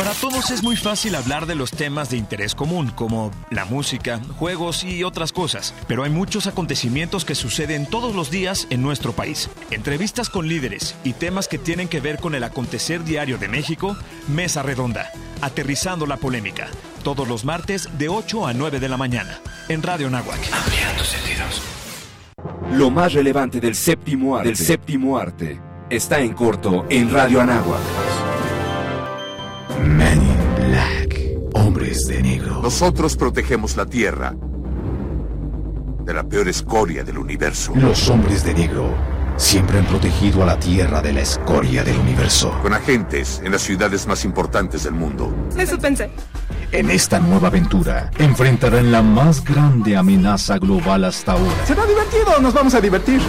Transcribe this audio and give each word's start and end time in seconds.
Para 0.00 0.12
todos 0.12 0.50
es 0.50 0.62
muy 0.62 0.76
fácil 0.76 1.14
hablar 1.14 1.44
de 1.44 1.54
los 1.54 1.72
temas 1.72 2.08
de 2.08 2.16
interés 2.16 2.54
común, 2.54 2.90
como 2.94 3.30
la 3.50 3.66
música, 3.66 4.18
juegos 4.38 4.82
y 4.82 5.04
otras 5.04 5.30
cosas, 5.30 5.74
pero 5.88 6.04
hay 6.04 6.10
muchos 6.10 6.46
acontecimientos 6.46 7.26
que 7.26 7.34
suceden 7.34 7.84
todos 7.84 8.14
los 8.14 8.30
días 8.30 8.66
en 8.70 8.80
nuestro 8.80 9.12
país. 9.12 9.50
Entrevistas 9.70 10.30
con 10.30 10.48
líderes 10.48 10.94
y 11.04 11.12
temas 11.12 11.48
que 11.48 11.58
tienen 11.58 11.86
que 11.86 12.00
ver 12.00 12.16
con 12.16 12.34
el 12.34 12.44
acontecer 12.44 13.04
diario 13.04 13.36
de 13.36 13.48
México, 13.48 13.94
Mesa 14.26 14.62
Redonda, 14.62 15.12
aterrizando 15.42 16.06
la 16.06 16.16
polémica, 16.16 16.68
todos 17.04 17.28
los 17.28 17.44
martes 17.44 17.90
de 17.98 18.08
8 18.08 18.46
a 18.46 18.54
9 18.54 18.80
de 18.80 18.88
la 18.88 18.96
mañana, 18.96 19.38
en 19.68 19.82
Radio 19.82 20.08
Nahuac. 20.08 20.40
Ampliando 20.50 21.04
sentidos. 21.04 21.60
Lo 22.72 22.90
más 22.90 23.12
relevante 23.12 23.60
del 23.60 23.74
séptimo 23.74 24.34
arte, 24.34 24.48
del 24.48 24.56
séptimo 24.56 25.18
arte 25.18 25.60
está 25.90 26.20
en 26.20 26.32
corto 26.32 26.86
en 26.88 27.12
Radio 27.12 27.42
Anáhuac. 27.42 28.19
Men 29.84 30.20
in 30.20 30.68
Black. 30.68 31.20
Hombres 31.54 32.06
de 32.06 32.22
negro. 32.22 32.60
Nosotros 32.62 33.16
protegemos 33.16 33.76
la 33.76 33.86
Tierra 33.86 34.34
de 36.04 36.14
la 36.14 36.24
peor 36.24 36.48
escoria 36.48 37.04
del 37.04 37.18
universo. 37.18 37.72
Los 37.74 38.08
hombres 38.08 38.44
de 38.44 38.54
negro 38.54 38.94
siempre 39.36 39.78
han 39.78 39.86
protegido 39.86 40.42
a 40.42 40.46
la 40.46 40.58
Tierra 40.58 41.00
de 41.00 41.12
la 41.12 41.20
escoria 41.20 41.82
del 41.82 41.98
universo. 41.98 42.56
Con 42.62 42.74
agentes 42.74 43.40
en 43.44 43.52
las 43.52 43.62
ciudades 43.62 44.06
más 44.06 44.24
importantes 44.24 44.84
del 44.84 44.94
mundo. 44.94 45.32
Eso 45.56 45.78
pensé. 45.78 46.10
En 46.72 46.90
esta 46.90 47.18
nueva 47.18 47.48
aventura 47.48 48.10
enfrentarán 48.18 48.92
la 48.92 49.02
más 49.02 49.42
grande 49.42 49.96
amenaza 49.96 50.58
global 50.58 51.04
hasta 51.04 51.32
ahora. 51.32 51.66
¿Será 51.66 51.84
divertido 51.84 52.36
o 52.38 52.40
nos 52.40 52.54
vamos 52.54 52.74
a 52.74 52.80
divertir? 52.80 53.20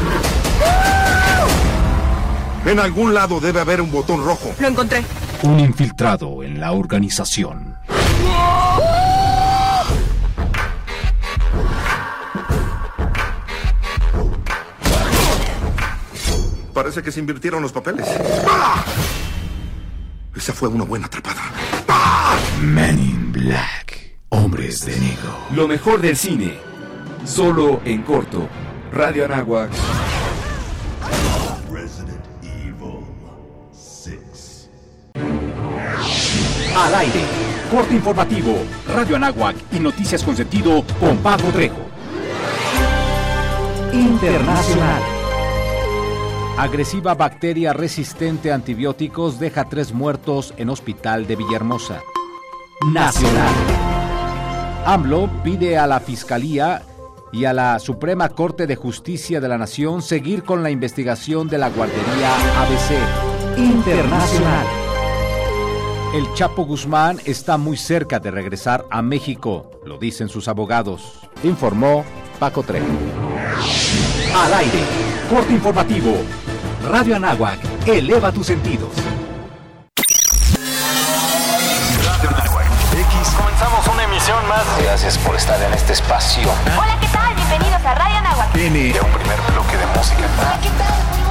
En 2.66 2.80
algún 2.80 3.14
lado 3.14 3.40
debe 3.40 3.60
haber 3.60 3.82
un 3.82 3.92
botón 3.92 4.24
rojo. 4.24 4.54
Lo 4.60 4.68
encontré. 4.68 5.04
Un 5.44 5.60
infiltrado 5.60 6.44
en 6.44 6.60
la 6.60 6.72
organización. 6.72 7.76
Parece 16.74 17.02
que 17.02 17.12
se 17.12 17.20
invirtieron 17.20 17.64
los 17.64 17.72
papeles. 17.72 18.08
Esa 20.36 20.54
fue 20.54 20.70
una 20.70 20.84
buena 20.84 21.08
atrapada. 21.08 21.42
Men 22.62 23.00
in 23.00 23.32
Black. 23.32 24.18
Hombres 24.30 24.86
de 24.86 24.96
negro. 24.98 25.38
Lo 25.56 25.68
mejor 25.68 26.02
del 26.02 26.16
cine, 26.16 26.54
solo 27.26 27.82
en 27.84 28.04
corto. 28.04 28.48
Radio 28.94 29.26
Anáhuac. 29.26 29.72
Al 36.82 36.96
aire. 36.96 37.22
Corte 37.70 37.94
informativo. 37.94 38.56
Radio 38.88 39.16
Anáhuac 39.16 39.56
y 39.72 39.80
noticias 39.80 40.24
con 40.24 40.36
sentido 40.36 40.84
con 41.00 41.18
Pablo 41.18 41.50
Trejo. 41.50 41.78
Internacional. 43.94 45.04
Agresiva 46.58 47.14
bacteria 47.14 47.74
resistente 47.74 48.52
a 48.52 48.56
antibióticos 48.56 49.40
deja 49.40 49.70
tres 49.70 49.94
muertos 49.94 50.56
en 50.58 50.70
hospital 50.70 51.28
de 51.28 51.36
Villahermosa. 51.36 52.02
Nacional. 52.92 53.54
AMLO 54.84 55.30
pide 55.44 55.78
a 55.78 55.86
la 55.86 56.00
Fiscalía 56.00 56.82
y 57.32 57.46
a 57.46 57.54
la 57.54 57.78
Suprema 57.78 58.30
Corte 58.30 58.66
de 58.66 58.76
Justicia 58.76 59.40
de 59.40 59.48
la 59.48 59.60
Nación 59.60 60.02
seguir 60.02 60.44
con 60.44 60.64
la 60.64 60.72
investigación 60.72 61.48
de 61.48 61.60
la 61.60 61.70
guardería 61.70 62.36
ABC. 62.64 63.60
Internacional. 63.60 64.81
El 66.14 66.34
Chapo 66.34 66.66
Guzmán 66.66 67.22
está 67.24 67.56
muy 67.56 67.78
cerca 67.78 68.20
de 68.20 68.32
regresar 68.32 68.84
a 68.92 69.02
México, 69.02 69.72
lo 69.86 69.98
dicen 69.98 70.28
sus 70.28 70.50
abogados. 70.50 71.22
Informó 71.42 72.04
Paco 72.38 72.64
Trejo. 72.64 72.86
Al 74.36 74.54
aire, 74.56 74.80
corte 75.30 75.54
informativo. 75.54 76.18
Radio 76.90 77.16
Anáhuac, 77.16 77.60
eleva 77.88 78.30
tus 78.34 78.48
sentidos. 78.48 78.90
Radio 82.04 82.30
Anáhuac. 82.30 82.66
X. 82.92 83.30
Comenzamos 83.38 83.88
una 83.88 84.04
emisión 84.04 84.46
más. 84.50 84.66
Gracias 84.84 85.18
por 85.20 85.38
estar 85.38 85.62
en 85.62 85.74
este 85.74 85.94
espacio. 85.94 86.50
Hola, 86.78 86.98
¿qué 87.00 87.08
tal? 87.08 87.34
Bienvenidos 87.36 87.86
a 87.86 87.96
Radio 87.96 88.18
Anáhuac. 88.18 88.54
N. 88.58 88.78
De 88.92 89.00
un 89.00 89.12
primer 89.12 89.40
bloque 89.54 89.78
de 89.78 89.86
música. 89.96 90.28
Hola, 90.42 90.60
¿qué 90.62 90.70
tal? 90.72 91.31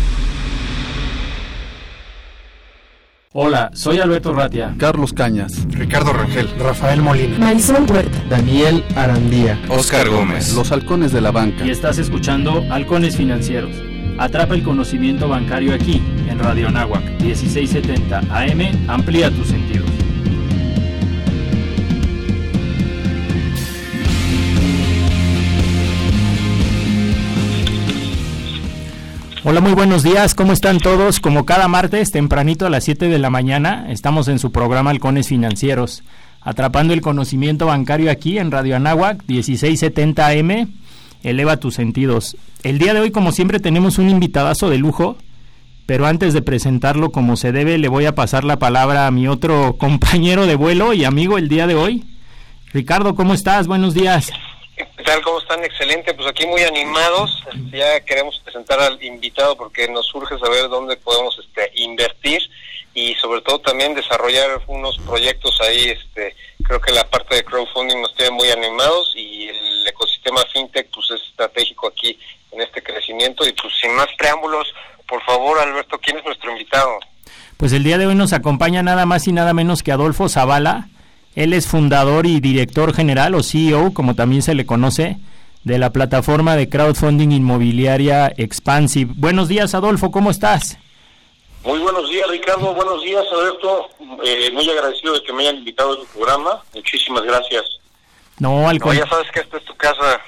Hola, 3.33 3.71
soy 3.73 3.99
Alberto 3.99 4.33
Ratia. 4.33 4.75
Carlos 4.77 5.13
Cañas. 5.13 5.65
Ricardo 5.69 6.11
Rangel. 6.11 6.49
Rafael 6.59 7.01
Molina. 7.01 7.37
Marisol 7.37 7.89
Huerta. 7.89 8.21
Daniel 8.29 8.83
Arandía. 8.97 9.57
Oscar 9.69 10.09
Gómez. 10.09 10.53
Los 10.53 10.73
halcones 10.73 11.13
de 11.13 11.21
la 11.21 11.31
banca. 11.31 11.65
Y 11.65 11.69
estás 11.69 11.97
escuchando 11.97 12.61
Halcones 12.69 13.15
Financieros. 13.15 13.73
Atrapa 14.17 14.53
el 14.53 14.63
conocimiento 14.63 15.29
bancario 15.29 15.73
aquí, 15.73 16.01
en 16.27 16.39
Radio 16.39 16.67
Anáhuac, 16.67 17.21
1670 17.21 18.19
AM. 18.19 18.89
Amplía 18.89 19.31
tus 19.31 19.47
sentidos. 19.47 19.90
Hola, 29.43 29.59
muy 29.59 29.73
buenos 29.73 30.03
días, 30.03 30.35
¿cómo 30.35 30.53
están 30.53 30.77
todos? 30.77 31.19
Como 31.19 31.47
cada 31.47 31.67
martes, 31.67 32.11
tempranito 32.11 32.67
a 32.67 32.69
las 32.69 32.83
7 32.83 33.07
de 33.07 33.17
la 33.17 33.31
mañana, 33.31 33.87
estamos 33.89 34.27
en 34.27 34.37
su 34.37 34.51
programa 34.51 34.91
Halcones 34.91 35.29
Financieros, 35.29 36.03
atrapando 36.41 36.93
el 36.93 37.01
conocimiento 37.01 37.65
bancario 37.65 38.11
aquí 38.11 38.37
en 38.37 38.51
Radio 38.51 38.75
Anáhuac, 38.75 39.23
1670 39.25 40.27
AM, 40.27 40.71
eleva 41.23 41.57
tus 41.57 41.73
sentidos. 41.73 42.37
El 42.61 42.77
día 42.77 42.93
de 42.93 42.99
hoy, 42.99 43.09
como 43.09 43.31
siempre, 43.31 43.59
tenemos 43.59 43.97
un 43.97 44.11
invitadazo 44.11 44.69
de 44.69 44.77
lujo, 44.77 45.17
pero 45.87 46.05
antes 46.05 46.35
de 46.35 46.43
presentarlo 46.43 47.11
como 47.11 47.35
se 47.35 47.51
debe, 47.51 47.79
le 47.79 47.87
voy 47.87 48.05
a 48.05 48.13
pasar 48.13 48.43
la 48.43 48.59
palabra 48.59 49.07
a 49.07 49.11
mi 49.11 49.27
otro 49.27 49.75
compañero 49.79 50.45
de 50.45 50.55
vuelo 50.55 50.93
y 50.93 51.03
amigo 51.03 51.39
el 51.39 51.49
día 51.49 51.65
de 51.65 51.73
hoy. 51.73 52.05
Ricardo, 52.73 53.15
¿cómo 53.15 53.33
estás? 53.33 53.65
Buenos 53.65 53.95
días. 53.95 54.31
¿Qué 54.97 55.03
tal? 55.03 55.21
¿Cómo 55.21 55.39
están? 55.39 55.63
Excelente. 55.63 56.13
Pues 56.13 56.27
aquí 56.27 56.45
muy 56.47 56.63
animados. 56.63 57.43
Ya 57.71 57.99
queremos 58.01 58.39
presentar 58.43 58.79
al 58.79 59.01
invitado 59.03 59.55
porque 59.55 59.87
nos 59.87 60.07
surge 60.07 60.37
saber 60.39 60.69
dónde 60.69 60.97
podemos 60.97 61.37
este, 61.37 61.71
invertir 61.75 62.41
y 62.93 63.13
sobre 63.15 63.41
todo 63.41 63.59
también 63.59 63.93
desarrollar 63.93 64.61
unos 64.67 64.97
proyectos 64.99 65.59
ahí. 65.61 65.89
Este, 65.89 66.35
creo 66.63 66.81
que 66.81 66.91
la 66.91 67.03
parte 67.09 67.35
de 67.35 67.43
crowdfunding 67.43 68.01
nos 68.01 68.15
tiene 68.15 68.31
muy 68.31 68.49
animados 68.49 69.13
y 69.15 69.49
el 69.49 69.87
ecosistema 69.87 70.41
fintech 70.51 70.89
pues 70.91 71.11
es 71.11 71.21
estratégico 71.29 71.87
aquí 71.87 72.17
en 72.51 72.61
este 72.61 72.81
crecimiento. 72.81 73.45
Y 73.47 73.53
pues 73.53 73.73
sin 73.79 73.93
más 73.93 74.07
preámbulos, 74.17 74.67
por 75.07 75.21
favor, 75.23 75.59
Alberto, 75.59 75.99
¿quién 75.99 76.17
es 76.17 76.25
nuestro 76.25 76.51
invitado? 76.51 76.99
Pues 77.57 77.73
el 77.73 77.83
día 77.83 77.99
de 77.99 78.07
hoy 78.07 78.15
nos 78.15 78.33
acompaña 78.33 78.81
nada 78.81 79.05
más 79.05 79.27
y 79.27 79.31
nada 79.31 79.53
menos 79.53 79.83
que 79.83 79.91
Adolfo 79.91 80.27
Zavala. 80.27 80.87
Él 81.35 81.53
es 81.53 81.67
fundador 81.67 82.25
y 82.25 82.39
director 82.39 82.93
general 82.93 83.35
o 83.35 83.43
CEO, 83.43 83.93
como 83.93 84.15
también 84.15 84.41
se 84.41 84.55
le 84.55 84.65
conoce, 84.65 85.17
de 85.63 85.77
la 85.77 85.91
plataforma 85.91 86.55
de 86.55 86.69
crowdfunding 86.69 87.31
inmobiliaria 87.31 88.33
Expansive. 88.35 89.13
Buenos 89.15 89.47
días, 89.47 89.73
Adolfo, 89.73 90.11
¿cómo 90.11 90.31
estás? 90.31 90.77
Muy 91.63 91.79
buenos 91.79 92.09
días, 92.09 92.27
Ricardo. 92.29 92.73
Buenos 92.73 93.03
días, 93.03 93.23
Alberto. 93.31 93.89
Eh, 94.25 94.49
muy 94.51 94.67
agradecido 94.69 95.13
de 95.13 95.23
que 95.23 95.31
me 95.31 95.43
hayan 95.43 95.57
invitado 95.57 95.93
a 95.93 95.95
su 95.97 96.05
programa. 96.07 96.61
Muchísimas 96.73 97.23
gracias. 97.23 97.63
No, 98.39 98.67
al 98.67 98.79
no, 98.79 98.93
ya 98.93 99.07
sabes 99.07 99.29
que 99.31 99.41
esta 99.41 99.57
es 99.57 99.65
tu 99.65 99.75
casa. 99.75 100.19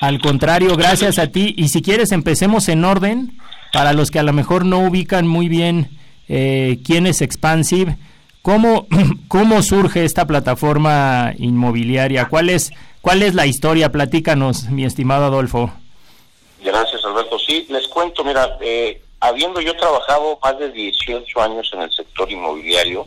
Al 0.00 0.20
contrario, 0.20 0.76
gracias 0.76 1.18
a 1.18 1.26
ti. 1.26 1.54
Y 1.56 1.68
si 1.68 1.82
quieres, 1.82 2.12
empecemos 2.12 2.68
en 2.68 2.84
orden. 2.84 3.38
Para 3.72 3.92
los 3.92 4.10
que 4.10 4.18
a 4.18 4.22
lo 4.22 4.32
mejor 4.32 4.64
no 4.64 4.78
ubican 4.80 5.26
muy 5.26 5.48
bien 5.48 5.90
eh, 6.28 6.78
quién 6.84 7.06
es 7.06 7.22
Expansive, 7.22 7.96
¿Cómo, 8.42 8.86
¿Cómo 9.28 9.62
surge 9.62 10.04
esta 10.04 10.26
plataforma 10.26 11.32
inmobiliaria? 11.38 12.28
¿Cuál 12.28 12.50
es, 12.50 12.72
¿Cuál 13.02 13.22
es 13.22 13.34
la 13.34 13.46
historia? 13.46 13.92
Platícanos, 13.92 14.70
mi 14.70 14.84
estimado 14.84 15.26
Adolfo. 15.26 15.72
Gracias, 16.62 17.04
Alberto. 17.04 17.38
Sí, 17.38 17.66
les 17.68 17.86
cuento, 17.88 18.24
mira, 18.24 18.58
eh, 18.60 19.02
habiendo 19.20 19.60
yo 19.60 19.76
trabajado 19.76 20.38
más 20.42 20.58
de 20.58 20.70
18 20.70 21.40
años 21.40 21.70
en 21.74 21.82
el 21.82 21.92
sector 21.92 22.30
inmobiliario, 22.30 23.06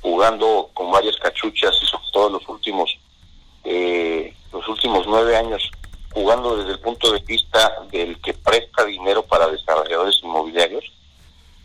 jugando 0.00 0.70
con 0.74 0.90
varias 0.90 1.16
cachuchas 1.16 1.74
y 1.82 1.86
sobre 1.86 2.04
todo 2.12 2.30
los 2.30 2.48
últimos, 2.48 2.98
eh, 3.64 4.34
los 4.52 4.66
últimos 4.68 5.06
nueve 5.06 5.36
años 5.36 5.70
jugando 6.12 6.56
desde 6.56 6.72
el 6.72 6.80
punto 6.80 7.12
de 7.12 7.20
vista 7.20 7.72
del 7.90 8.20
que 8.20 8.34
presta 8.34 8.84
dinero 8.84 9.22
para 9.22 9.46
desarrolladores 9.48 10.16
inmobiliarios, 10.22 10.84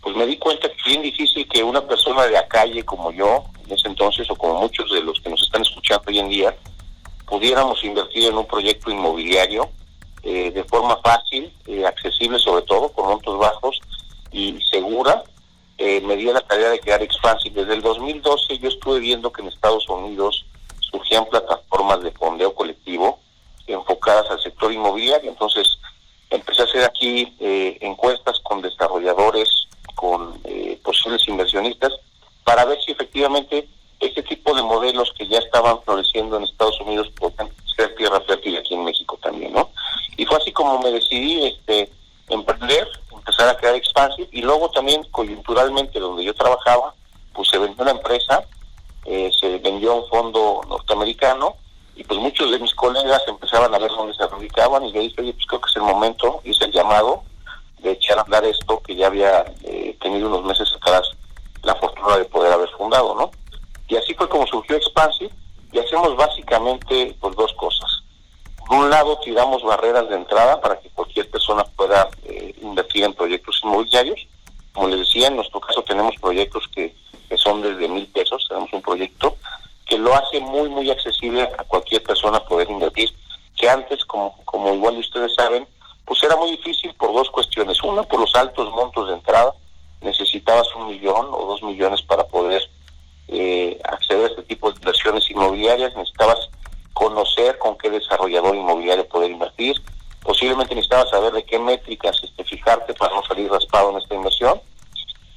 pues 0.06 0.16
me 0.16 0.28
di 0.28 0.38
cuenta 0.38 0.70
que 0.70 0.76
es 0.76 0.84
bien 0.84 1.02
difícil 1.02 1.48
que 1.48 1.64
una 1.64 1.82
persona 1.82 2.26
de 2.26 2.30
la 2.30 2.48
calle 2.48 2.86
como 2.86 3.12
yo, 3.12 3.44
en 3.66 3.74
ese 3.74 3.88
entonces, 3.88 4.30
o 4.30 4.36
como 4.36 4.62
muchos 4.62 4.92
de 4.92 5.02
los 5.02 5.20
que 5.20 5.32
nos 5.32 5.42
están 5.42 5.64
escuchando 5.64 6.04
hoy 6.06 6.20
en 6.20 6.30
día, 6.30 6.56
pudiéramos 7.26 7.84
invertir 7.84 8.26
en 8.30 8.38
un 8.38 8.46
proyecto 8.46 8.92
inmobiliario 8.92 9.68
eh, 10.22 10.52
de 10.52 10.64
forma 10.66 10.98
fácil, 10.98 11.52
eh, 11.66 11.88
accesible 11.88 12.38
sobre 12.38 12.62
todo, 12.66 12.90
con 12.90 13.08
montos 13.08 13.40
bajos 13.40 13.82
y 14.32 14.60
segura. 14.70 15.24
Eh, 15.80 16.02
me 16.02 16.16
dio 16.18 16.32
la 16.34 16.42
tarea 16.42 16.70
de 16.70 16.80
crear 16.80 17.02
Expansive. 17.02 17.62
Desde 17.62 17.74
el 17.74 17.82
2012 17.82 18.60
yo 18.60 18.70
estuve 18.70 19.00
viendo 19.00 19.32
que 19.32 19.42
en 19.42 19.48
Estados 19.48 19.90
Unidos 19.90 20.46
surgían 20.82 21.26
plataformas 21.26 22.04
de 22.04 22.12
fondeo 22.12 22.54
colectivo 22.54 23.18
enfocadas 23.66 24.30
al 24.30 24.40
sector 24.40 24.72
inmobiliario. 24.72 25.32
Entonces 25.32 25.80
empecé 26.30 26.62
a 26.62 26.66
hacer 26.66 26.84
aquí 26.84 27.36
encuestas 27.82 28.40
con 28.42 28.62
desarrolladores, 28.62 29.66
con 29.96 30.40
posibles 30.84 31.28
inversionistas, 31.28 31.94
para 32.44 32.64
ver 32.66 32.80
si 32.82 32.92
efectivamente 32.92 33.68
este 34.00 34.22
tipo 34.24 34.54
de 34.56 34.62
modelos 34.62 35.12
que 35.18 35.28
ya 35.28 35.40
estaban 35.40 35.82
floreciendo 35.84 36.38
en 36.38 36.44
Estados 36.44 36.80
Unidos 36.82 37.10
podían 37.20 37.50
ser 37.76 37.96
tierra 37.96 38.22
fértil 38.22 38.58
aquí 38.58 38.74
en 38.74 38.84
México 38.84 39.18
también, 39.22 39.54
¿no? 39.54 39.70
Y 40.18 40.26
fue 40.26 40.38
así 40.38 40.52
como 40.52 40.80
me 40.80 40.92
decidí 40.92 41.46
este 41.46 41.92
emprender, 42.30 42.88
empezar 43.12 43.50
a 43.50 43.58
crear 43.58 43.76
Expansive 43.76 44.28
y 44.32 44.42
luego 44.42 44.70
también 44.72 45.04
coyunturalmente 45.12 46.00
donde 46.00 46.24
yo 46.24 46.34
trabajaba, 46.34 46.94
pues 47.34 47.50
se 47.50 47.58
vendió 47.58 47.84
una 47.84 47.92
empresa, 47.92 48.46
eh, 49.06 49.32
se 49.40 49.58
vendió 49.60 49.92
a 49.92 49.96
un 49.96 50.10
fondo 50.10 50.62
norteamericano 50.68 51.56
y 51.96 52.04
pues 52.04 52.20
muchos 52.20 52.52
de 52.52 52.60
mis 52.60 52.74
colegas 52.74 53.22
empezaban 53.28 53.74
a 53.74 53.80
ver 53.80 53.92
dónde 53.92 54.14
se 54.14 54.28
radicaban 54.28 54.86
y 54.86 54.92
yo 54.92 55.02
dije, 55.02 55.22
oye, 55.22 55.34
pues 55.34 55.46
creo 55.46 55.62
que 55.62 55.70
es 55.70 55.76
el 55.76 55.84
momento, 55.84 56.42
hice 56.44 56.66
el 56.66 56.72
llamado 56.72 57.24
de 57.80 57.92
echar 57.92 58.18
a 58.18 58.22
andar 58.22 58.44
esto 58.46 58.82
que 58.82 58.96
ya 58.96 59.08
había 59.08 59.46
eh, 59.64 59.98
tenido 60.02 60.28
unos 60.28 60.44
meses 60.44 60.74
atrás 60.76 61.12
la 61.64 61.76
fortuna 61.76 62.18
de 62.18 62.26
poder 62.26 62.54
haber 62.54 62.70
fundado, 62.70 63.16
¿no? 63.16 63.32
Y 63.88 63.96
así 63.96 64.14
fue 64.14 64.30
como 64.30 64.48
surgió 64.48 64.76
Expansive 64.76 65.32
y 65.72 65.80
hacemos 65.80 66.16
básicamente 66.16 67.16
pues, 67.20 67.36
dos 67.36 67.54
cosas. 67.54 68.04
Por 68.58 68.78
un 68.78 68.90
lado, 68.90 69.20
tiramos 69.24 69.64
barreras 69.64 70.10
de 70.10 70.16
entrada 70.16 70.60
para 70.60 70.80
que 70.80 70.90
cualquier 70.90 71.30
persona 71.30 71.64
pueda 71.76 72.10
eh, 72.24 72.56
invertir 72.62 73.04
en 73.04 73.14
proyectos 73.14 73.60
inmobiliarios. 73.64 74.28
Como 74.74 74.88
les 74.88 75.00
decía, 75.00 75.28
en 75.28 75.36
nuestro 75.36 75.60
caso 75.60 75.84
tenemos 75.84 76.16
proyectos 76.20 76.68
que, 76.74 76.96
que 77.30 77.38
son 77.38 77.62
desde 77.62 77.88
mil 77.88 78.08
pesos, 78.08 78.46
tenemos 78.48 78.72
un 78.74 78.82
proyecto 78.82 79.38
que 79.86 79.98
lo 79.98 80.14
hace 80.16 80.40
muy, 80.40 80.70
muy 80.70 80.90
accesible 80.90 81.44
a 81.44 81.64
cualquier 81.64 82.02
persona 82.02 82.40
poder 82.40 82.70
invertir, 82.70 83.14
que 83.56 83.70
antes, 83.70 84.04
como, 84.06 84.36
como 84.46 84.74
igual 84.74 84.98
ustedes 84.98 85.36
saben, 85.36 85.68
pues 86.06 86.24
era 86.24 86.36
muy 86.36 86.52
difícil 86.52 86.94
por 86.96 87.14
dos 87.14 87.30
cuestiones. 87.30 87.82
Una, 87.84 88.04
por 88.04 88.20
los 88.20 88.34
altos 88.36 88.70
montos 88.72 89.08
de 89.08 89.16
entrada, 89.16 89.54
necesitabas 90.02 90.68
un 90.76 90.88
millón 90.88 91.28
o 91.32 91.46
dos 91.46 91.64
millones 91.64 92.02
para 92.04 92.26
poder 92.28 92.62
eh, 93.28 93.80
acceder 93.84 94.26
a 94.26 94.28
este 94.28 94.44
tipo 94.44 94.72
de 94.72 94.78
inversiones 94.78 95.30
inmobiliarias, 95.30 95.96
necesitabas 95.96 96.50
conocer 96.94 97.58
con 97.58 97.78
qué 97.78 97.90
desarrollador 97.90 98.56
inmobiliario 98.56 99.08
poder 99.08 99.32
invertir, 99.32 99.76
posiblemente 100.22 100.76
necesitabas 100.76 101.10
saber 101.10 101.34
de 101.34 101.44
qué 101.44 101.60
métricas 101.60 102.22
este, 102.24 102.44
fijarte 102.44 102.94
para 102.94 103.16
no 103.16 103.24
salir 103.26 103.52
raspado 103.52 103.92
en 103.92 103.98
esta 103.98 104.16
inversión. 104.16 104.62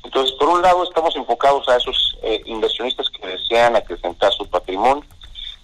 Entonces, 0.04 0.34
por 0.36 0.48
un 0.48 0.62
lado, 0.62 0.84
estamos 0.84 1.16
enfocados 1.16 1.68
a 1.68 1.76
esos 1.76 2.16
eh, 2.22 2.42
inversionistas 2.46 3.10
que 3.10 3.26
desean 3.26 3.76
acrecentar 3.76 4.32
su 4.32 4.46
patrimonio. 4.46 5.04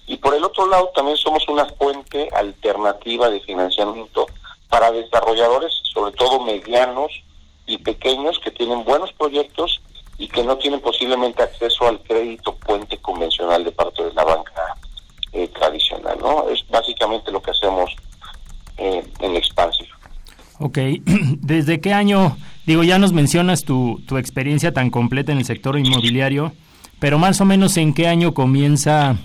Y 0.06 0.16
por 0.16 0.34
el 0.34 0.44
otro 0.44 0.66
lado, 0.66 0.90
también 0.94 1.16
somos 1.16 1.48
una 1.48 1.64
fuente 1.64 2.28
alternativa 2.34 3.30
de 3.30 3.40
financiamiento 3.40 4.26
para 4.75 4.91
desarrolladores, 4.91 5.73
sobre 5.85 6.11
todo 6.17 6.44
medianos 6.44 7.12
y 7.65 7.79
pequeños, 7.79 8.41
que 8.41 8.50
tienen 8.50 8.82
buenos 8.82 9.12
proyectos 9.12 9.81
y 10.19 10.26
que 10.26 10.43
no 10.43 10.59
tienen 10.59 10.81
posiblemente 10.81 11.44
acceso 11.44 11.87
al 11.87 12.00
crédito 12.00 12.56
puente 12.56 12.97
convencional 12.99 13.62
de 13.62 13.71
parte 13.71 14.03
de 14.03 14.12
la 14.15 14.25
banca 14.25 14.62
eh, 15.32 15.47
tradicional, 15.47 16.19
¿no? 16.21 16.49
Es 16.49 16.69
básicamente 16.69 17.31
lo 17.31 17.41
que 17.41 17.53
hacemos 17.53 17.94
eh, 18.79 19.05
en 19.21 19.37
Expansive. 19.37 19.91
Ok, 20.59 20.79
¿desde 21.41 21.81
qué 21.81 21.93
año, 21.93 22.37
digo, 22.67 22.82
ya 22.82 22.99
nos 22.99 23.12
mencionas 23.12 23.62
tu, 23.62 24.03
tu 24.09 24.19
experiencia 24.19 24.73
tan 24.73 24.91
completa 24.91 25.31
en 25.31 25.38
el 25.38 25.44
sector 25.44 25.79
inmobiliario, 25.79 26.50
pero 26.99 27.21
más 27.21 27.41
o 27.41 27.44
menos 27.44 27.76
en 27.76 27.94
qué 27.94 28.09
año 28.09 28.35
comienza 28.35 29.19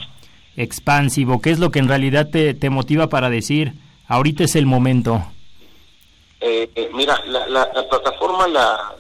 Expansive 0.56 1.40
qué 1.42 1.50
es 1.50 1.58
lo 1.58 1.72
que 1.72 1.80
en 1.80 1.88
realidad 1.88 2.30
te, 2.30 2.54
te 2.54 2.70
motiva 2.70 3.10
para 3.10 3.32
decir, 3.32 3.74
ahorita 4.08 4.44
es 4.44 4.56
el 4.56 4.68
momento? 4.68 5.26
Eh, 6.42 6.70
eh 6.76 6.90
mira, 6.94 7.22
la, 7.26 7.48
la, 7.48 7.72
la 7.74 7.90
plataforma 7.90 8.48
la, 8.48 8.96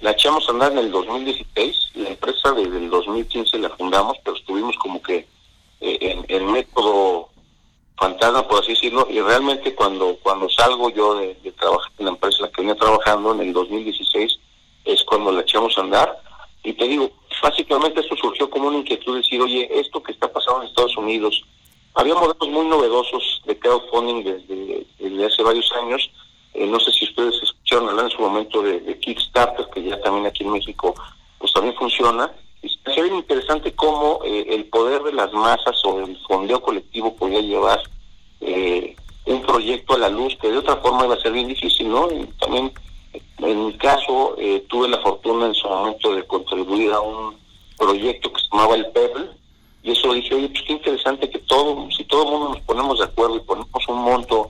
la 0.00 0.10
echamos 0.10 0.46
a 0.48 0.52
andar 0.52 0.72
en 0.72 0.78
el 0.78 0.90
2016, 0.90 1.92
la 1.94 2.10
empresa 2.10 2.52
desde 2.52 2.76
el 2.76 2.90
2015 2.90 3.58
la 3.58 3.70
fundamos, 3.70 4.16
pero 4.22 4.36
estuvimos 4.36 4.76
como 4.76 5.02
que 5.02 5.26
eh, 5.80 5.98
en 6.00 6.24
el 6.28 6.44
método 6.44 7.30
fantasma, 7.96 8.46
por 8.46 8.62
así 8.62 8.72
decirlo, 8.72 9.06
y 9.10 9.20
realmente 9.20 9.74
cuando 9.74 10.16
cuando 10.22 10.48
salgo 10.50 10.90
yo 10.90 11.14
de, 11.16 11.34
trabajar 11.58 11.90
en 11.98 12.04
la 12.04 12.10
empresa 12.12 12.38
en 12.38 12.42
la 12.42 12.50
que 12.50 12.60
venía 12.60 12.76
trabajando 12.76 13.32
en 13.32 13.40
el 13.40 13.52
2016, 13.52 14.38
es 14.84 15.04
cuando 15.04 15.32
la 15.32 15.40
echamos 15.40 15.76
a 15.78 15.80
andar. 15.80 16.20
Y 16.62 16.72
te 16.74 16.86
digo, 16.86 17.10
básicamente 17.42 18.00
esto 18.00 18.16
surgió 18.16 18.50
como 18.50 18.68
una 18.68 18.78
inquietud 18.78 19.14
de 19.14 19.20
decir, 19.20 19.40
oye, 19.40 19.68
esto 19.72 20.02
que 20.02 20.12
está 20.12 20.30
pasando 20.30 20.62
en 20.62 20.68
Estados 20.68 20.96
Unidos, 20.96 21.42
había 21.94 22.14
modelos 22.14 22.48
muy 22.48 22.66
novedosos 22.66 23.42
de 23.46 23.58
crowdfunding 23.58 24.24
desde, 24.24 24.85
desde 25.10 25.26
hace 25.26 25.42
varios 25.42 25.70
años, 25.72 26.10
eh, 26.54 26.66
no 26.66 26.80
sé 26.80 26.90
si 26.92 27.04
ustedes 27.04 27.34
escucharon 27.42 27.88
hablar 27.88 28.06
en 28.06 28.10
su 28.10 28.22
momento 28.22 28.62
de, 28.62 28.98
Kickstarter, 28.98 29.66
que 29.72 29.82
ya 29.82 30.00
también 30.00 30.26
aquí 30.26 30.42
en 30.42 30.52
México 30.52 30.94
pues 31.38 31.52
también 31.52 31.74
funciona. 31.76 32.32
Y 32.62 32.68
se 32.68 33.02
bien 33.02 33.16
interesante 33.16 33.74
cómo 33.74 34.20
eh, 34.24 34.46
el 34.48 34.64
poder 34.66 35.02
de 35.02 35.12
las 35.12 35.32
masas 35.32 35.84
o 35.84 36.00
el 36.00 36.16
fondeo 36.26 36.60
colectivo 36.62 37.14
podía 37.14 37.40
llevar 37.40 37.80
eh, 38.40 38.96
un 39.26 39.42
proyecto 39.42 39.94
a 39.94 39.98
la 39.98 40.08
luz 40.08 40.36
que 40.40 40.48
de 40.48 40.58
otra 40.58 40.76
forma 40.76 41.04
iba 41.04 41.14
a 41.14 41.20
ser 41.20 41.32
bien 41.32 41.48
difícil, 41.48 41.90
¿no? 41.90 42.08
también 42.40 42.72
en 43.38 43.66
mi 43.66 43.72
caso 43.74 44.36
tuve 44.68 44.88
la 44.88 44.98
fortuna 44.98 45.46
en 45.46 45.54
su 45.54 45.68
momento 45.68 46.14
de 46.14 46.26
contribuir 46.26 46.92
a 46.92 47.00
un 47.00 47.36
proyecto 47.76 48.32
que 48.32 48.40
se 48.40 48.48
llamaba 48.50 48.76
el 48.76 48.86
Pebble 48.86 49.28
y 49.86 49.92
eso 49.92 50.12
dije, 50.12 50.34
oye, 50.34 50.48
pues 50.48 50.62
qué 50.66 50.72
interesante 50.72 51.30
que 51.30 51.38
todo, 51.38 51.88
si 51.96 52.04
todo 52.04 52.24
el 52.24 52.30
mundo 52.30 52.48
nos 52.54 52.60
ponemos 52.62 52.98
de 52.98 53.04
acuerdo 53.04 53.36
y 53.36 53.40
ponemos 53.40 53.88
un 53.88 54.02
monto 54.02 54.48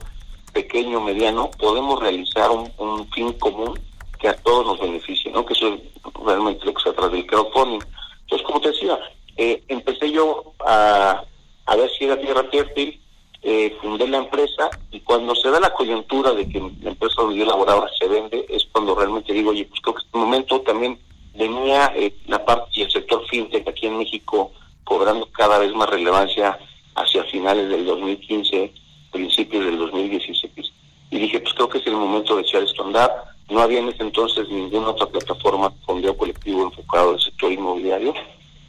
pequeño, 0.57 0.99
mediano, 0.99 1.51
podemos 1.51 1.99
realizar 1.99 2.49
un, 2.49 3.07
fin 3.11 3.31
común 3.33 3.79
que 4.19 4.27
a 4.27 4.35
todos 4.37 4.65
nos 4.65 4.79
beneficie, 4.79 5.31
¿no? 5.31 5.45
Que 5.45 5.53
eso 5.53 5.67
es 5.67 5.81
realmente 6.25 6.65
lo 6.65 6.73
que 6.73 6.81
se 6.81 6.93
trata 6.93 7.09
del 7.09 7.27
crowdfunding. 7.27 7.79
Entonces, 8.21 8.47
como 8.47 8.59
te 8.59 8.69
decía, 8.69 8.97
eh, 9.37 9.61
empecé 9.67 10.11
yo 10.11 10.53
a, 10.65 11.23
a 11.67 11.75
ver 11.75 11.91
si 11.91 12.05
era 12.05 12.19
tierra 12.19 12.43
fértil, 12.45 12.99
eh, 13.43 13.77
fundé 13.79 14.07
la 14.07 14.17
empresa 14.17 14.71
y 14.89 14.99
cuando 15.01 15.35
se 15.35 15.51
da 15.51 15.59
la 15.59 15.75
coyuntura 15.75 16.31
de 16.31 16.49
que 16.49 16.59
la 16.81 16.89
empresa 16.89 17.21
donde 17.21 17.37
yo 17.37 17.45
laboraba 17.45 17.87
se 17.99 18.07
vende, 18.07 18.43
es 18.49 18.65
cuando 18.71 18.95
realmente 18.95 19.33
digo, 19.33 19.51
oye, 19.51 19.65
pues 19.65 19.79
creo 19.81 19.93
que 19.93 20.01
en 20.01 20.05
este 20.07 20.17
momento 20.17 20.61
también 20.61 20.99
venía 21.35 21.93
eh, 21.95 22.15
la 22.25 22.43
parte 22.43 22.71
y 22.73 22.81
el 22.81 22.91
sector 22.91 23.23
fintech 23.27 23.67
aquí 23.67 23.85
en 23.85 23.99
México 23.99 24.51
cobrando 24.83 25.29
cada 25.31 25.59
vez 25.59 25.71
más 25.75 25.87
relevancia 25.87 26.57
hacia 26.95 27.23
finales 27.25 27.69
del 27.69 27.85
2015 27.85 28.86
principios 29.17 29.65
del 29.65 29.77
2016. 29.77 30.73
Y 31.09 31.19
dije, 31.19 31.39
pues 31.39 31.53
creo 31.55 31.69
que 31.69 31.79
es 31.79 31.87
el 31.87 31.93
momento 31.93 32.35
de 32.35 32.43
echar 32.43 32.61
esto 32.61 32.83
a 32.83 32.87
andar. 32.87 33.11
No 33.49 33.59
había 33.61 33.79
en 33.79 33.89
ese 33.89 34.03
entonces 34.03 34.47
ninguna 34.49 34.89
otra 34.89 35.07
plataforma 35.07 35.69
de 35.69 35.75
fondeo 35.85 36.15
colectivo 36.17 36.63
enfocado 36.63 37.13
al 37.13 37.19
sector 37.19 37.51
inmobiliario 37.51 38.13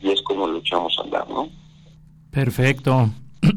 y 0.00 0.10
es 0.10 0.22
como 0.22 0.46
lo 0.46 0.58
echamos 0.58 0.96
a 0.98 1.02
andar, 1.02 1.28
¿no? 1.28 1.48
Perfecto. 2.30 3.10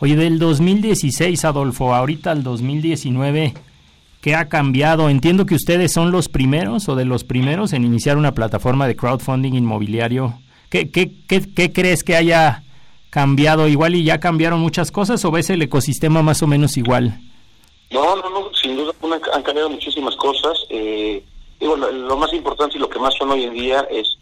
Oye, 0.00 0.16
del 0.16 0.38
2016, 0.38 1.44
Adolfo, 1.44 1.94
ahorita 1.94 2.30
al 2.30 2.42
2019, 2.42 3.54
¿qué 4.20 4.34
ha 4.34 4.48
cambiado? 4.48 5.08
Entiendo 5.08 5.46
que 5.46 5.54
ustedes 5.54 5.92
son 5.92 6.10
los 6.10 6.28
primeros 6.28 6.88
o 6.88 6.94
de 6.94 7.04
los 7.04 7.24
primeros 7.24 7.72
en 7.72 7.84
iniciar 7.84 8.16
una 8.16 8.32
plataforma 8.32 8.86
de 8.86 8.96
crowdfunding 8.96 9.54
inmobiliario. 9.54 10.38
¿Qué, 10.68 10.90
qué, 10.90 11.10
qué, 11.26 11.42
qué 11.52 11.72
crees 11.72 12.04
que 12.04 12.16
haya 12.16 12.62
cambiado 13.10 13.68
igual 13.68 13.96
y 13.96 14.04
ya 14.04 14.20
cambiaron 14.20 14.60
muchas 14.60 14.90
cosas 14.90 15.24
o 15.24 15.30
ves 15.30 15.50
el 15.50 15.62
ecosistema 15.62 16.22
más 16.22 16.42
o 16.42 16.46
menos 16.46 16.76
igual? 16.76 17.20
No, 17.90 18.16
no, 18.16 18.30
no, 18.30 18.54
sin 18.54 18.76
duda 18.76 18.94
han 19.34 19.42
cambiado 19.42 19.68
muchísimas 19.68 20.14
cosas. 20.16 20.64
Eh, 20.70 21.22
digo, 21.58 21.76
lo, 21.76 22.16
más 22.16 22.32
importante 22.32 22.76
y 22.76 22.80
lo 22.80 22.88
que 22.88 23.00
más 23.00 23.14
son 23.14 23.30
hoy 23.30 23.44
en 23.44 23.54
día 23.54 23.80
es 23.90 24.16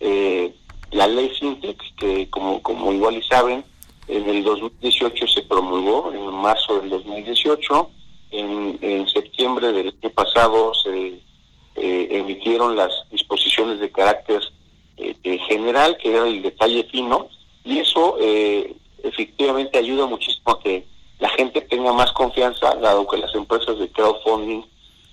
eh, 0.00 0.54
la 0.90 1.06
ley 1.06 1.30
FinTech, 1.38 1.78
que 1.96 2.28
como, 2.28 2.60
como 2.62 2.92
igual 2.92 3.16
y 3.16 3.22
saben, 3.22 3.64
en 4.08 4.28
el 4.28 4.44
2018 4.44 5.26
se 5.26 5.42
promulgó, 5.42 6.12
en 6.12 6.34
marzo 6.34 6.78
del 6.80 6.90
2018, 6.90 7.90
en, 8.32 8.78
en 8.82 9.08
septiembre 9.08 9.72
del 9.72 9.88
año 9.88 10.10
pasado 10.14 10.72
se 10.74 11.22
eh, 11.76 12.08
emitieron 12.10 12.76
las 12.76 12.92
disposiciones 13.10 13.80
de 13.80 13.90
carácter 13.90 14.42
general, 15.48 15.96
que 16.00 16.10
era 16.10 16.28
el 16.28 16.42
detalle 16.42 16.84
fino, 16.84 17.28
y 17.64 17.78
eso 17.78 18.16
eh, 18.20 18.74
efectivamente 19.02 19.78
ayuda 19.78 20.06
muchísimo 20.06 20.52
a 20.52 20.60
que 20.60 20.86
la 21.18 21.28
gente 21.30 21.60
tenga 21.62 21.92
más 21.92 22.12
confianza, 22.12 22.74
dado 22.76 23.06
que 23.06 23.18
las 23.18 23.34
empresas 23.34 23.78
de 23.78 23.88
crowdfunding, 23.88 24.62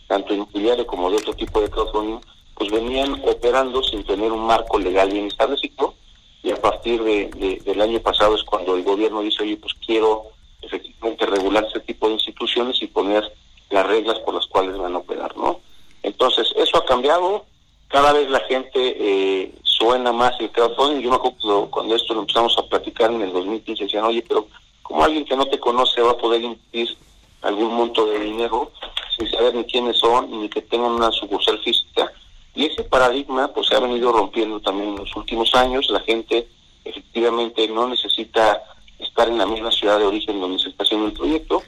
tanto 0.08 0.34
inmobiliario 0.34 0.86
como 0.86 1.10
de 1.10 1.18
otro 1.18 1.34
tipo 1.34 1.62
de 1.62 1.70
crowdfunding, 1.70 2.20
pues 2.56 2.72
venían 2.72 3.22
operando 3.26 3.82
sin 3.82 4.04
tener 4.04 4.32
un 4.32 4.46
marco 4.46 4.78
legal 4.78 5.10
bien 5.10 5.28
establecido 5.28 5.96
y 6.44 6.52
a 6.52 6.56
partir 6.60 7.02
de, 7.04 7.62
del 7.64 7.82
año 7.82 8.00
pasado 8.02 8.36
es 8.36 8.44
cuando 8.44 8.76
el 8.76 8.84
gobierno 8.84 9.22
dice, 9.22 9.44
oye, 9.44 9.58
pues 9.58 9.74
quiero 9.86 10.26
efectivamente 10.62 11.26
regular 11.26 11.66
ese 11.66 11.80
tipo 11.82 12.08
de 12.08 12.14
instituciones 12.16 12.82
y 12.82 12.88
poner 12.88 13.32
las 13.70 13.86
reglas 13.86 14.20
por 14.20 14.34
las 14.34 14.48
cuales 14.48 14.78
van 14.78 14.96
a 14.96 15.00
operar, 15.00 15.36
¿no? 15.38 15.60
Entonces, 16.04 16.52
eso 16.56 16.78
ha 16.78 16.86
cambiado, 16.86 17.46
cada 17.88 18.12
vez 18.14 18.30
la 18.30 18.40
gente 18.42 18.80
eh, 18.80 19.54
suena 19.82 20.12
más 20.12 20.40
el 20.40 20.52
crowdfunding, 20.52 21.02
yo 21.02 21.10
me 21.10 21.16
acuerdo 21.16 21.68
cuando 21.72 21.96
esto 21.96 22.14
lo 22.14 22.20
empezamos 22.22 22.56
a 22.56 22.68
platicar 22.68 23.12
en 23.12 23.22
el 23.22 23.34
2015, 23.34 23.86
decían, 23.86 24.06
oye, 24.06 24.24
pero 24.28 24.48
¿cómo 24.84 25.04
alguien 25.04 25.26
que 25.26 25.36
no 25.36 25.46
te 25.48 25.60
conoce 25.60 26.02
va 26.02 26.12
a 26.12 26.18
poder 26.18 26.44
invertir 26.44 26.96
algún 27.42 27.74
monto 27.74 28.06
de 28.06 28.20
dinero 28.20 28.72
sin 29.18 29.28
saber 29.32 29.56
ni 29.56 29.64
quiénes 29.64 29.98
son 29.98 30.30
ni 30.40 30.50
que 30.50 30.62
tengan 30.62 30.92
una 30.92 31.12
sucursal 31.12 31.58
física? 31.64 32.14
Y 32.54 32.68
ese 32.68 32.84
paradigma 32.84 33.48
pues 33.48 33.68
se 33.68 33.76
ha 33.76 33.80
venido 33.80 34.12
rompiendo 34.12 34.60
también 34.60 34.90
en 34.90 34.98
los 34.98 35.16
últimos 35.16 35.56
años. 35.56 35.90
La 35.90 36.02
gente 36.02 36.48
efectivamente 36.86 37.68
no 37.68 37.88
necesita 37.88 38.62
estar 39.00 39.30
en 39.30 39.40
la 39.40 39.48
misma 39.48 39.72
ciudad 39.72 39.98
de 39.98 40.06
origen 40.06 40.40
donde 40.40 40.60
se 40.60 40.70
está 40.70 40.84
haciendo 40.84 41.08
el 41.08 41.14
proyecto, 41.14 41.64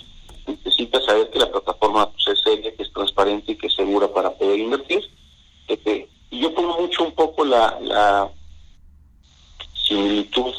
necesita 0.45 1.01
saber 1.01 1.31
que 1.31 1.39
la 1.39 1.49
plataforma 1.49 2.11
pues, 2.11 2.27
es 2.27 2.43
seria, 2.43 2.75
que 2.75 2.83
es 2.83 2.93
transparente 2.93 3.53
y 3.53 3.55
que 3.55 3.67
es 3.67 3.73
segura 3.73 4.07
para 4.07 4.29
poder 4.29 4.59
invertir. 4.59 5.01
Este, 5.67 6.09
y 6.33 6.39
yo 6.39 6.51
pongo 6.51 6.81
mucho 6.81 7.03
un 7.03 7.11
poco 7.11 7.45
la, 7.45 7.77
la 7.79 8.27
similitud 9.75 10.51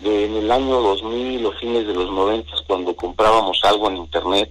de 0.00 0.24
en 0.24 0.34
el 0.34 0.50
año 0.50 0.80
2000 0.80 1.46
o 1.46 1.52
fines 1.52 1.86
de 1.86 1.94
los 1.94 2.10
90 2.10 2.50
cuando 2.66 2.96
comprábamos 2.96 3.60
algo 3.62 3.88
en 3.88 3.98
internet, 3.98 4.50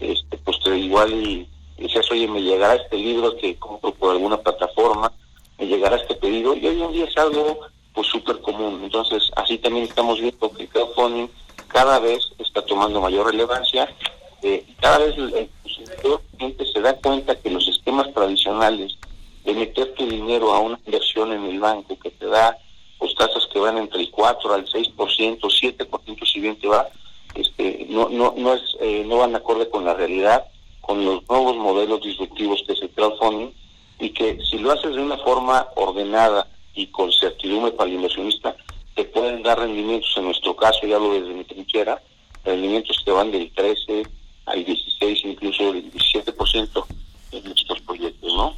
este, 0.00 0.36
pues 0.38 0.56
igual 0.66 1.12
y 1.12 1.48
decías, 1.78 2.10
oye, 2.10 2.26
me 2.26 2.42
llegará 2.42 2.74
este 2.74 2.96
libro 2.96 3.36
que 3.36 3.56
compro 3.60 3.94
por 3.94 4.10
alguna 4.10 4.38
plataforma, 4.38 5.12
me 5.58 5.68
llegará 5.68 5.94
este 5.94 6.16
pedido, 6.16 6.56
y 6.56 6.66
hoy 6.66 6.82
en 6.82 6.92
día 6.92 7.04
es 7.04 7.16
algo 7.16 7.60
pues 7.94 8.08
súper 8.08 8.40
común. 8.40 8.80
Entonces, 8.82 9.30
así 9.36 9.56
también 9.58 9.84
estamos 9.84 10.20
viendo 10.20 10.50
que 10.50 10.64
el 10.64 10.68
crowdfunding 10.68 11.28
cada 11.68 12.00
vez 12.00 12.28
está 12.40 12.60
tomando 12.62 13.00
mayor 13.00 13.26
relevancia, 13.26 13.88
eh, 14.42 14.66
cada 14.80 14.98
vez 14.98 15.16
el, 15.16 15.48
cliente 16.36 16.66
se 16.66 16.80
da 16.80 16.94
cuenta 16.94 17.36
que 17.36 17.50
los 17.50 17.68
esquemas 17.68 18.12
tradicionales 18.12 18.98
de 19.44 19.54
meter 19.54 19.94
tu 19.94 20.06
dinero 20.06 20.52
a 20.52 20.60
una 20.60 20.78
inversión 20.86 21.32
en 21.32 21.44
el 21.44 21.60
banco 21.60 21.98
que 21.98 22.10
te 22.10 22.26
da 22.26 22.58
pues 22.98 23.14
tasas 23.16 23.48
que 23.52 23.58
van 23.58 23.78
entre 23.78 24.00
el 24.00 24.10
4 24.10 24.54
al 24.54 24.64
6%, 24.64 24.94
7% 25.40 26.32
si 26.32 26.40
bien 26.40 26.56
te 26.56 26.68
va, 26.68 26.88
este, 27.34 27.86
no, 27.88 28.08
no, 28.08 28.34
no, 28.36 28.54
es, 28.54 28.62
eh, 28.80 29.04
no 29.06 29.18
van 29.18 29.34
acorde 29.34 29.68
con 29.68 29.84
la 29.84 29.94
realidad 29.94 30.44
con 30.80 31.04
los 31.04 31.26
nuevos 31.28 31.56
modelos 31.56 32.02
disruptivos 32.02 32.62
que 32.66 32.74
es 32.74 32.82
el 32.82 32.90
crowdfunding 32.90 33.50
y 33.98 34.10
que 34.10 34.38
si 34.48 34.58
lo 34.58 34.72
haces 34.72 34.94
de 34.94 35.00
una 35.00 35.16
forma 35.18 35.68
ordenada 35.76 36.46
y 36.74 36.86
con 36.88 37.10
certidumbre 37.12 37.72
para 37.72 37.88
el 37.88 37.96
inversionista, 37.96 38.56
te 38.94 39.04
pueden 39.04 39.42
dar 39.42 39.58
rendimientos, 39.58 40.12
en 40.16 40.24
nuestro 40.24 40.56
caso, 40.56 40.86
ya 40.86 40.98
lo 40.98 41.12
desde 41.12 41.32
mi 41.32 41.44
trinchera, 41.44 42.02
rendimientos 42.44 43.00
que 43.04 43.12
van 43.12 43.30
del 43.30 43.50
13 43.52 44.02
al 44.46 44.64
16, 44.64 45.24
incluso 45.24 45.72
del 45.72 45.90
17% 45.92 46.84
en 47.32 47.44
nuestros 47.44 47.80
proyectos, 47.82 48.34
¿no? 48.34 48.54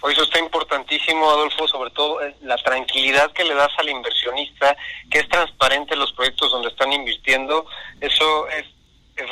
Hoy 0.00 0.12
eso 0.12 0.22
está 0.22 0.38
importantísimo, 0.38 1.28
Adolfo, 1.28 1.66
sobre 1.66 1.90
todo 1.90 2.22
eh, 2.22 2.34
la 2.42 2.56
tranquilidad 2.58 3.32
que 3.32 3.44
le 3.44 3.54
das 3.54 3.72
al 3.78 3.88
inversionista, 3.88 4.76
que 5.10 5.18
es 5.18 5.28
transparente 5.28 5.96
los 5.96 6.12
proyectos 6.12 6.50
donde 6.52 6.68
están 6.68 6.92
invirtiendo, 6.92 7.66
eso 8.00 8.48
es 8.48 8.64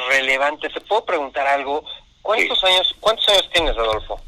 relevante. 0.09 0.69
¿Te 0.69 0.81
puedo 0.81 1.05
preguntar 1.05 1.47
algo? 1.47 1.85
¿Cuántos 2.23 2.63
años 2.65 2.95
cuántos 2.99 3.29
años 3.29 3.49
tienes, 3.53 3.79
Adolfo? 3.79 4.21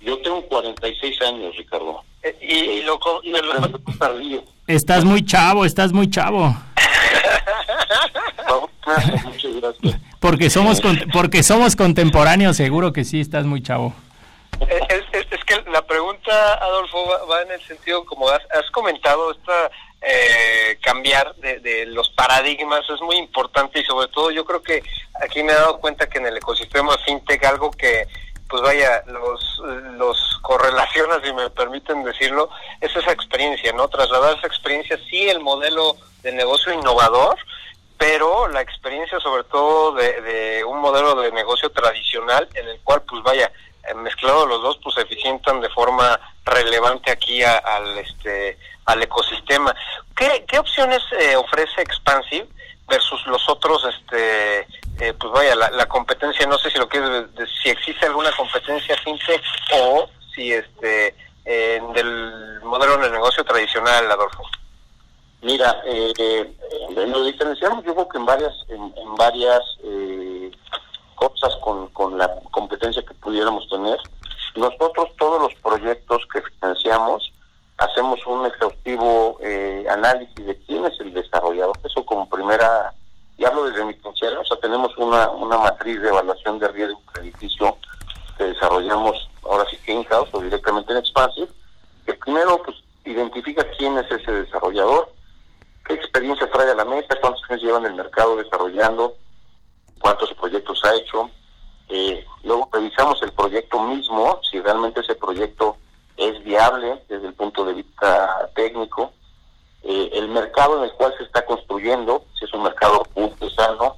Yo 0.00 0.18
tengo 0.18 0.42
46 0.42 1.22
años, 1.22 1.56
Ricardo. 1.56 2.02
Eh, 2.22 2.36
y, 2.40 2.82
lo, 2.82 2.98
Estás 4.66 5.04
muy 5.04 5.24
chavo, 5.24 5.64
estás 5.64 5.92
muy 5.92 6.08
chavo. 6.08 6.46
Muchas 9.24 9.54
gracias. 9.60 10.00
Porque 10.18 10.50
somos 10.50 10.80
porque 11.12 11.42
somos 11.42 11.76
contemporáneos, 11.76 12.56
seguro 12.56 12.92
que 12.92 13.04
sí 13.04 13.20
estás 13.20 13.44
muy 13.44 13.62
chavo. 13.62 13.92
Eh, 14.60 14.80
es, 15.12 15.41
la 15.72 15.82
pregunta, 15.82 16.54
Adolfo, 16.54 17.26
va, 17.28 17.42
en 17.42 17.52
el 17.52 17.62
sentido, 17.62 18.04
como 18.04 18.28
has, 18.28 18.42
has 18.52 18.70
comentado, 18.70 19.32
esta 19.32 19.70
eh, 20.04 20.78
cambiar 20.82 21.32
de, 21.36 21.86
los 21.86 22.10
paradigmas 22.10 22.80
es 22.90 23.00
muy 23.02 23.16
importante 23.16 23.78
y 23.78 23.84
sobre 23.84 24.08
todo 24.08 24.32
yo 24.32 24.44
creo 24.44 24.60
que 24.60 24.82
aquí 25.22 25.44
me 25.44 25.52
he 25.52 25.54
dado 25.54 25.78
cuenta 25.78 26.08
que 26.08 26.18
en 26.18 26.26
el 26.26 26.36
ecosistema 26.36 26.98
fintech 26.98 27.44
algo 27.44 27.70
que 27.70 28.08
pues 28.48 28.62
vaya 28.62 29.04
los 29.06 29.62
los 29.96 30.40
correlaciona 30.42 31.20
si 31.24 31.32
me 31.32 31.48
permiten 31.50 32.02
decirlo 32.02 32.50
es 32.80 32.94
esa 32.96 33.12
experiencia 33.12 33.72
no 33.72 33.86
trasladar 33.86 34.36
esa 34.38 34.48
experiencia 34.48 34.98
sí 35.08 35.28
el 35.28 35.38
modelo 35.38 35.96
de 36.24 36.32
negocio 36.32 36.72
innovador 36.72 37.38
pero 37.96 38.48
la 38.48 38.60
experiencia 38.60 39.20
sobre 39.20 39.44
todo 39.44 39.92
de, 39.92 40.20
de 40.20 40.64
un 40.64 40.80
modelo 40.80 41.14
de 41.14 41.30
negocio 41.30 41.70
tradicional 41.70 42.48
en 42.54 42.66
el 42.66 42.80
cual 42.80 43.02
pues 43.02 43.22
vaya 43.22 43.52
eh, 43.88 43.94
mezclado 43.94 44.46
los 44.46 44.62
dos 44.62 44.78
pues 44.82 44.96
eficientan 44.98 45.60
de 45.60 45.68
forma 45.70 46.18
relevante 46.44 47.10
aquí 47.10 47.42
al 47.42 47.98
este 47.98 48.58
al 48.84 49.02
ecosistema. 49.02 49.74
¿Qué, 50.16 50.44
qué 50.48 50.58
opciones 50.58 51.00
eh, 51.18 51.36
ofrece 51.36 51.82
Expansive 51.82 52.48
versus 52.88 53.24
los 53.26 53.48
otros, 53.48 53.84
este, 53.84 54.60
eh, 55.00 55.14
pues 55.18 55.32
vaya, 55.32 55.54
la, 55.54 55.86
competencia, 55.86 56.46
no 56.46 56.58
sé 56.58 56.70
si 56.70 56.78
lo 56.78 56.88
que 56.88 57.00
si 57.62 57.70
existe 57.70 58.06
alguna 58.06 58.30
competencia 58.32 58.96
fintech 58.98 59.42
o 59.72 60.08
si 60.34 60.52
este, 60.52 61.14
del 61.44 62.60
modelo 62.62 62.98
de 62.98 63.10
negocio 63.10 63.44
tradicional, 63.44 64.10
Adolfo? 64.10 64.42
Mira, 65.42 65.82
eh, 65.84 66.12
eh, 66.16 66.54
nos 67.08 67.26
diferenciamos 67.26 67.84
yo 67.84 67.94
creo 67.94 68.08
que 68.08 68.18
en 68.18 68.26
varias, 68.26 68.54
en, 68.68 68.94
en 68.96 69.14
varias 69.16 69.60
con, 71.92 72.18
la 72.18 72.30
competencia 72.50 73.04
que 73.04 73.14
pudiéramos 73.14 73.68
tener. 73.68 73.98
Nosotros 74.56 75.10
todos 75.18 75.42
los 75.42 75.54
proyectos 75.60 76.26
que 76.32 76.42
financiamos 76.42 77.32
hacemos 77.78 78.24
un 78.26 78.46
exhaustivo 78.46 79.38
eh, 79.40 79.84
análisis 79.90 80.46
de 80.46 80.56
quién 80.66 80.84
es 80.84 80.98
el 81.00 81.12
desarrollador. 81.14 81.78
Eso 81.84 82.04
como 82.04 82.28
primera, 82.28 82.92
y 83.38 83.44
hablo 83.44 83.64
desde 83.64 83.84
mi 83.84 83.94
trinchera, 83.94 84.38
o 84.38 84.44
sea, 84.44 84.58
tenemos 84.58 84.96
una, 84.98 85.30
una 85.30 85.58
matriz 85.58 86.00
de 86.00 86.08
evaluación 86.08 86.58
de 86.58 86.68
riesgo 86.68 87.00
crediticio 87.12 87.76
que 88.36 88.44
desarrollamos 88.44 89.28
ahora 89.44 89.64
sí 89.70 89.76
que 89.84 89.92
en 89.92 90.04
house 90.04 90.28
o 90.32 90.40
directamente 90.40 90.92
en 90.92 90.98
Expansive, 90.98 91.48
que 92.06 92.14
primero 92.14 92.62
pues 92.62 92.76
identifica 93.04 93.64
quién 93.76 93.98
es 93.98 94.10
ese 94.10 94.30
desarrollador, 94.30 95.12
qué 95.86 95.94
experiencia 95.94 96.50
trae 96.50 96.70
a 96.70 96.74
la 96.74 96.84
mesa, 96.84 97.16
cuántos 97.20 97.42
años 97.48 97.62
lleva 97.62 97.78
en 97.78 97.86
el 97.86 97.94
mercado 97.94 98.36
desarrollando, 98.36 99.16
cuántos 100.02 100.32
proyectos 100.34 100.84
ha 100.84 100.94
hecho. 100.96 101.30
Eh, 101.88 102.24
luego 102.42 102.68
revisamos 102.72 103.22
el 103.22 103.32
proyecto 103.32 103.80
mismo, 103.80 104.40
si 104.50 104.60
realmente 104.60 105.00
ese 105.00 105.14
proyecto 105.14 105.76
es 106.16 106.42
viable 106.44 107.02
desde 107.08 107.28
el 107.28 107.34
punto 107.34 107.64
de 107.64 107.74
vista 107.74 108.50
técnico. 108.54 109.12
Eh, 109.82 110.10
el 110.12 110.28
mercado 110.28 110.78
en 110.78 110.84
el 110.84 110.92
cual 110.92 111.14
se 111.16 111.24
está 111.24 111.44
construyendo, 111.44 112.24
si 112.38 112.44
es 112.44 112.52
un 112.52 112.62
mercado 112.62 113.02
justo, 113.14 113.48
sano, 113.50 113.96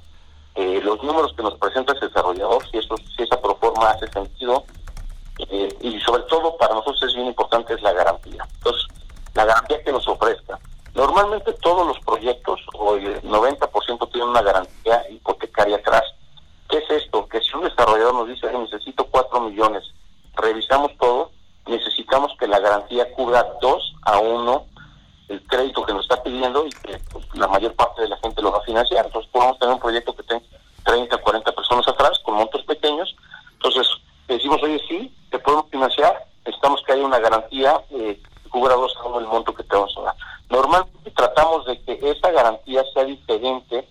eh, 0.55 0.79
los 0.83 1.03
números 1.03 1.33
que 1.35 1.43
nos 1.43 1.55
presenta 1.55 1.93
el 1.93 1.99
desarrollador, 1.99 2.65
si, 2.69 2.77
eso, 2.77 2.95
si 3.15 3.23
esa 3.23 3.41
proforma 3.41 3.89
hace 3.89 4.07
sentido, 4.07 4.63
y 5.81 5.99
sobre 5.99 6.23
todo 6.23 6.55
para 6.55 6.75
nosotros 6.75 7.03
es 7.03 7.13
bien 7.13 7.27
importante 7.27 7.73
es 7.73 7.81
la 7.81 7.91
garantía. 7.91 8.47
Entonces, 8.55 8.87
la 9.33 9.43
garantía 9.43 9.83
que 9.83 9.91
nos 9.91 10.07
ofrezca. 10.07 10.57
Normalmente 10.95 11.51
todos 11.61 11.85
los 11.85 11.99
proyectos, 11.99 12.61
o 12.73 12.95
el 12.95 13.21
90% 13.21 14.11
tienen 14.11 14.29
una 14.29 14.41
garantía 14.41 15.03
hipotecaria 15.09 15.75
atrás. 15.75 16.03
¿Qué 16.69 16.77
es 16.77 16.89
esto? 16.89 17.27
Que 17.27 17.41
si 17.41 17.55
un 17.55 17.63
desarrollador 17.63 18.13
nos 18.13 18.27
dice, 18.29 18.51
necesito 18.51 19.05
4 19.11 19.41
millones, 19.41 19.83
revisamos 20.35 20.91
todo, 20.97 21.31
necesitamos 21.67 22.31
que 22.39 22.47
la 22.47 22.59
garantía 22.59 23.11
cubra 23.13 23.43
dos 23.61 23.93
a 24.03 24.19
uno 24.19 24.65
el 25.27 25.41
crédito 25.47 25.85
que 25.85 25.93
nos 25.93 26.03
está 26.03 26.21
pidiendo 26.21 26.65
y 26.65 26.69
que 26.69 26.99
pues, 27.11 27.25
la 27.33 27.47
mayor 27.47 27.73
parte 27.73 28.01
de 28.03 28.09
la 28.09 28.17
gente 28.17 28.41
lo 28.41 28.51
va 28.51 28.59
a 28.59 28.61
financiar. 28.61 29.05
Entonces 29.05 29.31
podemos 29.31 29.57
tener 29.59 29.73
un 29.73 29.81
proyecto 29.81 30.15
que 30.15 30.23
tenga 30.23 30.45
30, 30.85 31.17
40 31.17 31.51
personas 31.51 31.87
atrás 31.87 32.19
con 32.23 32.35
montos 32.35 32.63
pequeños. 32.63 33.15
Entonces 33.53 33.87
decimos, 34.27 34.61
oye, 34.63 34.79
sí, 34.87 35.13
te 35.31 35.39
podemos 35.39 35.65
financiar, 35.69 36.25
necesitamos 36.45 36.81
que 36.85 36.93
haya 36.93 37.05
una 37.05 37.19
garantía 37.19 37.81
eh, 37.89 38.21
que 38.21 38.34
cubra 38.55 38.75
dos 38.75 38.95
a 39.03 39.19
el 39.19 39.27
monto 39.27 39.53
que 39.53 39.63
te 39.63 39.75
vamos. 39.75 39.93
Normalmente 40.49 41.11
tratamos 41.11 41.65
de 41.65 41.77
que 41.81 41.99
esa 42.09 42.31
garantía 42.31 42.85
sea 42.93 43.03
diferente 43.03 43.85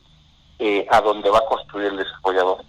eh, 0.59 0.87
a 0.90 1.02
donde 1.02 1.28
va 1.28 1.38
a 1.38 1.44
construir 1.44 1.88
el 1.88 1.99
desarrollador. 1.99 2.64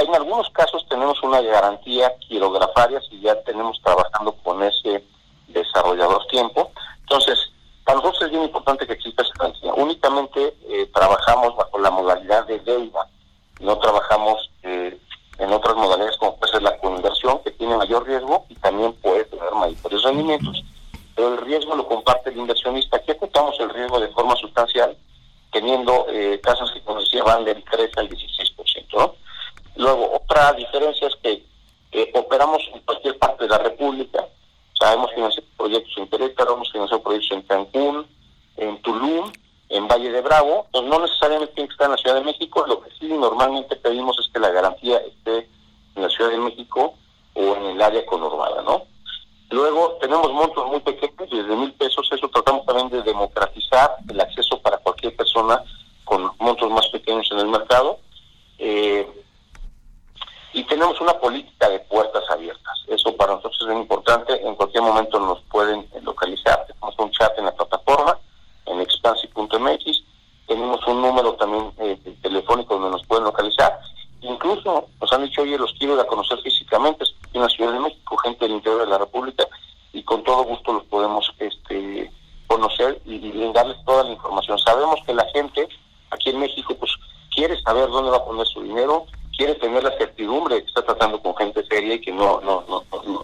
En 0.00 0.14
algunos 0.14 0.48
casos 0.50 0.86
tenemos 0.88 1.22
una 1.22 1.42
garantía 1.42 2.10
quirografaria 2.20 3.02
si 3.02 3.20
ya 3.20 3.38
tenemos 3.42 3.78
trabajando 3.82 4.32
con 4.42 4.62
ese 4.62 5.04
desarrollador 5.48 6.26
tiempo. 6.28 6.70
Entonces, 7.00 7.38
para 7.84 7.98
nosotros 7.98 8.22
es 8.22 8.30
bien 8.30 8.44
importante 8.44 8.86
que 8.86 8.94
exista 8.94 9.22
esa 9.22 9.32
garantía. 9.38 9.74
Únicamente 9.74 10.56
eh, 10.70 10.90
trabajamos 10.94 11.54
bajo 11.54 11.78
la 11.78 11.90
modalidad 11.90 12.46
de 12.46 12.60
deuda. 12.60 13.06
no 13.60 13.78
trabajamos 13.78 14.50
eh, 14.62 14.98
en 15.38 15.52
otras 15.52 15.76
modalidades 15.76 16.16
como 16.16 16.36
puede 16.36 16.52
ser 16.52 16.62
la 16.62 16.78
conversión, 16.78 17.40
que 17.44 17.50
tiene 17.50 17.76
mayor 17.76 18.06
riesgo 18.06 18.46
y 18.48 18.54
también 18.54 18.94
puede 18.94 19.24
tener 19.24 19.50
mayores 19.52 20.02
rendimientos. 20.02 20.64
Pero 21.16 21.34
el 21.34 21.38
riesgo 21.38 21.74
lo 21.74 21.88
comparte 21.88 22.30
el 22.30 22.36
inversionista. 22.36 22.98
Aquí 22.98 23.10
apuntamos 23.10 23.58
el 23.58 23.70
riesgo 23.70 23.98
de 23.98 24.08
forma 24.08 24.36
sustancial, 24.36 24.96
teniendo 25.50 26.06
eh, 26.10 26.38
tasas 26.44 26.70
que, 26.70 26.82
como 26.82 27.00
decía, 27.00 27.24
van 27.24 27.44
del 27.44 27.64
13 27.64 28.00
al 28.00 28.08
16%. 28.08 28.86
¿no? 28.92 29.14
Luego, 29.76 30.12
otra 30.14 30.52
diferencia 30.52 31.08
es 31.08 31.16
que 31.16 31.42
eh, 31.92 32.12
operamos 32.14 32.62
en 32.72 32.80
cualquier 32.80 33.18
parte 33.18 33.44
de 33.44 33.50
la 33.50 33.58
República. 33.58 34.26
Sabemos 34.78 35.10
financiar 35.14 35.44
proyectos 35.56 35.94
en 35.96 36.06
Querétaro, 36.08 36.54
hemos 36.54 36.70
financiado 36.70 37.02
proyectos 37.02 37.32
en 37.32 37.42
Cancún, 37.42 38.06
en 38.58 38.80
Tulum, 38.82 39.32
en 39.68 39.88
Valle 39.88 40.12
de 40.12 40.20
Bravo, 40.20 40.66
pues 40.70 40.84
no 40.84 41.00
necesariamente 41.00 41.54
tiene 41.54 41.68
que 41.68 41.72
estar 41.72 41.86
en 41.86 41.92
la 41.92 41.96
Ciudad 41.96 42.16
de 42.16 42.24
México, 42.24 42.64
lo 42.66 42.82
que 42.82 42.90
sí 42.98 43.08
normalmente 43.08 43.76
pedimos 43.76 44.16
es 44.18 44.32
que 44.32 44.38
la 44.38 44.50
garantía 44.50 44.98
esté 44.98 45.48
en 45.96 46.02
la 46.02 46.08
Ciudad 46.08 46.30
de 46.30 46.38
México 46.38 46.94
o 47.34 47.56
en 47.56 47.64
el 47.64 47.82
área 47.82 48.04
conurbada, 48.06 48.62
¿no? 48.62 48.84
Luego 49.50 49.98
tenemos 50.00 50.32
montos 50.32 50.66
muy 50.66 50.80
pequeños, 50.80 51.30
desde 51.30 51.56
mil 51.56 51.72
pesos, 51.74 52.08
eso 52.10 52.28
tratamos 52.28 52.66
también 52.66 52.88
de 52.88 53.02
democratizar 53.02 53.96
el 54.08 54.20
acceso 54.20 54.60
para 54.60 54.78
cualquier 54.78 55.14
persona 55.14 55.62
con 56.04 56.30
montos 56.38 56.70
más 56.70 56.88
pequeños 56.88 57.28
en 57.30 57.38
el 57.38 57.48
mercado. 57.48 57.98
Eh, 58.58 59.06
y 60.52 60.64
tenemos 60.64 60.98
una 61.00 61.12
política 61.18 61.68
de 61.68 61.80
puertas 61.80 62.24
abiertas. 62.30 62.84
Eso 62.88 63.14
para 63.16 63.34
nosotros 63.34 63.60
es 63.60 63.68
muy 63.68 63.82
importante. 63.82 64.40
En 64.42 64.54
cualquier 64.54 64.82
momento 64.82 65.20
nos 65.20 65.42
pueden 65.50 65.86
localizar. 66.02 66.64
Tenemos 66.66 66.98
un 66.98 67.10
chat 67.10 67.38
en 67.38 67.44
la 67.44 67.54
plataforma 67.54 68.18
en 68.64 68.80
expansi.mx. 68.80 70.02
Tenemos 70.46 70.86
un 70.86 71.02
número 71.02 71.34
también 71.34 71.72
eh, 71.78 71.98
telefónico 72.22 72.74
donde 72.74 72.90
nos 72.90 73.06
pueden 73.06 73.24
localizar. 73.24 73.78
Incluso 74.22 74.88
nos 75.00 75.12
han 75.12 75.24
dicho, 75.24 75.42
oye, 75.42 75.58
los 75.58 75.72
quiero 75.74 76.00
ir 76.00 76.06
conocer 76.06 76.38
físicamente, 76.40 77.04
en 77.32 77.42
la 77.42 77.48
Ciudad 77.48 77.72
de 77.72 77.80
México, 77.80 78.16
gente 78.16 78.46
del 78.46 78.54
interior 78.54 78.80
de 78.80 78.90
la 78.90 78.98
República, 78.98 79.46
y 79.92 80.02
con 80.02 80.24
todo 80.24 80.44
gusto 80.44 80.72
los 80.72 80.84
podemos 80.84 81.30
este, 81.38 82.10
conocer 82.46 83.00
y, 83.04 83.16
y 83.16 83.52
darles 83.52 83.76
toda 83.84 84.04
la 84.04 84.12
información. 84.12 84.58
Sabemos 84.58 85.00
que 85.04 85.12
la 85.12 85.26
gente 85.34 85.68
aquí 86.10 86.30
en 86.30 86.40
México 86.40 86.74
pues 86.78 86.92
quiere 87.34 87.54
saber 87.66 87.88
dónde 87.88 88.12
va 88.12 88.18
a 88.18 88.24
poner 88.24 88.46
su 88.46 88.62
dinero, 88.62 89.06
quiere 89.36 89.56
tener 89.56 89.82
la 89.82 89.96
certidumbre 89.98 90.60
que 90.60 90.68
está 90.68 90.82
tratando 90.82 91.20
con 91.20 91.36
gente 91.36 91.62
seria 91.66 91.94
y 91.94 92.00
que 92.00 92.12
no, 92.12 92.40
no, 92.40 92.64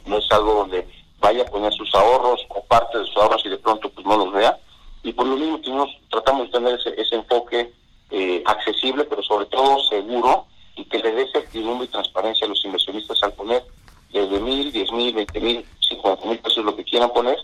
no 0.05 0.19
es 0.19 0.33
algo 0.33 0.55
donde 0.55 0.87
vaya 1.21 1.43
a 1.43 1.47
poner 1.47 1.73
sus 1.73 1.95
ahorros 1.95 2.45
o 2.49 2.63
parte 2.65 2.99
de 2.99 3.07
sus 3.07 3.17
ahorros 3.17 3.47
y 3.47 3.49
de 3.49 3.59
pronto 3.59 3.89
pues 3.89 4.05
no 4.05 4.17
los 4.17 4.33
vea 4.33 4.59
y 5.03 5.13
por 5.13 5.27
lo 5.27 5.37
mismo 5.37 5.61
tenemos, 5.61 5.91
tratamos 6.11 6.47
de 6.47 6.59
tener 6.59 6.79
ese, 6.79 7.01
ese 7.01 7.17
enfoque 7.17 7.73
eh, 8.11 8.43
accesible, 8.47 9.05
pero 9.05 9.23
sobre 9.23 9.47
todo 9.47 9.79
seguro 9.85 10.47
y 10.77 10.85
que 10.85 10.99
le 10.99 11.13
dé 11.13 11.31
certidumbre 11.33 11.87
y 11.87 11.91
transparencia 11.91 12.47
a 12.47 12.51
los 12.51 12.65
inversionistas 12.65 13.23
al 13.23 13.33
poner 13.33 13.65
desde 14.13 14.41
mil, 14.41 14.71
diez 14.71 14.93
mil, 14.93 15.15
veinte 15.15 15.41
mil, 15.41 15.65
cincuenta 15.89 16.25
mil 16.27 16.39
pesos, 16.39 16.65
lo 16.65 16.77
que 16.77 16.85
quieran 16.85 17.13
poner, 17.13 17.37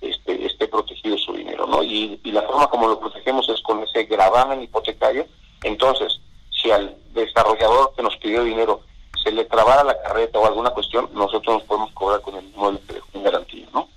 este, 0.00 0.44
esté 0.44 0.68
protegido 0.68 1.16
su 1.18 1.32
dinero, 1.32 1.66
¿no? 1.66 1.82
Y, 1.82 2.20
y 2.22 2.32
la 2.32 2.42
forma 2.42 2.68
como 2.68 2.88
lo 2.88 3.00
protegemos 3.00 3.48
es 3.48 3.60
con 3.62 3.82
ese 3.82 4.04
gravamen 4.04 4.62
hipotecario. 4.62 5.26
Entonces, 5.62 6.20
si 6.50 6.70
al 6.70 6.96
desarrollador 7.12 7.94
que 7.96 8.02
nos 8.02 8.16
pidió 8.16 8.42
dinero 8.42 8.82
se 9.22 9.30
le 9.32 9.44
trabara 9.44 9.84
la 9.84 10.00
carreta 10.02 10.38
o 10.38 10.46
alguna 10.46 10.70
cuestión, 10.70 11.08
nosotros 11.14 11.56
nos 11.56 11.62
podemos 11.64 11.92
cobrar 11.92 12.20
con 12.20 12.36
el 12.36 12.44
inmueble 12.44 12.80
en 13.14 13.22
garantía, 13.22 13.66
¿no? 13.72 13.88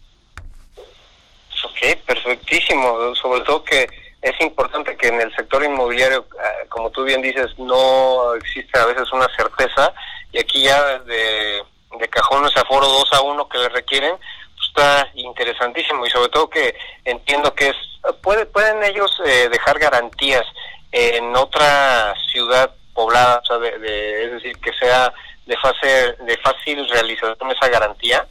Ok, 1.66 1.98
perfectísimo. 2.06 3.16
Sobre 3.16 3.42
todo 3.42 3.64
que 3.64 3.88
es 4.22 4.42
importante 4.42 4.98
que 4.98 5.08
en 5.08 5.22
el 5.22 5.34
sector 5.36 5.64
inmobiliario, 5.64 6.26
ah, 6.40 6.66
como 6.70 6.90
tú 6.90 7.04
bien 7.04 7.22
dices, 7.22 7.58
no 7.58 8.34
existe 8.36 8.78
a 8.78 8.86
veces 8.86 9.12
una 9.14 9.28
certeza 9.36 9.94
y 10.32 10.40
aquí 10.40 10.64
ya 10.64 11.00
de, 11.00 11.64
de 12.00 12.08
cajón 12.10 12.46
ese 12.46 12.60
aforo 12.60 12.88
2 12.88 13.14
a 13.14 13.22
1 13.22 13.50
que 13.50 13.58
le 13.58 13.70
requieren, 13.70 14.16
pues 14.18 14.68
está 14.68 15.08
interesantísimo 15.16 16.06
y 16.06 16.10
sobre 16.10 16.30
todo 16.30 16.50
que 16.50 16.76
entiendo 17.06 17.54
que 17.54 17.70
es 17.70 17.76
puede, 18.22 18.46
pueden 18.46 18.84
ellos 18.84 19.12
eh, 19.26 19.50
dejar 19.50 19.80
garantías 19.80 20.46
en 20.92 21.36
otra 21.36 22.14
ciudad 22.32 22.74
poblada, 22.94 23.40
o 23.42 23.46
sea, 23.46 23.58
de, 23.58 23.78
de, 23.80 24.26
es 24.26 24.32
decir, 24.32 24.58
que 24.60 24.74
sea 24.74 25.14
de, 25.46 25.56
fase, 25.58 26.16
de 26.26 26.38
fácil 26.38 26.88
realización 26.90 27.52
esa 27.52 27.70
garantía 27.70 28.28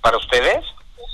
para 0.00 0.16
ustedes 0.16 0.64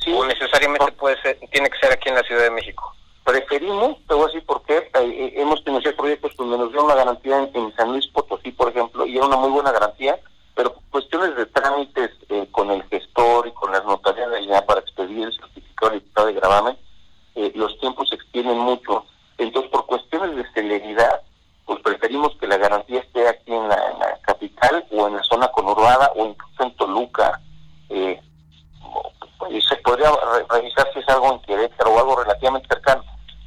sí. 0.04 0.12
o 0.14 0.24
necesariamente 0.26 0.92
puede 0.92 1.20
ser, 1.22 1.38
tiene 1.50 1.70
que 1.70 1.78
ser 1.78 1.92
aquí 1.92 2.08
en 2.08 2.16
la 2.16 2.22
Ciudad 2.22 2.42
de 2.42 2.50
México? 2.50 2.94
Preferimos, 3.24 3.96
te 4.06 4.14
voy 4.14 4.24
a 4.24 4.26
decir 4.26 4.44
por 4.44 4.62
qué, 4.64 4.76
eh, 4.76 4.90
eh 4.94 5.32
hemos 5.36 5.64
tenido 5.64 5.96
proyectos 5.96 6.36
donde 6.36 6.58
nos 6.58 6.72
dio 6.72 6.84
una 6.84 6.94
garantía 6.94 7.38
en, 7.38 7.50
en, 7.54 7.74
San 7.74 7.90
Luis 7.92 8.06
Potosí, 8.08 8.52
por 8.52 8.68
ejemplo, 8.68 9.06
y 9.06 9.16
era 9.16 9.26
una 9.26 9.36
muy 9.36 9.50
buena 9.50 9.63
garantía, 9.74 10.18
pero 10.54 10.74
cuestiones 10.90 11.37
de 11.37 11.46
trámites 11.46 12.10
eh, 12.28 12.48
con 12.50 12.70
el 12.70 12.82
gestor 12.84 13.46
y 13.46 13.52
con 13.52 13.72
las 13.72 13.84
notarías 13.84 14.30
de 14.30 14.62
para 14.62 14.80
expedir 14.80 15.26
el 15.26 15.32
certificado 15.32 15.92
de 15.92 16.00
dictado 16.00 16.26
de 16.28 16.32
gravamen, 16.34 16.78
eh, 17.34 17.52
los 17.54 17.78
tiempos 17.80 18.08
se 18.08 18.14
extienden 18.14 18.58
mucho. 18.58 19.04
Entonces, 19.38 19.70
por 19.70 19.87
cuestiones 19.87 20.37
de 20.37 20.44
celeridad, 20.52 21.22
pues 21.66 21.80
preferimos 21.82 22.37
que 22.37 22.46
la 22.46 22.56
garantía 22.56 23.00
esté 23.00 23.28
aquí 23.28 23.52
en 23.52 23.68
la, 23.68 24.18
capital 24.22 24.84
o 24.90 25.08
en 25.08 25.16
la 25.16 25.22
zona 25.22 25.48
conurbada 25.48 26.12
o 26.16 26.26
incluso 26.26 26.62
en 26.62 26.76
Toluca. 26.76 27.40
Eh, 27.90 28.20
se 29.68 29.76
podría 29.76 30.10
revisar 30.48 30.88
si 30.92 31.00
es 31.00 31.08
algo 31.08 31.32
en 31.32 31.40
Querétaro 31.40 31.92
o 31.92 31.98
algo 31.98 32.16
relativamente 32.16 32.68
cercano. 32.68 33.04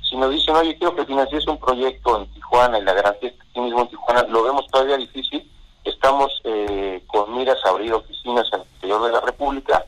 Si 0.08 0.16
nos 0.16 0.32
dicen, 0.32 0.56
oye, 0.56 0.78
quiero 0.78 0.96
que 0.96 1.06
financies 1.06 1.48
un 1.48 1.60
proyecto 1.60 2.18
en 2.18 2.32
Tijuana 2.34 2.80
y 2.80 2.84
la 2.84 2.94
garantía 2.94 3.30
está 3.30 3.44
aquí 3.44 3.60
mismo 3.60 3.82
en 3.82 3.90
Tijuana, 3.90 4.24
lo 4.24 4.44
vemos 4.44 4.68
todavía 4.68 4.98
difícil. 4.98 5.50
Estamos 5.84 6.42
eh, 6.44 7.04
con 7.08 7.36
miras 7.36 7.58
a 7.66 7.70
abrir 7.70 7.94
oficinas 7.94 8.48
en 8.54 8.62
el 8.62 8.68
interior 8.76 9.06
de 9.06 9.12
la 9.12 9.22
República, 9.22 9.86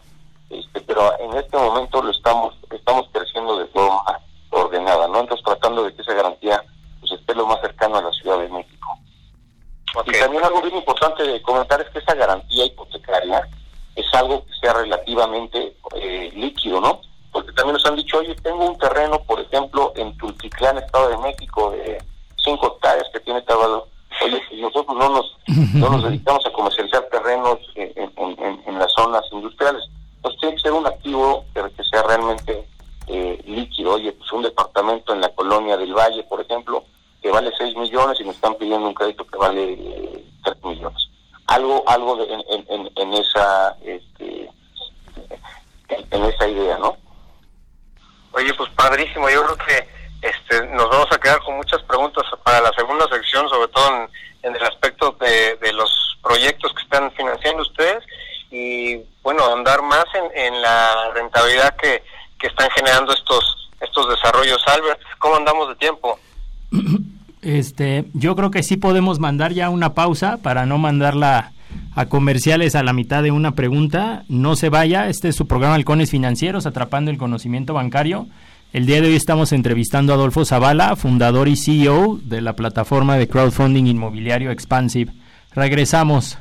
este, 0.49 0.82
pero 0.82 1.17
en 1.19 1.38
este 1.38 1.58
momento 1.58 2.02
lo 2.02 2.12
estamos 2.12 2.56
estamos 2.71 3.08
creciendo 3.12 3.60
de 3.60 3.65
forma 3.67 4.19
ordenada, 4.49 5.08
¿no? 5.08 5.19
Entonces 5.19 5.45
tratando 5.45 5.84
de 5.84 5.93
que 5.93 6.02
esa 6.02 6.13
garantía 6.13 6.63
pues 6.99 7.12
esté 7.13 7.36
lo 7.36 7.47
más 7.47 7.62
cercano 7.62 7.97
a 7.97 8.02
la 8.02 8.12
Ciudad 8.12 8.39
de 8.39 8.49
México. 8.49 8.97
Okay. 9.95 10.15
Y 10.15 10.19
también 10.39 10.45
algo 10.45 10.62
bien 10.62 10.78
importante 10.78 11.23
de 11.23 11.41
comentar 11.41 11.82
es 11.82 11.89
que 11.89 11.99
esa 11.99 12.15
garantía 12.15 12.65
hipotecaria 12.65 13.47
es 13.95 14.06
algo 14.13 14.45
que 14.45 14.54
sea 14.62 14.73
relativamente 14.73 15.75
eh, 15.95 16.32
líquido, 16.36 16.80
¿no? 16.80 17.02
Porque 17.32 17.52
también 17.52 17.73
nos 17.73 17.86
han 17.86 17.95
dicho, 17.95 18.19
oye, 18.19 18.34
tengo 18.36 18.65
un 18.65 18.78
terreno, 18.78 19.21
por 19.23 19.39
ejemplo, 19.39 19.91
en 19.95 20.15
Tultitlán, 20.17 20.78
Estado 20.78 21.10
de 21.10 21.17
México, 21.17 21.71
de 21.71 22.02
5 22.43 22.67
hectáreas 22.67 23.08
que 23.12 23.19
tiene 23.19 23.41
trabajo. 23.41 23.88
Oye, 24.23 24.41
si 24.49 24.62
nosotros 24.62 24.97
no 24.97 25.10
nos, 25.10 25.38
no 25.73 25.89
nos 25.89 26.04
dedicamos 26.10 26.45
a 26.45 26.52
comercializar 26.52 27.04
terrenos 27.12 27.60
en, 27.75 27.91
en, 27.95 28.43
en, 28.43 28.62
en 28.65 28.80
las 28.80 28.91
zonas 28.93 29.23
industriales, 29.32 29.84
pues 30.21 30.38
tiene 30.39 30.56
que 30.56 30.62
ser 30.62 30.71
un 30.71 30.88
activo 30.88 31.45
que, 31.54 31.62
que 31.75 31.84
sea 31.84 32.04
realmente 32.04 32.65
eh, 33.08 33.41
líquido. 33.45 33.95
Oye, 33.95 34.12
pues 34.13 34.32
un 34.32 34.43
departamento 34.43 35.13
en 35.13 35.21
la 35.21 35.30
colonia 35.30 35.78
del 35.78 35.93
Valle, 35.93 36.23
por 36.23 36.41
ejemplo, 36.41 36.84
que 37.21 37.32
vale 37.32 37.52
6 37.58 37.75
millones 37.75 38.19
y 38.19 38.23
me 38.23 38.32
están 38.32 38.56
pidiendo 38.56 38.88
un 38.88 38.93
crédito 38.93 39.25
que 39.25 39.38
vale 39.38 39.73
eh, 39.73 40.25
3 40.43 40.63
millones 40.63 41.10
algo 41.47 41.84
algo 41.88 42.15
de, 42.15 42.34
en, 42.34 42.43
en, 42.69 42.91
en, 42.95 43.13
esa 43.13 43.75
este, 43.84 44.49
en, 45.89 46.06
en, 46.12 46.23
esa 46.25 46.47
idea 46.47 46.78
no 46.78 46.95
oye 48.34 48.54
pues 48.54 48.69
padrísimo 48.71 49.30
yo 49.30 49.43
creo 49.43 49.58
que 49.58 49.89
este 50.21 50.67
nos 50.67 50.89
vamos 50.89 51.08
a 51.12 51.17
quedar 51.17 51.39
con 51.39 51.58
muchas 51.58 51.82
preguntas 51.84 52.23
para 52.43 52.62
la 52.62 52.71
segunda 52.73 53.08
sección 53.10 53.49
sobre 53.49 53.67
todo 53.69 53.95
en, 53.95 54.10
en 54.43 54.56
el 54.56 54.63
aspecto 54.63 55.17
de, 55.19 55.56
de, 55.58 55.73
los 55.73 56.17
proyectos 56.21 56.73
que 56.73 56.84
están 56.84 57.12
financiando 57.12 57.63
ustedes 57.63 58.04
y 58.52 58.97
bueno 59.23 59.43
andar 59.52 59.82
más 59.82 60.06
en, 60.34 60.62
la 60.62 61.12
rentabilidad 61.13 61.75
que, 61.78 62.04
que 62.39 62.47
están 62.47 62.69
generando 62.71 63.13
estos 63.13 63.69
estos 63.82 64.08
desarrollos 64.10 64.65
Albert 64.67 65.02
cómo 65.19 65.36
andamos 65.36 65.69
de 65.69 65.75
tiempo 65.75 66.19
yo 68.13 68.35
creo 68.35 68.51
que 68.51 68.63
sí 68.63 68.77
podemos 68.77 69.19
mandar 69.19 69.53
ya 69.53 69.69
una 69.69 69.93
pausa 69.93 70.38
para 70.38 70.65
no 70.65 70.77
mandarla 70.77 71.51
a 71.95 72.05
comerciales 72.07 72.75
a 72.75 72.83
la 72.83 72.93
mitad 72.93 73.23
de 73.23 73.31
una 73.31 73.51
pregunta. 73.55 74.23
No 74.27 74.55
se 74.55 74.69
vaya, 74.69 75.07
este 75.09 75.29
es 75.29 75.35
su 75.35 75.47
programa 75.47 75.75
Halcones 75.75 76.12
Financieros, 76.12 76.65
Atrapando 76.65 77.12
el 77.12 77.17
Conocimiento 77.17 77.73
Bancario. 77.73 78.27
El 78.71 78.85
día 78.85 79.01
de 79.01 79.07
hoy 79.07 79.15
estamos 79.15 79.51
entrevistando 79.51 80.13
a 80.13 80.15
Adolfo 80.15 80.45
Zavala, 80.45 80.95
fundador 80.95 81.47
y 81.47 81.55
CEO 81.55 82.19
de 82.23 82.41
la 82.41 82.53
plataforma 82.53 83.17
de 83.17 83.27
crowdfunding 83.27 83.85
inmobiliario 83.85 84.51
Expansive. 84.51 85.12
Regresamos. 85.53 86.38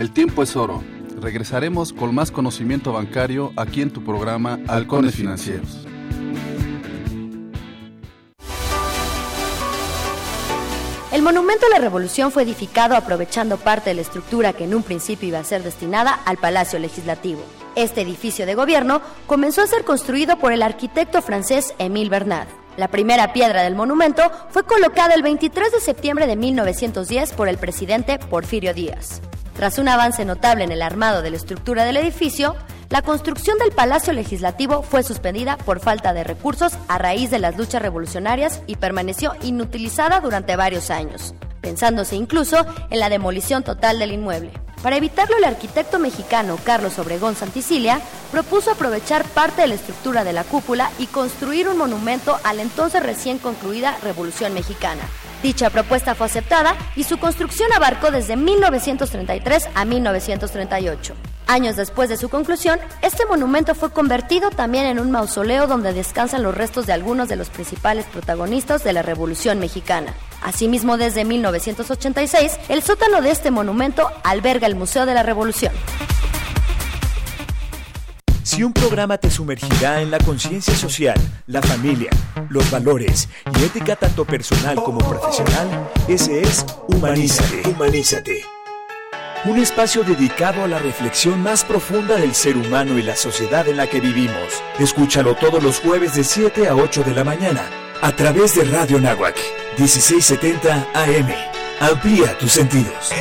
El 0.00 0.10
tiempo 0.10 0.42
es 0.42 0.56
oro. 0.56 0.82
Regresaremos 1.20 1.92
con 1.92 2.14
más 2.14 2.30
conocimiento 2.30 2.92
bancario 2.92 3.52
aquí 3.56 3.82
en 3.82 3.90
tu 3.90 4.02
programa 4.02 4.58
Halcones 4.66 5.14
Financieros. 5.14 5.86
El 11.12 11.22
monumento 11.22 11.66
a 11.66 11.70
la 11.70 11.78
Revolución 11.78 12.30
fue 12.30 12.44
edificado 12.44 12.94
aprovechando 12.94 13.56
parte 13.56 13.90
de 13.90 13.94
la 13.94 14.02
estructura 14.02 14.52
que 14.52 14.62
en 14.62 14.76
un 14.76 14.84
principio 14.84 15.28
iba 15.28 15.40
a 15.40 15.44
ser 15.44 15.64
destinada 15.64 16.12
al 16.12 16.36
Palacio 16.36 16.78
Legislativo. 16.78 17.42
Este 17.74 18.02
edificio 18.02 18.46
de 18.46 18.54
gobierno 18.54 19.02
comenzó 19.26 19.62
a 19.62 19.66
ser 19.66 19.82
construido 19.84 20.38
por 20.38 20.52
el 20.52 20.62
arquitecto 20.62 21.20
francés 21.20 21.74
Émile 21.78 22.10
Bernard. 22.10 22.46
La 22.76 22.86
primera 22.86 23.32
piedra 23.32 23.64
del 23.64 23.74
monumento 23.74 24.22
fue 24.50 24.62
colocada 24.62 25.14
el 25.14 25.22
23 25.22 25.72
de 25.72 25.80
septiembre 25.80 26.28
de 26.28 26.36
1910 26.36 27.32
por 27.32 27.48
el 27.48 27.58
presidente 27.58 28.20
Porfirio 28.20 28.72
Díaz. 28.72 29.20
Tras 29.60 29.76
un 29.76 29.90
avance 29.90 30.24
notable 30.24 30.64
en 30.64 30.72
el 30.72 30.80
armado 30.80 31.20
de 31.20 31.30
la 31.30 31.36
estructura 31.36 31.84
del 31.84 31.98
edificio, 31.98 32.56
la 32.88 33.02
construcción 33.02 33.58
del 33.58 33.72
Palacio 33.72 34.14
Legislativo 34.14 34.80
fue 34.80 35.02
suspendida 35.02 35.58
por 35.58 35.80
falta 35.80 36.14
de 36.14 36.24
recursos 36.24 36.78
a 36.88 36.96
raíz 36.96 37.30
de 37.30 37.40
las 37.40 37.58
luchas 37.58 37.82
revolucionarias 37.82 38.62
y 38.66 38.76
permaneció 38.76 39.34
inutilizada 39.42 40.20
durante 40.20 40.56
varios 40.56 40.90
años, 40.90 41.34
pensándose 41.60 42.16
incluso 42.16 42.64
en 42.88 43.00
la 43.00 43.10
demolición 43.10 43.62
total 43.62 43.98
del 43.98 44.12
inmueble. 44.12 44.50
Para 44.82 44.96
evitarlo, 44.96 45.36
el 45.36 45.44
arquitecto 45.44 45.98
mexicano 45.98 46.56
Carlos 46.64 46.98
Obregón 46.98 47.36
Santicilia 47.36 48.00
propuso 48.32 48.70
aprovechar 48.70 49.26
parte 49.26 49.60
de 49.60 49.68
la 49.68 49.74
estructura 49.74 50.24
de 50.24 50.32
la 50.32 50.44
cúpula 50.44 50.90
y 50.98 51.04
construir 51.04 51.68
un 51.68 51.76
monumento 51.76 52.40
a 52.44 52.54
la 52.54 52.62
entonces 52.62 53.02
recién 53.02 53.36
concluida 53.36 53.98
Revolución 54.02 54.54
Mexicana. 54.54 55.02
Dicha 55.42 55.70
propuesta 55.70 56.14
fue 56.14 56.26
aceptada 56.26 56.76
y 56.96 57.04
su 57.04 57.18
construcción 57.18 57.72
abarcó 57.72 58.10
desde 58.10 58.36
1933 58.36 59.68
a 59.74 59.84
1938. 59.84 61.14
Años 61.46 61.76
después 61.76 62.08
de 62.08 62.16
su 62.16 62.28
conclusión, 62.28 62.78
este 63.02 63.26
monumento 63.26 63.74
fue 63.74 63.90
convertido 63.90 64.50
también 64.50 64.86
en 64.86 65.00
un 65.00 65.10
mausoleo 65.10 65.66
donde 65.66 65.92
descansan 65.92 66.42
los 66.42 66.54
restos 66.54 66.86
de 66.86 66.92
algunos 66.92 67.28
de 67.28 67.36
los 67.36 67.48
principales 67.48 68.04
protagonistas 68.04 68.84
de 68.84 68.92
la 68.92 69.02
Revolución 69.02 69.58
Mexicana. 69.58 70.14
Asimismo, 70.42 70.96
desde 70.96 71.24
1986, 71.24 72.58
el 72.68 72.82
sótano 72.82 73.20
de 73.20 73.30
este 73.30 73.50
monumento 73.50 74.08
alberga 74.22 74.66
el 74.66 74.76
Museo 74.76 75.06
de 75.06 75.14
la 75.14 75.22
Revolución. 75.22 75.72
Si 78.50 78.64
un 78.64 78.72
programa 78.72 79.16
te 79.16 79.30
sumergirá 79.30 80.02
en 80.02 80.10
la 80.10 80.18
conciencia 80.18 80.74
social, 80.74 81.14
la 81.46 81.62
familia, 81.62 82.10
los 82.48 82.68
valores 82.68 83.28
y 83.56 83.62
ética 83.62 83.94
tanto 83.94 84.24
personal 84.24 84.74
como 84.74 84.98
profesional, 84.98 85.88
ese 86.08 86.42
es 86.42 86.66
Humanízate. 86.88 87.68
Humanízate. 87.68 88.44
Un 89.44 89.56
espacio 89.56 90.02
dedicado 90.02 90.64
a 90.64 90.66
la 90.66 90.80
reflexión 90.80 91.40
más 91.40 91.64
profunda 91.64 92.16
del 92.16 92.34
ser 92.34 92.56
humano 92.56 92.98
y 92.98 93.02
la 93.02 93.14
sociedad 93.14 93.68
en 93.68 93.76
la 93.76 93.86
que 93.86 94.00
vivimos. 94.00 94.60
Escúchalo 94.80 95.36
todos 95.36 95.62
los 95.62 95.78
jueves 95.78 96.16
de 96.16 96.24
7 96.24 96.66
a 96.66 96.74
8 96.74 97.04
de 97.04 97.14
la 97.14 97.22
mañana 97.22 97.70
a 98.02 98.10
través 98.16 98.56
de 98.56 98.64
Radio 98.64 98.98
Nahuac 98.98 99.36
1670 99.78 100.88
AM. 100.92 101.28
Amplía 101.78 102.36
tus 102.36 102.50
sentidos. 102.50 103.12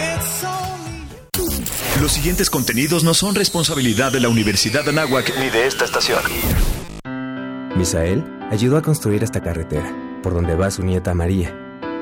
Los 2.01 2.13
siguientes 2.13 2.49
contenidos 2.49 3.03
no 3.03 3.13
son 3.13 3.35
responsabilidad 3.35 4.09
de 4.09 4.21
la 4.21 4.29
Universidad 4.29 4.85
de 4.85 4.91
Anáhuac 4.91 5.33
ni 5.37 5.49
de 5.49 5.67
esta 5.67 5.83
estación. 5.83 6.21
Misael 7.75 8.23
ayudó 8.49 8.77
a 8.77 8.81
construir 8.81 9.21
esta 9.21 9.41
carretera, 9.41 9.93
por 10.23 10.33
donde 10.33 10.55
va 10.55 10.71
su 10.71 10.81
nieta 10.81 11.13
María, 11.13 11.53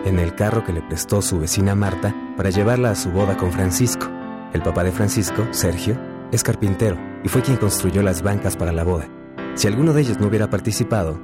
en 0.06 0.20
el 0.20 0.36
carro 0.36 0.64
que 0.64 0.72
le 0.72 0.84
prestó 0.84 1.24
su 1.24 1.40
vecina 1.40 1.74
Marta 1.74 2.16
para 2.38 2.52
llevarla 2.52 2.92
a 2.92 2.96
su 2.96 3.10
boda 3.10 3.38
con 3.38 3.52
Francisco. 3.52 4.08
El 4.54 4.62
papá 4.62 4.84
de 4.84 4.92
Francisco, 4.92 5.48
Sergio, 5.50 6.00
es 6.32 6.44
carpintero 6.44 7.00
y 7.24 7.30
fue 7.30 7.42
quien 7.42 7.58
construyó 7.58 8.04
las 8.04 8.22
bancas 8.22 8.56
para 8.56 8.72
la 8.72 8.84
boda. 8.84 9.10
Si 9.56 9.66
alguno 9.66 9.94
de 9.94 10.02
ellos 10.02 10.20
no 10.20 10.28
hubiera 10.28 10.48
participado, 10.48 11.20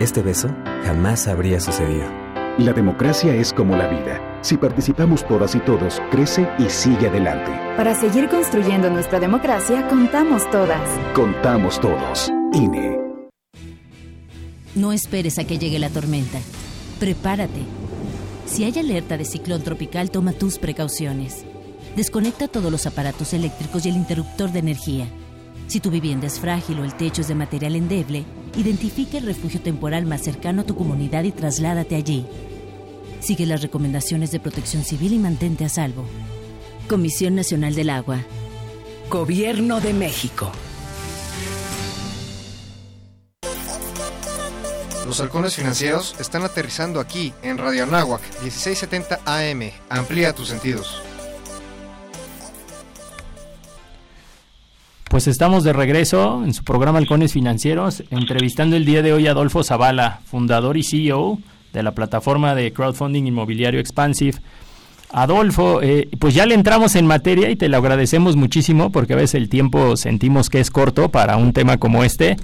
este 0.00 0.22
beso 0.22 0.48
jamás 0.84 1.28
habría 1.28 1.60
sucedido. 1.60 2.27
La 2.58 2.72
democracia 2.72 3.32
es 3.36 3.52
como 3.52 3.76
la 3.76 3.86
vida. 3.86 4.40
Si 4.40 4.56
participamos 4.56 5.24
todas 5.28 5.54
y 5.54 5.60
todos, 5.60 6.02
crece 6.10 6.48
y 6.58 6.68
sigue 6.68 7.06
adelante. 7.06 7.52
Para 7.76 7.94
seguir 7.94 8.28
construyendo 8.28 8.90
nuestra 8.90 9.20
democracia, 9.20 9.86
contamos 9.86 10.50
todas. 10.50 10.80
Contamos 11.14 11.80
todos. 11.80 12.32
INE. 12.52 12.98
No 14.74 14.92
esperes 14.92 15.38
a 15.38 15.44
que 15.44 15.56
llegue 15.56 15.78
la 15.78 15.88
tormenta. 15.88 16.40
Prepárate. 16.98 17.60
Si 18.46 18.64
hay 18.64 18.76
alerta 18.76 19.16
de 19.16 19.24
ciclón 19.24 19.62
tropical, 19.62 20.10
toma 20.10 20.32
tus 20.32 20.58
precauciones. 20.58 21.44
Desconecta 21.94 22.48
todos 22.48 22.72
los 22.72 22.86
aparatos 22.86 23.34
eléctricos 23.34 23.86
y 23.86 23.90
el 23.90 23.96
interruptor 23.96 24.50
de 24.50 24.58
energía. 24.58 25.06
Si 25.68 25.78
tu 25.78 25.92
vivienda 25.92 26.26
es 26.26 26.40
frágil 26.40 26.80
o 26.80 26.84
el 26.84 26.94
techo 26.94 27.20
es 27.20 27.28
de 27.28 27.36
material 27.36 27.76
endeble, 27.76 28.24
identifica 28.56 29.18
el 29.18 29.26
refugio 29.26 29.60
temporal 29.60 30.06
más 30.06 30.22
cercano 30.22 30.62
a 30.62 30.64
tu 30.64 30.74
comunidad 30.74 31.22
y 31.22 31.30
trasládate 31.30 31.94
allí. 31.94 32.26
Sigue 33.20 33.46
las 33.46 33.62
recomendaciones 33.62 34.30
de 34.30 34.40
protección 34.40 34.84
civil 34.84 35.12
y 35.12 35.18
mantente 35.18 35.64
a 35.64 35.68
salvo. 35.68 36.04
Comisión 36.88 37.34
Nacional 37.34 37.74
del 37.74 37.90
Agua. 37.90 38.18
Gobierno 39.10 39.80
de 39.80 39.92
México. 39.92 40.52
Los 45.06 45.20
halcones 45.20 45.56
financieros 45.56 46.14
están 46.20 46.44
aterrizando 46.44 47.00
aquí, 47.00 47.32
en 47.42 47.56
Radio 47.56 47.84
Anáhuac, 47.84 48.20
1670 48.42 49.20
AM. 49.24 49.70
Amplía 49.88 50.34
tus 50.34 50.48
sentidos. 50.48 51.02
Pues 55.08 55.26
estamos 55.26 55.64
de 55.64 55.72
regreso 55.72 56.44
en 56.44 56.52
su 56.52 56.62
programa 56.62 56.98
Halcones 56.98 57.32
Financieros, 57.32 58.04
entrevistando 58.10 58.76
el 58.76 58.84
día 58.84 59.00
de 59.00 59.14
hoy 59.14 59.26
a 59.26 59.30
Adolfo 59.30 59.64
Zavala, 59.64 60.20
fundador 60.26 60.76
y 60.76 60.82
CEO 60.82 61.38
de 61.72 61.82
la 61.82 61.92
plataforma 61.92 62.54
de 62.54 62.72
crowdfunding 62.72 63.24
inmobiliario 63.24 63.80
Expansive. 63.80 64.38
Adolfo, 65.10 65.80
eh, 65.80 66.08
pues 66.18 66.34
ya 66.34 66.44
le 66.44 66.54
entramos 66.54 66.94
en 66.94 67.06
materia 67.06 67.50
y 67.50 67.56
te 67.56 67.68
lo 67.68 67.78
agradecemos 67.78 68.36
muchísimo 68.36 68.92
porque 68.92 69.14
a 69.14 69.16
veces 69.16 69.36
el 69.36 69.48
tiempo 69.48 69.96
sentimos 69.96 70.50
que 70.50 70.60
es 70.60 70.70
corto 70.70 71.08
para 71.08 71.36
un 71.38 71.52
tema 71.54 71.78
como 71.78 72.04
este, 72.04 72.36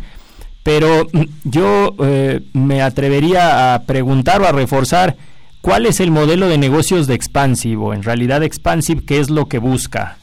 pero 0.62 1.06
mm, 1.12 1.22
yo 1.44 1.94
eh, 2.02 2.40
me 2.54 2.80
atrevería 2.80 3.74
a 3.74 3.82
preguntar 3.82 4.40
o 4.40 4.46
a 4.46 4.52
reforzar 4.52 5.16
cuál 5.60 5.84
es 5.86 6.00
el 6.00 6.10
modelo 6.10 6.48
de 6.48 6.56
negocios 6.56 7.06
de 7.06 7.14
Expansive 7.14 7.76
o 7.76 7.92
en 7.92 8.02
realidad 8.02 8.42
Expansive, 8.42 9.04
qué 9.04 9.20
es 9.20 9.28
lo 9.28 9.46
que 9.46 9.58
busca. 9.58 10.16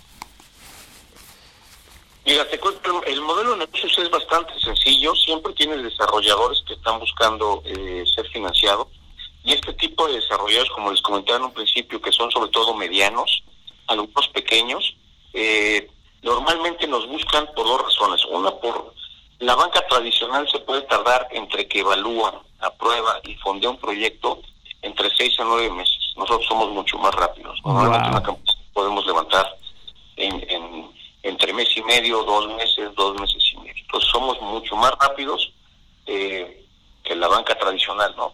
Mira, 2.31 2.47
te 2.47 2.57
cuento, 2.61 3.03
el 3.03 3.19
modelo 3.19 3.51
de 3.51 3.65
negocios 3.65 3.99
es 3.99 4.09
bastante 4.09 4.57
sencillo. 4.61 5.13
Siempre 5.15 5.51
tienes 5.51 5.83
desarrolladores 5.83 6.63
que 6.65 6.75
están 6.75 6.97
buscando 6.97 7.61
eh, 7.65 8.05
ser 8.15 8.25
financiados. 8.29 8.87
Y 9.43 9.51
este 9.51 9.73
tipo 9.73 10.07
de 10.07 10.13
desarrolladores, 10.13 10.71
como 10.71 10.91
les 10.91 11.01
comentaba 11.01 11.39
en 11.39 11.43
un 11.43 11.53
principio, 11.53 12.01
que 12.01 12.13
son 12.13 12.31
sobre 12.31 12.49
todo 12.51 12.73
medianos, 12.73 13.43
algunos 13.87 14.29
pequeños, 14.29 14.95
eh, 15.33 15.91
normalmente 16.21 16.87
nos 16.87 17.05
buscan 17.09 17.49
por 17.53 17.65
dos 17.65 17.81
razones. 17.81 18.23
Una, 18.23 18.51
por 18.51 18.93
la 19.39 19.55
banca 19.55 19.85
tradicional 19.89 20.47
se 20.49 20.59
puede 20.59 20.83
tardar 20.83 21.27
entre 21.31 21.67
que 21.67 21.79
evalúa, 21.79 22.41
aprueba 22.61 23.19
y 23.25 23.35
fondea 23.35 23.71
un 23.71 23.77
proyecto 23.77 24.41
entre 24.83 25.13
seis 25.17 25.37
a 25.37 25.43
nueve 25.43 25.69
meses. 25.71 25.99
Nosotros 26.15 26.47
somos 26.47 26.69
mucho 26.69 26.97
más 26.97 27.13
rápidos. 27.13 27.59
Normalmente 27.65 28.07
una 28.07 28.23
campaña 28.23 28.57
podemos 28.73 29.05
levantar 29.05 29.53
entre 31.41 31.53
mes 31.53 31.75
y 31.75 31.81
medio, 31.81 32.23
dos 32.23 32.55
meses, 32.55 32.93
dos 32.95 33.19
meses 33.19 33.43
y 33.53 33.57
medio. 33.57 33.73
Entonces 33.81 34.09
somos 34.11 34.39
mucho 34.41 34.75
más 34.75 34.91
rápidos 34.99 35.51
eh, 36.05 36.65
que 37.03 37.15
la 37.15 37.27
banca 37.27 37.55
tradicional, 37.57 38.13
¿no? 38.15 38.33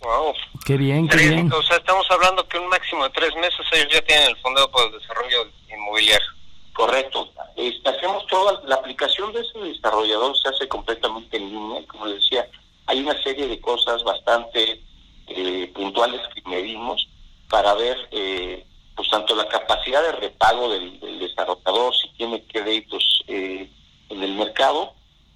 Wow. 0.00 0.34
Qué 0.64 0.76
bien, 0.78 1.06
qué 1.06 1.16
bien. 1.16 1.52
O 1.52 1.62
sea, 1.62 1.76
estamos 1.76 2.06
hablando 2.10 2.48
que 2.48 2.58
un 2.58 2.68
máximo 2.68 3.04
de 3.04 3.10
tres 3.10 3.34
meses 3.36 3.60
ellos 3.72 3.92
ya 3.92 4.02
tienen 4.02 4.30
el 4.30 4.36
fondo 4.38 4.68
para 4.70 4.86
el 4.86 4.92
desarrollo 4.92 5.48
inmobiliario. 5.70 6.26
Correcto. 6.72 7.30
Este, 7.56 7.90
hacemos 7.90 8.26
toda 8.26 8.62
la 8.64 8.76
aplicación 8.76 9.30
de 9.34 9.40
ese 9.40 9.58
desarrollador 9.58 10.36
se 10.38 10.48
hace 10.48 10.66
completamente 10.68 11.36
en 11.36 11.50
línea. 11.50 11.86
Como 11.88 12.06
les 12.06 12.22
decía, 12.22 12.48
hay 12.86 13.00
una 13.00 13.22
serie 13.22 13.46
de 13.46 13.60
cosas 13.60 14.02
bastante 14.02 14.82
eh, 15.28 15.70
puntuales 15.74 16.22
que 16.34 16.42
medimos 16.48 17.06
para 17.50 17.74
ver 17.74 18.08
eh, 18.10 18.66
pues 18.96 19.08
tanto 19.10 19.34
la 19.36 19.46
capacidad 19.46 20.02
de 20.02 20.12
repago 20.12 20.70
del 20.70 20.98
desarrollador, 21.44 21.94
si 21.96 22.08
tiene 22.16 22.42
créditos 22.44 23.24
eh, 23.28 23.70
en 24.08 24.22
el 24.22 24.34
mercado, 24.34 24.94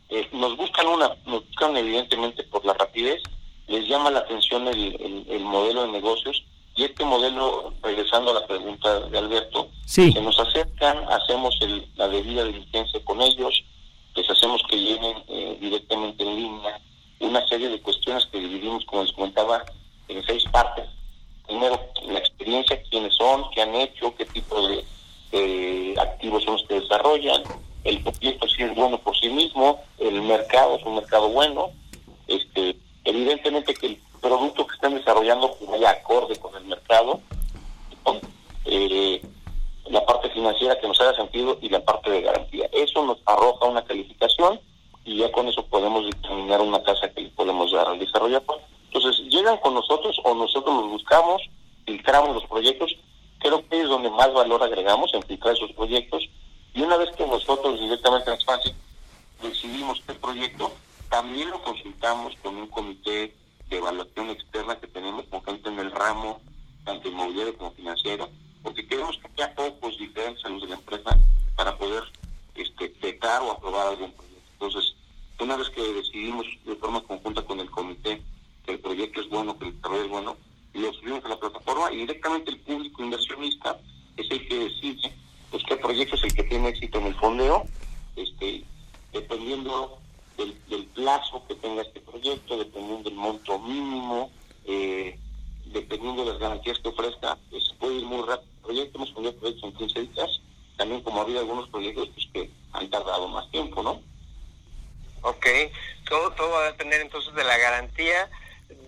eh, 0.09 0.29
nos 0.33 0.57
buscan 0.57 0.87
una, 0.87 1.16
nos 1.27 1.47
buscan 1.47 1.77
evidentemente 1.77 2.42
por 2.45 2.64
la 2.64 2.75
rapidez, 2.75 3.23
les 3.66 3.88
llama 3.88 4.11
la 4.11 4.21
atención 4.21 4.69
el, 4.69 5.27
el, 5.29 5.40
modelo 5.40 5.83
de 5.83 5.92
negocios 5.92 6.45
y 6.77 6.85
este 6.85 7.05
modelo, 7.05 7.75
regresando 7.83 8.31
a 8.31 8.40
la 8.40 8.47
pregunta 8.47 9.01
de 9.09 9.19
Alberto, 9.19 9.69
sí. 9.87 10.12
se 10.12 10.21
nos 10.21 10.38
acercan, 10.38 10.99
hacemos 11.11 11.57
el, 11.61 11.87
la 11.97 12.09
debida 12.09 12.45
diligencia 12.45 13.03
con 13.05 13.21
ellos, 13.21 13.64
les 14.14 14.31
hacemos 14.31 14.62
que 14.69 14.77
lleguen 14.77 15.16
eh, 15.29 15.59
directamente 15.61 16.23
en 16.23 16.37
línea 16.37 16.81
una 17.19 17.47
serie 17.49 17.69
de 17.69 17.81
cuestiones 17.81 18.27
que 18.27 18.38
dividimos, 18.38 18.85
como 18.85 19.03
les 19.03 19.12
comentaba, 19.12 19.64
en 20.09 20.23
seis 20.25 20.45
partes 20.53 20.87
primero 21.47 21.81
la 22.09 22.19
experiencia, 22.19 22.81
quiénes 22.90 23.14
son, 23.14 23.51
qué 23.51 23.62
han 23.62 23.75
hecho, 23.75 24.14
qué 24.16 24.27
tipo 24.27 24.66
de, 24.69 24.85
activos 25.99 26.45
son 26.45 26.55
los 26.55 26.62
que 26.64 26.81
desarrollan, 26.81 27.42
el 27.85 28.03
proyecto 28.03 28.49
si 28.49 28.62
es 28.62 28.75
bueno 28.75 28.99
por 28.99 29.16
sí 29.16 29.29
mismo, 29.29 29.83
el 29.99 30.23
mercado 30.23 30.77
es 30.77 30.85
un 30.85 30.97
mercado 30.97 31.29
bueno, 31.29 31.71
este 32.27 32.77
evidentemente 33.05 33.75
que 33.75 33.87
el 33.87 34.01
producto 34.21 34.66
que 34.66 34.75
están 34.75 34.95
desarrollando 34.95 35.55
pues, 35.55 35.71
vaya 35.71 35.90
acorde 35.90 36.37
con 36.37 36.55
el 36.57 36.64
mercado, 36.64 37.21
eh, 38.64 39.23
la 39.88 40.05
parte 40.05 40.31
financiera 40.31 40.79
que 40.81 40.88
nos 40.88 41.01
haga 41.01 41.14
sentido 41.14 41.59
y 41.61 41.69
la 41.69 41.85
parte 41.85 42.11
de 42.11 42.23
garantía. 42.23 42.69
Eso 42.73 43.05
nos 43.05 43.19
arroja 43.27 43.66
una 43.66 43.85
calificación 43.85 44.59
y 45.05 45.19
ya 45.19 45.31
con 45.31 45.47
eso 45.47 45.64
podemos 45.66 46.05
determinar 46.07 46.61
una 46.61 46.83
tasa 46.83 47.09
que 47.11 47.21
le 47.21 47.29
podemos 47.29 47.71
dar 47.71 47.87
al 47.87 47.99
filtramos 51.85 52.35
los 52.35 52.45
proyectos, 52.47 52.97
creo 53.38 53.66
que 53.69 53.81
es 53.81 53.88
donde 53.88 54.11
más 54.11 54.33
valor 54.33 54.62
agregamos 54.62 55.12
en 55.14 55.23
filtrar 55.23 55.55
esos 55.55 55.73
proyectos. 55.73 56.29
Y 56.75 56.83
una 56.83 56.97
vez 56.97 57.11
que 57.16 57.27
nosotros 57.27 57.81
directamente 57.81 58.31
en 58.31 58.37
Expansive 58.37 58.75
decidimos 59.42 60.01
qué 60.07 60.14
proyecto, 60.14 60.73
también 61.09 61.51
lo 61.51 61.62
consultamos 61.62 62.35
con 62.42 62.57
un 62.57 62.69
comité 62.69 63.35
de 63.69 63.77
evaluación 63.77 64.31
externa 64.31 64.79
que 64.79 64.87
tenemos 64.87 65.25
con 65.27 65.42
gente 65.45 65.69
en 65.69 65.79
el 65.79 65.90
ramo, 65.90 66.40
tanto 66.85 67.09
inmobiliario 67.09 67.57
como 67.57 67.73
financiero, 67.73 68.29
porque 68.62 68.87
queremos 68.87 69.19
que 69.19 69.42
haya 69.42 69.55
pocos 69.55 69.99
diferentes 69.99 70.45
a 70.45 70.49
los 70.49 70.62
de 70.62 70.69
la 70.69 70.75
empresa 70.75 71.19
para 71.57 71.77
poder 71.77 72.05
este, 72.55 72.88
aprobar 73.76 73.88
algún 73.88 74.12
proyecto. 74.12 74.50
Entonces, 74.52 74.94
una 75.40 75.56
vez 75.56 75.68
que 75.70 75.82
decidimos 75.82 76.46
de 76.64 76.76
forma 76.76 77.02
conjunta 77.02 77.42
con 77.42 77.60
el 77.60 77.70
comité 77.70 78.22
que 78.64 78.72
el 78.72 78.80
proyecto 78.80 79.20
es 79.20 79.28
bueno, 79.28 79.58
que 79.58 79.66
el 79.66 79.76
desarrollo 79.76 80.04
es 80.04 80.10
bueno, 80.10 80.36
lo 80.74 80.92
subimos 80.94 81.24
a 81.24 81.28
la 81.28 81.38
plataforma 81.38 81.92
y 81.92 81.98
directamente 81.98 82.50
el 82.50 82.58
público 82.60 83.02
inversionista 83.02 83.78
es 84.16 84.30
el 84.30 84.48
que 84.48 84.58
decide 84.58 85.12
pues 85.50 85.62
qué 85.68 85.76
proyecto 85.76 86.16
es 86.16 86.24
el 86.24 86.34
que 86.34 86.42
tiene 86.44 86.68
éxito 86.68 86.98
en 86.98 87.06
el 87.06 87.14
fondeo, 87.14 87.64
este, 88.16 88.64
dependiendo 89.12 89.98
del, 90.36 90.54
plazo 90.94 91.42
que 91.46 91.54
tenga 91.56 91.82
este 91.82 92.00
proyecto, 92.00 92.56
dependiendo 92.56 93.10
del 93.10 93.18
monto 93.18 93.58
mínimo, 93.58 94.30
eh, 94.64 95.18
dependiendo 95.66 96.24
de 96.24 96.32
las 96.32 96.40
garantías 96.40 96.78
que 96.78 96.88
ofrezca, 96.88 97.38
pues 97.50 97.74
puede 97.78 97.96
ir 97.96 98.06
muy 98.06 98.26
rápido 98.26 98.50
el 98.56 98.62
proyecto, 98.62 98.98
hemos 98.98 99.12
fondeado 99.12 99.38
proyectos 99.38 99.70
en 99.70 99.76
15 99.76 100.00
días, 100.00 100.40
también 100.76 101.02
como 101.02 101.20
ha 101.20 101.22
habido 101.22 101.40
algunos 101.40 101.68
proyectos 101.68 102.08
pues, 102.14 102.26
que 102.32 102.50
han 102.72 102.90
tardado 102.90 103.28
más 103.28 103.50
tiempo, 103.50 103.82
¿no? 103.82 104.00
Ok, 105.22 105.46
todo, 106.08 106.30
todo 106.32 106.50
va 106.50 106.60
a 106.60 106.72
depender 106.72 107.00
entonces 107.00 107.34
de 107.34 107.42
la 107.42 107.58
garantía, 107.58 108.30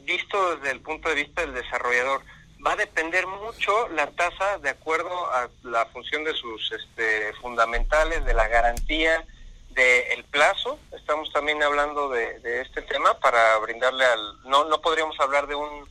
visto 0.04 0.56
desde 0.56 0.70
el 0.70 0.80
punto 0.80 1.08
de 1.08 1.16
vista 1.16 1.40
del 1.40 1.54
desarrollador. 1.54 2.22
Va 2.64 2.72
a 2.72 2.76
depender 2.76 3.26
mucho 3.26 3.88
la 3.88 4.06
tasa 4.08 4.58
de 4.58 4.70
acuerdo 4.70 5.10
a 5.32 5.48
la 5.64 5.86
función 5.86 6.22
de 6.22 6.34
sus 6.34 6.70
este, 6.70 7.32
fundamentales, 7.40 8.24
de 8.24 8.34
la 8.34 8.46
garantía, 8.46 9.24
del 9.70 10.24
plazo. 10.24 10.78
Estamos 10.92 11.32
también 11.32 11.60
hablando 11.62 12.08
de, 12.08 12.62
este 12.62 12.82
tema 12.82 13.14
para 13.18 13.58
brindarle 13.58 14.04
al... 14.04 14.42
No, 14.44 14.64
no 14.64 14.80
podríamos 14.80 15.18
hablar 15.20 15.48
de 15.48 15.56
un, 15.56 15.88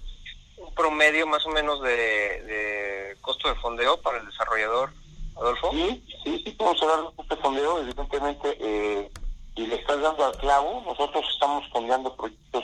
promedio 0.75 1.27
más 1.27 1.45
o 1.45 1.49
menos 1.49 1.81
de, 1.81 1.89
de, 1.91 3.17
costo 3.21 3.49
de 3.49 3.55
fondeo 3.55 4.01
para 4.01 4.19
el 4.19 4.25
desarrollador, 4.25 4.91
Adolfo. 5.35 5.71
Sí, 5.71 6.03
sí, 6.23 6.41
sí 6.45 6.51
podemos 6.51 6.81
hablar 6.83 7.01
de 7.01 7.15
costo 7.15 7.35
de 7.35 7.41
fondeo, 7.41 7.79
evidentemente. 7.79 8.57
Eh, 8.59 9.11
y 9.57 9.65
le 9.65 9.75
estás 9.75 9.99
dando 10.01 10.25
al 10.25 10.37
clavo. 10.37 10.83
Nosotros 10.85 11.25
estamos 11.33 11.67
fondeando 11.69 12.15
proyectos 12.15 12.63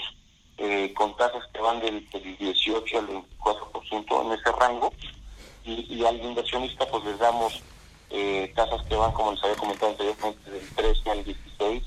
eh, 0.58 0.94
con 0.96 1.16
tasas 1.18 1.44
que 1.52 1.60
van 1.60 1.80
del, 1.82 2.08
18 2.10 3.00
al 3.00 3.08
24% 3.08 4.26
en 4.26 4.32
ese 4.32 4.52
rango. 4.52 4.94
Y, 5.66 5.96
y, 5.96 6.06
al 6.06 6.24
inversionista 6.24 6.86
pues 6.88 7.04
les 7.06 7.18
damos 7.18 7.62
eh, 8.10 8.52
tasas 8.56 8.84
que 8.84 8.96
van, 8.96 9.12
como 9.14 9.32
les 9.32 9.44
había 9.44 9.56
comentado 9.56 9.92
anteriormente, 9.92 10.52
del 10.52 10.70
13 10.76 11.10
al 11.10 11.24
16, 11.24 11.84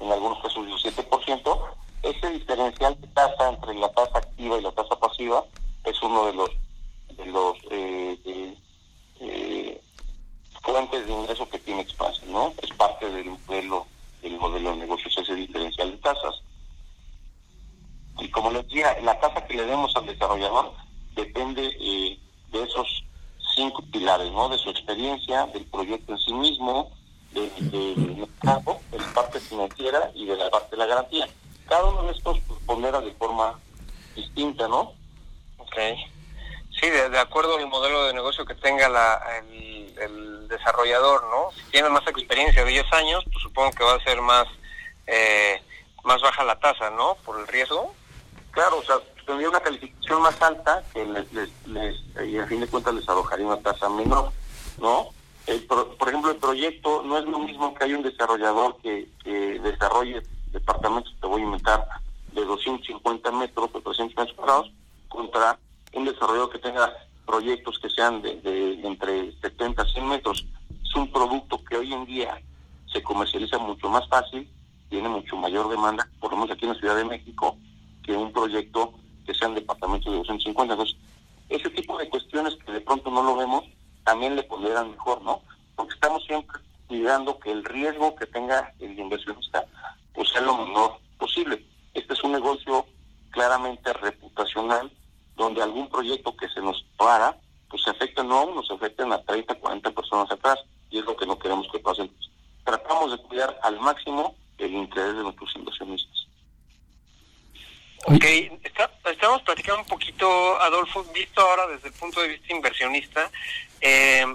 en 0.00 0.12
algunos 0.12 0.42
casos 0.42 0.66
del 0.66 0.74
17%. 0.74 1.60
Ese 2.02 2.30
diferencial 2.30 3.00
de 3.00 3.06
tasa 3.08 3.48
entre 3.48 3.74
la 3.74 3.90
tasa 3.92 4.18
activa 4.18 4.58
y 4.58 4.62
la 4.62 4.72
tasa 4.72 4.96
pasiva 4.98 5.44
es 5.84 6.02
uno 6.02 6.26
de 6.26 6.32
los 6.34 6.50
de 7.16 7.26
los 7.26 7.58
eh, 7.70 8.22
fuentes 10.62 11.06
de 11.06 11.12
ingreso 11.12 11.48
que 11.48 11.58
tiene 11.58 11.82
Expansión, 11.82 12.32
¿no? 12.32 12.54
Es 12.62 12.70
parte 12.70 13.08
del 13.08 13.26
modelo 13.26 13.86
el 14.22 14.38
modelo 14.38 14.70
de 14.70 14.76
negocios, 14.76 15.16
ese 15.18 15.34
diferencial 15.34 15.90
de 15.90 15.96
tasas. 15.98 16.42
Y 18.18 18.28
como 18.30 18.50
les 18.50 18.64
decía, 18.64 18.96
la 19.02 19.18
tasa 19.18 19.44
que 19.46 19.54
le 19.54 19.66
demos 19.66 19.94
al 19.96 20.06
desarrollador 20.06 20.72
depende 21.14 21.66
eh, 21.80 22.18
de 22.52 22.62
esos 22.62 23.04
cinco 23.54 23.82
pilares, 23.92 24.30
¿no? 24.32 24.48
De 24.48 24.58
su 24.58 24.70
experiencia, 24.70 25.46
del 25.46 25.64
proyecto 25.66 26.12
en 26.12 26.18
sí 26.18 26.32
mismo, 26.32 26.90
del 27.32 28.16
mercado, 28.16 28.78
de 28.90 28.98
la 28.98 29.12
parte 29.14 29.40
financiera 29.40 30.10
y 30.14 30.26
de 30.26 30.36
la 30.36 30.50
parte 30.50 30.70
de 30.72 30.76
la 30.76 30.86
garantía. 30.86 31.28
Cada 31.68 31.86
uno 31.86 32.04
de 32.04 32.12
estos 32.12 32.38
pues, 32.46 32.60
pondera 32.64 33.00
de 33.00 33.12
forma 33.12 33.58
distinta, 34.14 34.68
¿no? 34.68 34.92
Ok. 35.58 35.76
Sí, 36.80 36.90
de, 36.90 37.18
acuerdo 37.18 37.56
al 37.56 37.66
modelo 37.66 38.04
de 38.04 38.12
que 38.46 38.54
tenga 38.54 38.88
la, 38.88 39.20
el, 40.00 40.48
desarrollador, 40.48 41.24
¿no? 41.30 41.50
Si 41.56 41.70
tiene 41.70 41.88
más 41.88 42.06
experiencia 42.06 42.64
de 42.64 42.70
10 42.70 42.92
años, 42.92 43.24
pues 43.24 43.42
supongo 43.42 43.70
que 43.70 43.84
va 43.84 43.94
a 43.94 44.04
ser 44.04 44.20
más 44.20 44.46
eh, 45.06 45.62
más 46.04 46.20
baja 46.20 46.44
la 46.44 46.58
tasa, 46.58 46.90
¿no? 46.90 47.16
Por 47.24 47.40
el 47.40 47.46
riesgo. 47.46 47.94
Claro, 48.50 48.78
o 48.78 48.82
sea, 48.82 48.96
tendría 49.24 49.48
una 49.48 49.60
calificación 49.60 50.22
más 50.22 50.40
alta 50.42 50.82
que 50.92 51.04
les, 51.04 51.32
les, 51.66 52.28
y 52.28 52.38
a 52.38 52.46
fin 52.46 52.60
de 52.60 52.66
cuentas 52.66 52.94
les 52.94 53.08
arrojaría 53.08 53.46
una 53.46 53.60
tasa 53.60 53.88
menor, 53.88 54.30
¿no? 54.78 55.08
El, 55.46 55.64
por, 55.64 56.08
ejemplo, 56.08 56.30
el 56.30 56.36
proyecto 56.36 57.02
no 57.02 57.18
es 57.18 57.24
lo 57.24 57.38
mismo 57.38 57.74
que 57.74 57.84
hay 57.84 57.94
un 57.94 58.02
desarrollador 58.02 58.76
que, 58.82 59.08
que 59.24 59.58
desarrolle 59.60 60.22
departamentos, 60.52 61.14
te 61.20 61.26
voy 61.26 61.40
a 61.40 61.44
inventar, 61.44 61.88
de 62.32 62.44
250 62.44 63.30
metros 63.32 63.70
o 63.72 63.80
300 63.80 64.16
metros 64.16 64.36
cuadrados 64.36 64.70
contra 65.08 65.58
un 65.92 66.04
desarrollador 66.04 66.50
que 66.50 66.58
tenga 66.58 66.92
proyectos 67.26 67.78
que 67.78 67.90
sean 67.90 68.22
de, 68.22 68.80
entre 68.84 69.32
70 69.40 69.82
a 69.82 69.86
100 69.86 70.08
metros. 70.08 70.46
Es 70.82 70.94
un 70.96 71.10
producto 71.10 71.62
que 71.64 71.76
hoy 71.76 71.92
en 71.92 72.04
día 72.06 72.40
se 72.92 73.02
comercializa 73.02 73.58
mucho 73.58 73.88
más 73.88 74.06
fácil, 74.08 74.48
tiene 74.88 75.08
mucho 75.08 75.36
mayor 75.36 75.68
demanda, 75.68 76.08
por 76.20 76.32
lo 76.32 76.38
menos 76.38 76.50
aquí 76.50 76.66
en 76.66 76.72
la 76.72 76.78
Ciudad 76.78 76.96
de 76.96 77.04
México, 77.04 77.56
que 78.02 78.12
un 78.12 78.32
proyecto 78.32 78.92
que 79.24 79.34
sea 79.34 79.48
en 79.48 79.54
departamentos 79.54 80.12
de 80.12 80.18
250. 80.18 80.74
Entonces, 80.74 80.96
ese 81.48 81.70
tipo 81.70 81.96
de 81.98 82.08
cuestiones 82.08 82.56
que 82.56 82.72
de 82.72 82.80
pronto 82.80 83.10
no 83.10 83.22
lo 83.22 83.36
vemos, 83.36 83.64
también 84.04 84.36
le 84.36 84.42
pondrán 84.42 84.90
mejor, 84.90 85.22
¿no? 85.22 85.40
Porque 85.76 85.94
estamos 85.94 86.24
siempre 86.24 86.58
cuidando 86.88 87.38
que 87.38 87.50
el 87.50 87.64
riesgo 87.64 88.14
que 88.16 88.26
tenga 88.26 88.74
el 88.80 88.98
inversionista 88.98 89.64
pues 90.12 90.28
sea 90.28 90.42
lo 90.42 90.56
menor 90.58 90.98
posible. 91.18 91.64
Este 91.94 92.12
es 92.12 92.22
un 92.22 92.32
negocio 92.32 92.84
claramente 93.30 93.92
reputacional 93.94 94.90
donde 95.36 95.62
algún 95.62 95.88
proyecto 95.88 96.36
que 96.36 96.48
se 96.48 96.60
nos 96.60 96.84
para, 96.96 97.36
pues 97.68 97.82
se 97.82 97.90
afecta 97.90 98.22
no 98.22 98.38
a 98.38 98.42
uno, 98.44 98.62
se 98.62 98.74
afectan 98.74 99.12
a 99.12 99.22
30, 99.22 99.54
40 99.54 99.90
personas 99.92 100.30
atrás, 100.30 100.58
y 100.90 100.98
es 100.98 101.04
lo 101.04 101.16
que 101.16 101.26
no 101.26 101.38
queremos 101.38 101.66
que 101.72 101.78
pase. 101.78 102.08
tratamos 102.64 103.12
de 103.12 103.18
cuidar 103.26 103.58
al 103.62 103.80
máximo 103.80 104.36
el 104.58 104.72
interés 104.74 105.16
de 105.16 105.22
nuestros 105.22 105.54
inversionistas. 105.56 106.26
Ok, 108.04 108.24
estamos 109.04 109.42
platicando 109.42 109.82
un 109.82 109.86
poquito, 109.86 110.60
Adolfo, 110.60 111.04
visto 111.14 111.40
ahora 111.40 111.68
desde 111.68 111.88
el 111.88 111.94
punto 111.94 112.20
de 112.20 112.28
vista 112.28 112.52
inversionista, 112.52 113.30
eh, 113.80 114.26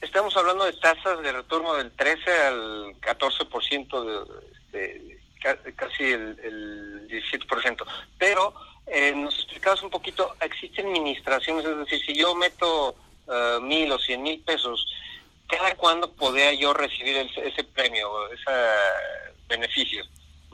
estamos 0.00 0.34
hablando 0.36 0.64
de 0.64 0.72
tasas 0.74 1.20
de 1.22 1.32
retorno 1.32 1.74
del 1.74 1.92
13 1.92 2.30
al 2.46 3.00
14%, 3.00 4.26
de, 4.72 5.18
de, 5.52 5.74
casi 5.74 6.04
el, 6.04 6.38
el 6.42 7.08
17%, 7.08 7.84
pero 8.18 8.54
eh, 8.90 9.12
nos 9.14 9.34
explicabas 9.34 9.82
un 9.82 9.90
poquito, 9.90 10.34
existen 10.40 10.86
administraciones, 10.86 11.64
es 11.64 11.76
decir, 11.78 12.00
si 12.04 12.14
yo 12.14 12.34
meto 12.34 12.94
uh, 13.26 13.60
mil 13.60 13.90
o 13.92 13.98
cien 13.98 14.22
mil 14.22 14.40
pesos, 14.40 14.86
¿cada 15.46 15.74
cuándo 15.76 16.10
podría 16.12 16.52
yo 16.54 16.72
recibir 16.74 17.16
ese 17.16 17.64
premio, 17.64 18.08
ese 18.30 18.50
beneficio? 19.48 20.04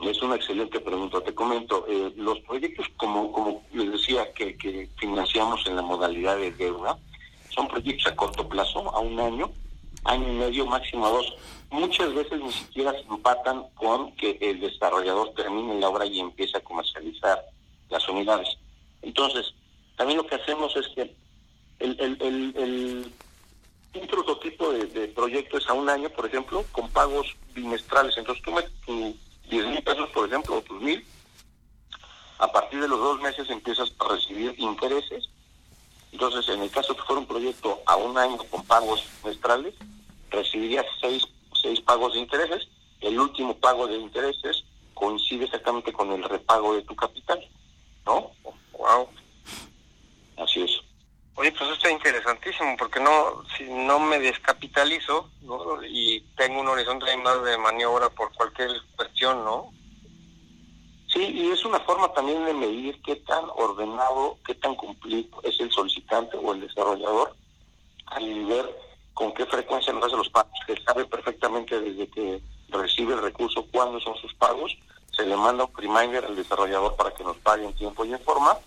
Es 0.03 0.21
una 0.21 0.35
excelente 0.35 0.79
pregunta. 0.79 1.21
Te 1.21 1.33
comento, 1.33 1.85
eh, 1.87 2.11
los 2.17 2.39
proyectos, 2.41 2.87
como, 2.97 3.31
como 3.31 3.63
les 3.73 3.91
decía, 3.93 4.31
que, 4.33 4.57
que 4.57 4.89
financiamos 4.97 5.65
en 5.67 5.77
la 5.77 5.81
modalidad 5.81 6.37
de 6.37 6.51
deuda, 6.51 6.97
son 7.49 7.67
proyectos 7.67 8.07
a 8.07 8.15
corto 8.15 8.47
plazo, 8.47 8.89
a 8.93 8.99
un 8.99 9.19
año, 9.19 9.51
año 10.03 10.27
y 10.27 10.35
medio, 10.35 10.65
máximo 10.65 11.07
a 11.07 11.11
dos. 11.11 11.33
Muchas 11.71 12.13
veces 12.13 12.41
ni 12.41 12.51
siquiera 12.51 12.91
se 12.91 13.07
empatan 13.07 13.65
con 13.75 14.13
que 14.17 14.37
el 14.41 14.59
desarrollador 14.59 15.33
termine 15.33 15.79
la 15.79 15.89
obra 15.89 16.05
y 16.05 16.19
empiece 16.19 16.57
a 16.57 16.61
comercializar 16.61 17.41
las 17.89 18.07
unidades. 18.09 18.57
Entonces, 19.01 19.53
también 19.95 20.17
lo 20.17 20.27
que 20.27 20.35
hacemos 20.35 20.75
es 20.75 20.87
que 20.89 21.15
el, 21.79 21.99
el, 21.99 22.21
el, 22.55 23.11
un 23.93 24.07
prototipo 24.07 24.71
de, 24.71 25.07
proyecto 25.09 25.57
es 25.57 25.67
a 25.69 25.73
un 25.73 25.89
año, 25.89 26.09
por 26.09 26.25
ejemplo, 26.25 26.65
con 26.71 26.89
pagos 26.89 27.35
bimestrales. 27.53 28.17
Entonces 28.17 28.43
tú 28.43 28.51
metes 28.51 28.71
tus 28.85 29.15
10 29.49 29.67
mil 29.67 29.83
pesos, 29.83 30.09
por 30.09 30.27
ejemplo, 30.27 30.57
o 30.57 30.61
tus 30.61 30.81
mil, 30.81 31.05
a 32.39 32.51
partir 32.51 32.81
de 32.81 32.87
los 32.87 32.99
dos 32.99 33.21
meses 33.21 33.49
empiezas 33.49 33.93
a 33.99 34.09
recibir 34.09 34.53
intereses. 34.57 35.29
Entonces, 36.11 36.47
en 36.49 36.61
el 36.61 36.69
caso 36.69 36.95
que 36.95 37.03
fuera 37.03 37.21
un 37.21 37.27
proyecto 37.27 37.81
a 37.85 37.95
un 37.97 38.17
año 38.17 38.37
con 38.49 38.63
pagos 38.65 39.03
bimestrales, 39.23 39.73
recibirías 40.29 40.85
seis, 40.99 41.23
seis 41.61 41.79
pagos 41.81 42.13
de 42.13 42.19
intereses. 42.19 42.67
El 43.01 43.19
último 43.19 43.55
pago 43.57 43.87
de 43.87 43.97
intereses 43.97 44.63
coincide 44.93 45.45
exactamente 45.45 45.93
con 45.93 46.11
el 46.11 46.23
repago 46.23 46.75
de 46.75 46.81
tu 46.83 46.95
capital. 46.95 47.45
¿No? 48.05 48.31
Wow. 48.77 49.09
Así 50.37 50.61
es. 50.61 50.81
Oye, 51.35 51.51
pues 51.51 51.69
esto 51.71 51.87
es 51.87 51.93
interesantísimo, 51.93 52.77
porque 52.77 52.99
no, 53.01 53.43
si 53.57 53.65
no 53.65 53.99
me 53.99 54.19
descapitalizo, 54.19 55.29
¿no? 55.41 55.83
Y 55.83 56.21
tengo 56.37 56.61
un 56.61 56.67
horizonte 56.67 57.15
más 57.17 57.43
de 57.43 57.57
maniobra 57.57 58.09
por 58.09 58.33
cualquier 58.33 58.69
cuestión, 58.95 59.43
¿no? 59.43 59.71
Sí, 61.07 61.23
y 61.33 61.51
es 61.51 61.65
una 61.65 61.79
forma 61.81 62.11
también 62.13 62.45
de 62.45 62.53
medir 62.53 63.01
qué 63.01 63.17
tan 63.17 63.45
ordenado, 63.55 64.37
qué 64.45 64.55
tan 64.55 64.75
cumplido 64.75 65.41
es 65.43 65.59
el 65.59 65.71
solicitante 65.71 66.37
o 66.37 66.53
el 66.53 66.61
desarrollador 66.61 67.35
al 68.07 68.45
ver 68.45 68.77
con 69.13 69.33
qué 69.33 69.45
frecuencia 69.45 69.93
nos 69.93 70.05
hace 70.05 70.17
los 70.17 70.29
pagos, 70.29 70.51
que 70.67 70.81
sabe 70.83 71.05
perfectamente 71.05 71.79
desde 71.79 72.07
que 72.09 72.41
recibe 72.69 73.13
el 73.13 73.21
recurso 73.21 73.65
cuándo 73.71 73.99
son 73.99 74.15
sus 74.17 74.33
pagos, 74.35 74.77
se 75.15 75.25
le 75.25 75.35
manda 75.35 75.65
un 75.65 75.75
reminder 75.75 76.25
al 76.25 76.35
desarrollador 76.35 76.95
para 76.95 77.11
que 77.11 77.23
nos 77.23 77.37
pague 77.37 77.65
en 77.65 77.73
tiempo 77.73 78.05
y 78.05 78.13
en 78.13 78.19
forma. 78.19 78.57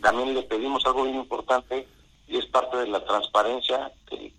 También 0.00 0.34
le 0.34 0.42
pedimos 0.42 0.84
algo 0.86 1.04
bien 1.04 1.16
importante 1.16 1.86
y 2.26 2.36
es 2.36 2.46
parte 2.46 2.76
de 2.76 2.88
la 2.88 3.04
transparencia 3.04 3.92
que, 4.08 4.32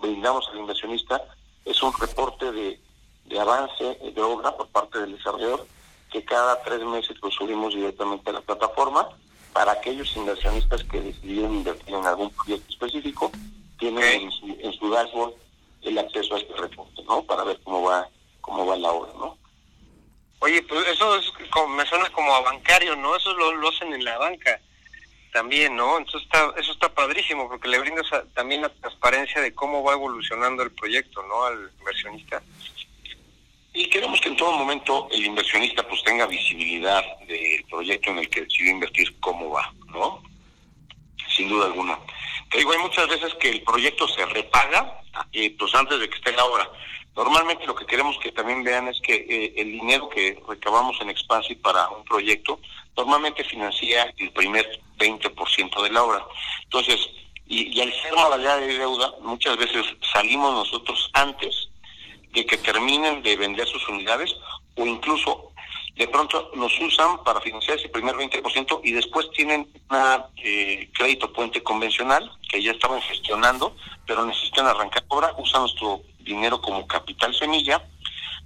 brindamos 0.00 0.48
al 0.48 0.58
inversionista, 0.58 1.22
es 1.64 1.82
un 1.82 1.92
reporte 1.94 2.52
de, 2.52 2.80
de 3.24 3.40
avance 3.40 3.98
de 4.14 4.22
obra 4.22 4.56
por 4.56 4.68
parte 4.68 5.00
del 5.00 5.16
desarrollador 5.16 5.66
que 6.10 6.24
cada 6.24 6.62
tres 6.62 6.80
meses 6.84 7.16
lo 7.20 7.30
subimos 7.30 7.74
directamente 7.74 8.30
a 8.30 8.34
la 8.34 8.40
plataforma 8.40 9.08
para 9.52 9.72
aquellos 9.72 10.14
inversionistas 10.16 10.84
que 10.84 11.00
decidieron 11.00 11.56
invertir 11.56 11.94
en 11.94 12.06
algún 12.06 12.30
proyecto 12.30 12.70
específico, 12.70 13.32
tienen 13.78 14.22
en, 14.22 14.30
su, 14.30 14.46
en 14.60 14.72
su 14.74 14.90
dashboard 14.90 15.34
el 15.82 15.98
acceso 15.98 16.34
a 16.34 16.38
este 16.38 16.54
reporte, 16.54 17.02
¿no? 17.04 17.22
Para 17.22 17.44
ver 17.44 17.58
cómo 17.64 17.82
va 17.82 18.08
cómo 18.40 18.64
va 18.64 18.76
la 18.76 18.92
obra, 18.92 19.12
¿no? 19.18 19.36
Oye, 20.40 20.62
pues 20.62 20.86
eso 20.88 21.16
es 21.16 21.32
como, 21.50 21.74
me 21.74 21.86
suena 21.86 22.10
como 22.10 22.34
a 22.34 22.40
bancario, 22.40 22.94
¿no? 22.96 23.16
Eso 23.16 23.32
lo, 23.34 23.52
lo 23.52 23.68
hacen 23.68 23.92
en 23.92 24.04
la 24.04 24.18
banca 24.18 24.60
también, 25.32 25.76
¿no? 25.76 25.98
Entonces 25.98 26.22
está, 26.22 26.52
eso 26.58 26.72
está 26.72 26.88
padrísimo 26.88 27.48
porque 27.48 27.68
le 27.68 27.78
brindas 27.78 28.06
también 28.34 28.62
la 28.62 28.70
transparencia 28.70 29.40
de 29.42 29.54
cómo 29.54 29.82
va 29.82 29.92
evolucionando 29.92 30.62
el 30.62 30.70
proyecto, 30.70 31.22
¿no? 31.24 31.44
Al 31.44 31.70
inversionista. 31.78 32.42
Y 33.74 33.90
queremos 33.90 34.18
que 34.22 34.30
en 34.30 34.36
todo 34.36 34.52
momento 34.52 35.06
el 35.12 35.26
inversionista 35.26 35.86
pues 35.86 36.02
tenga 36.02 36.26
visibilidad 36.26 37.04
del 37.26 37.62
proyecto 37.68 38.10
en 38.10 38.18
el 38.20 38.30
que 38.30 38.40
decidió 38.40 38.70
invertir, 38.70 39.14
cómo 39.20 39.50
va, 39.50 39.70
¿no? 39.88 40.22
Sin 41.28 41.50
duda 41.50 41.66
alguna. 41.66 41.98
Te 42.50 42.56
digo, 42.56 42.72
hay 42.72 42.78
muchas 42.78 43.06
veces 43.06 43.34
que 43.34 43.50
el 43.50 43.62
proyecto 43.62 44.08
se 44.08 44.24
repaga 44.24 45.02
eh, 45.32 45.54
pues 45.58 45.74
antes 45.74 46.00
de 46.00 46.08
que 46.08 46.16
esté 46.16 46.32
la 46.32 46.46
obra. 46.46 46.66
Normalmente 47.16 47.66
lo 47.66 47.74
que 47.74 47.86
queremos 47.86 48.18
que 48.18 48.30
también 48.30 48.62
vean 48.62 48.88
es 48.88 49.00
que 49.00 49.14
eh, 49.14 49.54
el 49.56 49.72
dinero 49.72 50.08
que 50.10 50.38
recabamos 50.46 51.00
en 51.00 51.08
Expansi 51.08 51.54
para 51.54 51.88
un 51.88 52.04
proyecto 52.04 52.60
normalmente 52.94 53.42
financia 53.42 54.12
el 54.18 54.30
primer 54.32 54.80
20% 54.98 55.82
de 55.82 55.90
la 55.90 56.04
obra. 56.04 56.24
Entonces, 56.64 57.08
y, 57.46 57.80
al 57.80 57.92
ser 58.02 58.14
modalidad 58.14 58.60
de 58.60 58.78
deuda, 58.78 59.14
muchas 59.22 59.56
veces 59.56 59.86
salimos 60.12 60.52
nosotros 60.52 61.10
antes 61.14 61.68
de 62.32 62.44
que 62.44 62.58
terminen 62.58 63.22
de 63.22 63.36
vender 63.36 63.66
sus 63.66 63.88
unidades 63.88 64.34
o 64.76 64.86
incluso 64.86 65.52
de 65.96 66.06
pronto 66.08 66.50
nos 66.54 66.78
usan 66.78 67.24
para 67.24 67.40
financiar 67.40 67.78
ese 67.78 67.88
primer 67.88 68.14
20% 68.14 68.80
y 68.84 68.92
después 68.92 69.30
tienen 69.30 69.66
un 69.88 70.24
eh, 70.36 70.90
crédito 70.92 71.32
puente 71.32 71.62
convencional 71.62 72.30
que 72.48 72.62
ya 72.62 72.72
estaban 72.72 73.00
gestionando, 73.00 73.74
pero 74.06 74.26
necesitan 74.26 74.66
arrancar 74.66 75.04
obra, 75.08 75.34
usan 75.38 75.62
nuestro 75.62 76.02
dinero 76.18 76.60
como 76.60 76.86
capital 76.86 77.34
semilla, 77.34 77.82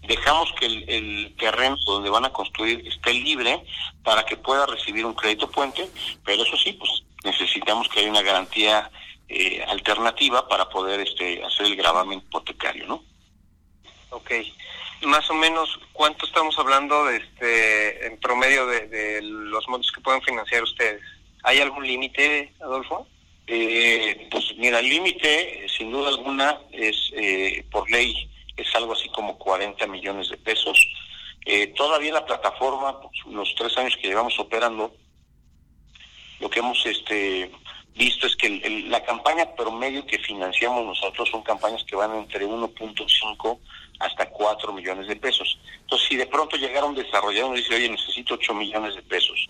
dejamos 0.02 0.52
que 0.58 0.66
el, 0.66 1.34
terreno 1.36 1.76
donde 1.86 2.08
van 2.08 2.24
a 2.24 2.32
construir 2.32 2.86
esté 2.86 3.12
libre 3.14 3.64
para 4.04 4.24
que 4.24 4.36
pueda 4.36 4.66
recibir 4.66 5.04
un 5.04 5.14
crédito 5.14 5.50
puente, 5.50 5.90
pero 6.24 6.44
eso 6.44 6.56
sí, 6.56 6.72
pues 6.74 7.02
necesitamos 7.24 7.88
que 7.88 8.00
haya 8.00 8.10
una 8.10 8.22
garantía 8.22 8.90
eh, 9.28 9.64
alternativa 9.68 10.48
para 10.48 10.68
poder 10.68 11.00
este 11.00 11.42
hacer 11.44 11.66
el 11.66 11.76
gravamen 11.76 12.20
hipotecario, 12.20 12.86
¿no? 12.86 13.02
Ok. 14.10 14.30
Más 15.02 15.30
o 15.30 15.34
menos, 15.34 15.80
¿cuánto 15.92 16.26
estamos 16.26 16.58
hablando 16.58 17.06
de 17.06 17.16
este, 17.16 18.06
en 18.06 18.20
promedio 18.20 18.66
de, 18.66 19.20
los 19.22 19.66
montos 19.68 19.90
que 19.92 20.00
pueden 20.02 20.20
financiar 20.22 20.62
ustedes? 20.62 21.00
¿Hay 21.42 21.58
algún 21.58 21.86
límite, 21.86 22.52
Adolfo? 22.60 23.06
Eh, 23.46 24.28
pues 24.30 24.54
mira, 24.58 24.78
el 24.78 24.88
límite, 24.88 25.66
sin 25.76 25.90
duda 25.90 26.10
alguna, 26.10 26.60
es 26.70 27.10
eh, 27.14 27.64
por 27.70 27.90
ley, 27.90 28.30
es 28.56 28.74
algo 28.74 28.92
así 28.92 29.08
como 29.08 29.38
40 29.38 29.86
millones 29.86 30.28
de 30.28 30.36
pesos. 30.36 30.78
Eh, 31.46 31.68
todavía 31.68 32.12
la 32.12 32.26
plataforma, 32.26 33.00
pues, 33.00 33.12
los 33.26 33.54
tres 33.54 33.76
años 33.78 33.96
que 33.96 34.08
llevamos 34.08 34.38
operando, 34.38 34.94
lo 36.40 36.50
que 36.50 36.58
hemos 36.58 36.84
este 36.84 37.50
visto 37.94 38.26
es 38.26 38.36
que 38.36 38.48
la 38.88 39.02
campaña 39.04 39.54
promedio 39.56 40.06
que 40.06 40.18
financiamos 40.18 40.84
nosotros 40.84 41.28
son 41.28 41.42
campañas 41.42 41.84
que 41.84 41.96
van 41.96 42.14
entre 42.14 42.46
1.5 42.46 43.58
hasta 44.00 44.28
4 44.28 44.72
millones 44.72 45.06
de 45.06 45.16
pesos. 45.16 45.58
Entonces, 45.82 46.08
si 46.08 46.16
de 46.16 46.26
pronto 46.26 46.56
llegara 46.56 46.86
un 46.86 46.94
desarrollador 46.94 47.56
y 47.56 47.60
dice, 47.60 47.76
oye, 47.76 47.88
necesito 47.88 48.34
8 48.34 48.54
millones 48.54 48.96
de 48.96 49.02
pesos, 49.02 49.48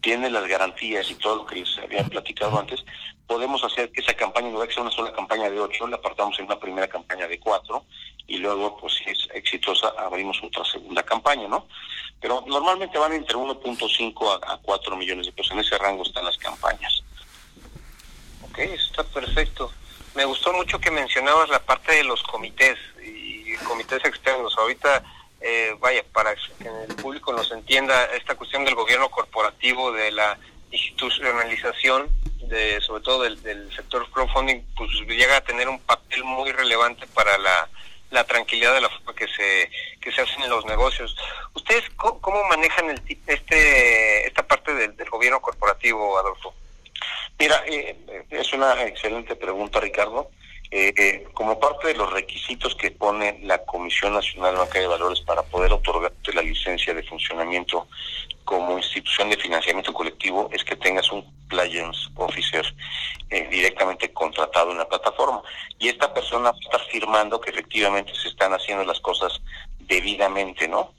tiene 0.00 0.28
las 0.28 0.46
garantías 0.46 1.10
y 1.10 1.14
todo 1.14 1.36
lo 1.36 1.46
que 1.46 1.56
les 1.56 1.78
había 1.78 2.04
platicado 2.04 2.58
antes, 2.58 2.84
podemos 3.26 3.64
hacer 3.64 3.90
que 3.90 4.02
esa 4.02 4.12
campaña 4.14 4.50
no 4.50 4.62
sea 4.66 4.82
una 4.82 4.90
sola 4.90 5.12
campaña 5.12 5.48
de 5.48 5.58
8, 5.58 5.86
la 5.86 5.96
apartamos 5.96 6.38
en 6.38 6.44
una 6.44 6.58
primera 6.58 6.88
campaña 6.88 7.26
de 7.26 7.38
4 7.38 7.84
y 8.26 8.38
luego, 8.38 8.76
pues 8.78 8.94
si 8.94 9.10
es 9.10 9.28
exitosa, 9.32 9.92
abrimos 9.96 10.42
otra 10.42 10.64
segunda 10.64 11.02
campaña, 11.02 11.48
¿no? 11.48 11.66
Pero 12.20 12.44
normalmente 12.46 12.98
van 12.98 13.12
entre 13.12 13.36
1.5 13.36 14.40
a, 14.42 14.54
a 14.54 14.58
4 14.58 14.96
millones 14.96 15.26
de 15.26 15.32
pesos, 15.32 15.52
en 15.52 15.60
ese 15.60 15.78
rango 15.78 16.02
están 16.02 16.24
las 16.24 16.36
campañas. 16.36 17.02
Ok, 18.42 18.58
está 18.58 19.04
perfecto. 19.04 19.72
Me 20.14 20.24
gustó 20.24 20.52
mucho 20.52 20.78
que 20.78 20.90
mencionabas 20.90 21.48
la 21.48 21.64
parte 21.64 21.92
de 21.92 22.04
los 22.04 22.22
comités 22.22 22.78
y 23.04 23.23
comités 23.58 24.04
externos. 24.04 24.56
Ahorita, 24.58 25.02
eh, 25.40 25.74
vaya, 25.80 26.02
para 26.12 26.34
que 26.34 26.68
el 26.88 26.94
público 26.96 27.32
nos 27.32 27.50
entienda, 27.52 28.04
esta 28.06 28.34
cuestión 28.34 28.64
del 28.64 28.74
gobierno 28.74 29.10
corporativo, 29.10 29.92
de 29.92 30.10
la 30.12 30.38
institucionalización, 30.70 32.08
de 32.48 32.80
sobre 32.80 33.02
todo 33.02 33.22
del, 33.22 33.72
sector 33.74 34.10
crowdfunding, 34.10 34.62
pues 34.76 34.90
llega 35.06 35.36
a 35.36 35.44
tener 35.44 35.68
un 35.68 35.78
papel 35.80 36.24
muy 36.24 36.50
relevante 36.52 37.06
para 37.08 37.38
la, 37.38 37.68
tranquilidad 38.28 38.74
de 38.74 38.80
la 38.80 38.88
forma 38.88 39.12
que 39.12 39.26
se 39.26 39.68
que 40.00 40.12
se 40.12 40.20
hacen 40.20 40.44
en 40.44 40.50
los 40.50 40.64
negocios. 40.66 41.16
¿Ustedes 41.52 41.82
cómo, 41.96 42.44
manejan 42.48 42.88
el, 42.90 43.02
este 43.26 44.28
esta 44.28 44.46
parte 44.46 44.72
del 44.72 45.10
gobierno 45.10 45.40
corporativo, 45.40 46.16
Adolfo? 46.16 46.54
Mira, 47.38 47.64
eh, 47.66 47.96
es 48.30 48.52
una 48.52 48.84
excelente 48.84 49.34
pregunta, 49.36 49.80
Ricardo. 49.80 50.30
Eh, 50.76 50.92
eh, 50.96 51.28
como 51.34 51.60
parte 51.60 51.86
de 51.86 51.94
los 51.94 52.12
requisitos 52.12 52.74
que 52.74 52.90
pone 52.90 53.38
la 53.44 53.64
Comisión 53.64 54.12
Nacional 54.12 54.56
Bancaria 54.56 54.82
de 54.82 54.88
Valores 54.88 55.20
para 55.20 55.44
poder 55.44 55.72
otorgarte 55.72 56.32
la 56.32 56.42
licencia 56.42 56.92
de 56.92 57.04
funcionamiento 57.04 57.86
como 58.42 58.76
institución 58.76 59.30
de 59.30 59.36
financiamiento 59.36 59.92
colectivo 59.92 60.50
es 60.52 60.64
que 60.64 60.74
tengas 60.74 61.12
un 61.12 61.22
compliance 61.22 62.08
officer 62.16 62.64
directamente 63.52 64.12
contratado 64.12 64.72
en 64.72 64.78
la 64.78 64.88
plataforma. 64.88 65.42
Y 65.78 65.90
esta 65.90 66.12
persona 66.12 66.52
está 66.60 66.78
afirmando 66.78 67.40
que 67.40 67.50
efectivamente 67.50 68.12
se 68.20 68.26
están 68.26 68.52
haciendo 68.52 68.82
las 68.82 68.98
cosas 68.98 69.40
debidamente, 69.78 70.66
¿no? 70.66 70.92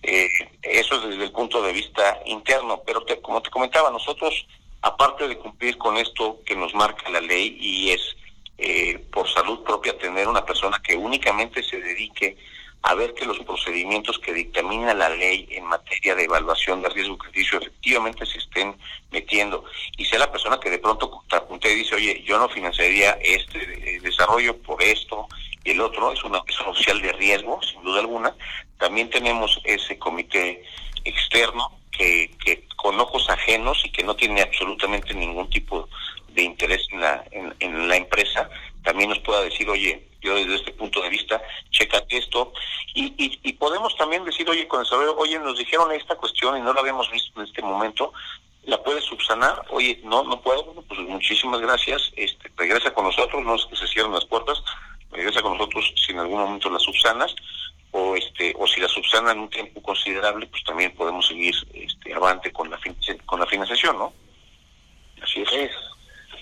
eso 0.00 0.94
es 0.94 1.08
desde 1.10 1.24
el 1.24 1.32
punto 1.32 1.60
de 1.60 1.74
vista 1.74 2.18
interno, 2.24 2.82
pero 2.86 3.04
como 3.20 3.42
te 3.42 3.50
comentaba, 3.50 3.90
nosotros 3.90 4.46
aparte 4.80 5.28
de 5.28 5.36
cumplir 5.36 5.76
con 5.76 5.98
esto 5.98 6.38
que 6.46 6.56
nos 6.56 6.74
marca 6.74 7.10
la 7.10 7.20
ley 7.20 7.58
y 7.60 7.90
es 7.90 8.16
eh, 8.58 8.98
por 9.12 9.28
salud 9.32 9.62
propia 9.62 9.96
tener 9.96 10.28
una 10.28 10.44
persona 10.44 10.80
que 10.82 10.96
únicamente 10.96 11.62
se 11.62 11.80
dedique 11.80 12.36
a 12.82 12.94
ver 12.94 13.14
que 13.14 13.26
los 13.26 13.38
procedimientos 13.40 14.18
que 14.18 14.32
dictamina 14.32 14.94
la 14.94 15.08
ley 15.08 15.48
en 15.50 15.64
materia 15.64 16.14
de 16.14 16.24
evaluación 16.24 16.80
de 16.82 16.88
riesgo 16.90 17.18
crediticio 17.18 17.58
efectivamente 17.58 18.24
se 18.24 18.38
estén 18.38 18.76
metiendo 19.10 19.64
y 19.96 20.04
sea 20.04 20.20
la 20.20 20.30
persona 20.30 20.60
que 20.60 20.70
de 20.70 20.78
pronto 20.78 21.24
y 21.64 21.74
dice, 21.74 21.94
oye, 21.96 22.22
yo 22.24 22.38
no 22.38 22.48
financiaría 22.48 23.18
este 23.20 23.58
eh, 23.60 24.00
desarrollo 24.00 24.56
por 24.58 24.82
esto 24.82 25.28
y 25.64 25.72
el 25.72 25.80
otro, 25.80 26.12
es 26.12 26.22
una 26.24 26.42
persona 26.42 26.70
oficial 26.70 27.02
de 27.02 27.12
riesgo, 27.12 27.60
sin 27.62 27.82
duda 27.82 28.00
alguna. 28.00 28.34
También 28.78 29.10
tenemos 29.10 29.60
ese 29.64 29.98
comité 29.98 30.62
externo 31.04 31.72
que, 31.90 32.30
que 32.42 32.64
con 32.76 32.98
ojos 33.00 33.28
ajenos 33.28 33.82
y 33.84 33.90
que 33.90 34.04
no 34.04 34.14
tiene 34.14 34.40
absolutamente 34.40 35.14
ningún 35.14 35.50
tipo 35.50 35.88
de 36.38 36.44
interés 36.44 36.86
en 36.92 37.00
la, 37.00 37.24
en, 37.32 37.88
la 37.88 37.96
empresa, 37.96 38.48
también 38.84 39.10
nos 39.10 39.18
pueda 39.18 39.42
decir, 39.42 39.68
oye, 39.68 40.06
yo 40.20 40.36
desde 40.36 40.54
este 40.54 40.72
punto 40.72 41.02
de 41.02 41.08
vista, 41.08 41.42
checate 41.70 42.16
esto, 42.16 42.52
y, 42.94 43.12
y, 43.18 43.52
podemos 43.54 43.96
también 43.96 44.24
decir, 44.24 44.48
oye, 44.48 44.68
con 44.68 44.80
el 44.80 44.86
saber, 44.86 45.08
oye, 45.16 45.38
nos 45.40 45.58
dijeron 45.58 45.90
esta 45.92 46.14
cuestión 46.14 46.56
y 46.56 46.60
no 46.60 46.72
la 46.72 46.80
habíamos 46.80 47.10
visto 47.10 47.40
en 47.40 47.46
este 47.46 47.60
momento, 47.62 48.12
¿la 48.64 48.80
puedes 48.82 49.04
subsanar? 49.04 49.64
Oye, 49.70 50.00
no, 50.04 50.22
no 50.22 50.40
puedo, 50.40 50.72
pues 50.88 51.00
muchísimas 51.00 51.60
gracias, 51.60 52.12
este, 52.16 52.50
regresa 52.56 52.94
con 52.94 53.04
nosotros, 53.04 53.44
no 53.44 53.56
es 53.56 53.66
que 53.66 53.76
se 53.76 53.88
cierren 53.88 54.12
las 54.12 54.24
puertas, 54.24 54.62
regresa 55.10 55.42
con 55.42 55.58
nosotros 55.58 55.92
si 56.06 56.12
en 56.12 56.20
algún 56.20 56.40
momento 56.40 56.70
la 56.70 56.78
subsanas, 56.78 57.34
o 57.90 58.14
este 58.14 58.54
o 58.58 58.66
si 58.66 58.80
la 58.80 58.88
subsanan 58.88 59.38
un 59.38 59.48
tiempo 59.48 59.80
considerable 59.80 60.46
pues 60.46 60.62
también 60.62 60.94
podemos 60.94 61.26
seguir 61.26 61.54
este 61.72 62.12
avante 62.12 62.52
con 62.52 62.68
la 62.68 62.78
con 63.24 63.40
la 63.40 63.46
financiación 63.46 63.96
no 63.96 64.12
así 65.22 65.40
es 65.40 65.87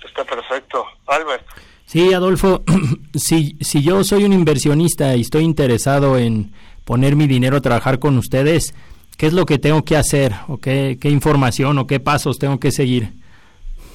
está 0.07 0.25
perfecto 0.25 0.85
Albert 1.07 1.47
sí 1.85 2.15
Adolfo 2.15 2.63
si 3.15 3.57
si 3.61 3.83
yo 3.83 4.05
soy 4.05 4.25
un 4.25 4.33
inversionista 4.33 5.15
y 5.15 5.23
estoy 5.23 5.45
interesado 5.45 6.19
en 6.19 6.53
poner 6.85 7.17
mi 7.17 7.27
dinero 7.27 7.57
a 7.57 7.61
trabajar 7.61 7.99
con 7.99 8.17
ustedes 8.19 8.75
¿qué 9.17 9.27
es 9.27 9.33
lo 9.33 9.47
que 9.47 9.59
tengo 9.59 9.85
que 9.85 9.97
hacer 9.97 10.33
o 10.49 10.59
qué, 10.59 10.99
qué 11.01 11.09
información 11.09 11.79
o 11.79 11.87
qué 11.87 12.01
pasos 12.01 12.39
tengo 12.39 12.61
que 12.61 12.71
seguir? 12.71 13.13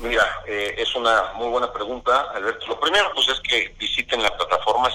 Mira, 0.01 0.25
eh, 0.47 0.73
es 0.77 0.95
una 0.95 1.33
muy 1.35 1.49
buena 1.49 1.71
pregunta, 1.71 2.31
Alberto. 2.33 2.65
Lo 2.67 2.79
primero, 2.79 3.11
pues, 3.13 3.27
es 3.29 3.39
que 3.41 3.75
visiten 3.79 4.23
la 4.23 4.35
plataforma 4.35 4.89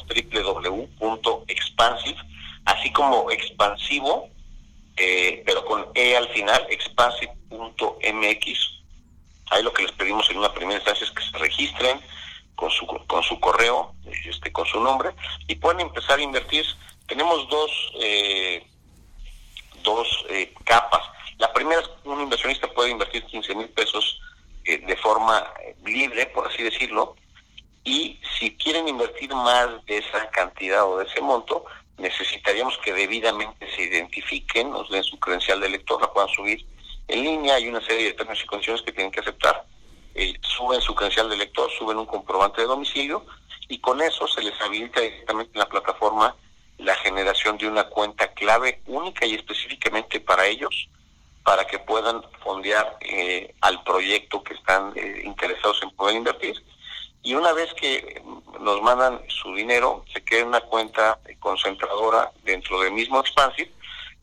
www.expansive, 0.99 2.19
así 2.65 2.93
como 2.93 3.31
expansivo, 3.31 4.29
eh, 4.97 5.45
pero 5.47 5.65
con 5.65 5.87
E 5.95 6.17
al 6.17 6.29
final, 6.31 6.67
expansive.mx. 6.71 8.76
Ahí 9.51 9.63
lo 9.63 9.73
que 9.73 9.83
les 9.83 9.93
pedimos 9.93 10.29
en 10.31 10.39
una 10.39 10.53
primera 10.53 10.79
instancia 10.79 11.07
es 11.07 11.13
que 11.13 11.23
se 11.23 11.39
registren 11.39 12.01
con 12.55 12.71
su, 12.71 12.87
con 12.87 13.23
su 13.23 13.39
correo, 13.39 13.95
este, 14.25 14.53
con 14.53 14.67
su 14.67 14.81
nombre, 14.81 15.11
y 15.47 15.55
pueden 15.57 15.81
empezar 15.81 16.19
a 16.19 16.23
invertir. 16.23 16.65
Tenemos 17.07 17.49
dos, 17.49 17.71
eh, 18.01 18.67
dos 19.83 20.25
eh, 20.31 20.53
capas. 20.65 21.03
La 21.39 21.53
primera 21.53 21.81
es 21.81 21.89
que 21.89 22.09
un 22.09 22.23
inversionista 22.23 22.67
puede 22.69 22.91
invertir 22.91 23.25
15 23.25 23.55
mil 23.55 23.69
pesos 23.69 24.21
eh, 24.65 24.79
de 24.79 24.97
forma 24.97 25.53
libre, 25.85 26.27
por 26.27 26.49
así 26.49 26.63
decirlo, 26.63 27.15
y 27.85 28.19
si 28.39 28.57
quieren 28.57 28.89
invertir 28.89 29.33
más 29.33 29.85
de 29.87 29.99
esa 29.99 30.29
cantidad 30.31 30.85
o 30.85 30.99
de 30.99 31.05
ese 31.07 31.21
monto, 31.21 31.65
necesitaríamos 31.99 32.77
que 32.79 32.93
debidamente 32.93 33.71
se 33.75 33.85
identifiquen, 33.85 34.71
nos 34.71 34.91
den 34.91 35.05
su 35.05 35.19
credencial 35.21 35.61
de 35.61 35.69
lector, 35.69 36.01
la 36.01 36.13
puedan 36.13 36.29
subir 36.31 36.67
en 37.09 37.23
línea, 37.23 37.55
hay 37.55 37.69
una 37.69 37.81
serie 37.81 38.07
de 38.07 38.13
términos 38.15 38.43
y 38.43 38.47
condiciones 38.47 38.83
que 38.83 38.93
tienen 38.93 39.13
que 39.13 39.21
aceptar. 39.21 39.65
Eh, 40.15 40.35
suben 40.43 40.81
su 40.81 40.95
credencial 40.95 41.29
de 41.29 41.37
lector, 41.37 41.71
suben 41.79 41.99
un 41.99 42.07
comprobante 42.07 42.63
de 42.63 42.67
domicilio 42.67 43.27
y 43.69 43.79
con 43.79 44.01
eso 44.01 44.27
se 44.27 44.43
les 44.43 44.59
habilita 44.61 45.01
directamente 45.01 45.53
en 45.55 45.61
la 45.61 45.69
plataforma 45.69 46.35
la 46.79 46.95
generación 46.97 47.59
de 47.59 47.69
una 47.69 47.85
cuenta 47.85 48.33
clave 48.33 48.83
única 48.87 49.25
y 49.25 49.35
específicamente 49.35 50.21
para 50.21 50.47
ellos, 50.47 50.89
para 51.43 51.67
que 51.67 51.79
puedan 51.79 52.23
fondear 52.43 52.99
eh, 53.01 53.55
al 53.61 53.83
proyecto 53.85 54.43
que 54.43 54.55
están 54.55 54.93
eh, 54.97 55.23
interesados 55.25 55.83
en 55.83 55.91
poder 55.91 56.17
invertir. 56.17 56.63
Y 57.23 57.35
una 57.35 57.53
vez 57.53 57.73
que 57.75 58.23
nos 58.61 58.83
mandan 58.83 59.21
su 59.29 59.55
dinero, 59.55 60.05
se 60.13 60.23
queda 60.23 60.45
una 60.45 60.61
cuenta 60.61 61.19
concentradora 61.41 62.31
dentro 62.45 62.81
del 62.81 62.93
mismo 62.93 63.21
Expansive, 63.21 63.73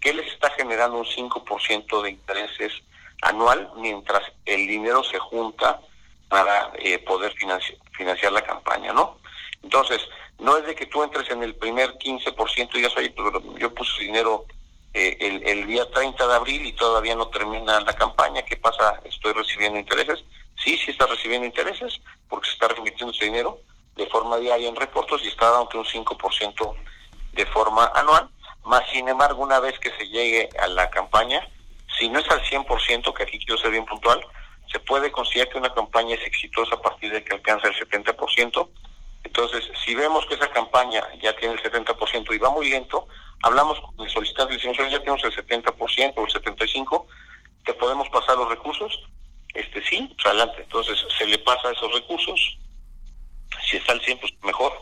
que 0.03 0.13
les 0.13 0.27
está 0.27 0.49
generando 0.51 0.97
un 0.97 1.05
5% 1.05 2.01
de 2.01 2.09
intereses 2.09 2.73
anual 3.21 3.71
mientras 3.77 4.21
el 4.45 4.67
dinero 4.67 5.01
se 5.01 5.17
junta 5.17 5.79
para 6.27 6.73
eh, 6.77 6.99
poder 6.99 7.31
financiar, 7.33 8.33
la 8.33 8.41
campaña, 8.41 8.91
¿no? 8.91 9.17
Entonces, 9.61 10.01
no 10.39 10.57
es 10.57 10.65
de 10.65 10.75
que 10.75 10.87
tú 10.87 11.03
entres 11.03 11.29
en 11.29 11.41
el 11.41 11.55
primer 11.55 11.91
15% 11.97 12.69
y 12.73 12.77
digas, 12.77 12.97
oye, 12.97 13.15
yo 13.59 13.73
puse 13.73 14.01
dinero 14.01 14.45
eh, 14.93 15.15
el, 15.21 15.47
el, 15.47 15.67
día 15.67 15.89
30 15.89 16.27
de 16.27 16.35
abril 16.35 16.65
y 16.65 16.73
todavía 16.73 17.15
no 17.15 17.29
termina 17.29 17.79
la 17.79 17.93
campaña, 17.93 18.41
¿qué 18.41 18.57
pasa? 18.57 18.99
¿Estoy 19.05 19.31
recibiendo 19.31 19.79
intereses? 19.79 20.23
Sí, 20.61 20.77
sí 20.77 20.91
está 20.91 21.05
recibiendo 21.05 21.47
intereses 21.47 22.01
porque 22.27 22.47
se 22.47 22.53
está 22.55 22.67
remitiendo 22.67 23.13
ese 23.13 23.25
dinero 23.25 23.59
de 23.95 24.07
forma 24.07 24.37
diaria 24.37 24.67
en 24.67 24.75
reportos 24.75 25.23
y 25.23 25.29
está 25.29 25.49
dando 25.49 25.79
un 25.79 25.85
5% 25.85 26.75
de 27.33 27.45
forma 27.45 27.91
anual, 27.95 28.29
más 28.65 28.83
sin 28.91 29.07
embargo, 29.07 29.43
una 29.43 29.59
vez 29.59 29.77
que 29.79 29.91
se 29.97 30.07
llegue 30.07 30.49
a 30.59 30.67
la 30.67 30.89
campaña, 30.89 31.47
si 31.97 32.09
no 32.09 32.19
es 32.19 32.29
al 32.29 32.41
100%, 32.41 33.13
que 33.13 33.23
aquí 33.23 33.37
quiero 33.39 33.57
ser 33.57 33.71
bien 33.71 33.85
puntual, 33.85 34.25
se 34.71 34.79
puede 34.79 35.11
considerar 35.11 35.51
que 35.51 35.57
una 35.59 35.73
campaña 35.73 36.15
es 36.15 36.25
exitosa 36.25 36.75
a 36.75 36.81
partir 36.81 37.11
de 37.11 37.23
que 37.23 37.33
alcanza 37.33 37.67
el 37.67 37.75
70%. 37.75 38.69
Entonces, 39.23 39.69
si 39.85 39.95
vemos 39.95 40.25
que 40.25 40.35
esa 40.35 40.49
campaña 40.49 41.03
ya 41.21 41.35
tiene 41.35 41.55
el 41.55 41.61
70% 41.61 42.35
y 42.35 42.37
va 42.39 42.49
muy 42.49 42.69
lento, 42.69 43.07
hablamos 43.43 43.79
con 43.79 44.05
el 44.05 44.11
solicitante 44.11 44.53
y 44.53 44.57
decimos, 44.57 44.77
ya 44.91 44.99
tenemos 44.99 45.23
el 45.23 45.35
70% 45.35 46.13
o 46.15 46.25
el 46.25 46.33
75%, 46.33 47.05
¿te 47.65 47.73
podemos 47.75 48.09
pasar 48.09 48.37
los 48.37 48.49
recursos? 48.49 48.99
Este 49.53 49.83
sí, 49.85 50.11
pues 50.15 50.25
adelante. 50.25 50.63
Entonces, 50.63 50.97
se 51.17 51.25
le 51.27 51.37
pasa 51.39 51.71
esos 51.71 51.93
recursos. 51.93 52.57
Si 53.69 53.77
está 53.77 53.93
al 53.93 54.01
100%, 54.01 54.19
pues 54.19 54.33
mejor. 54.43 54.73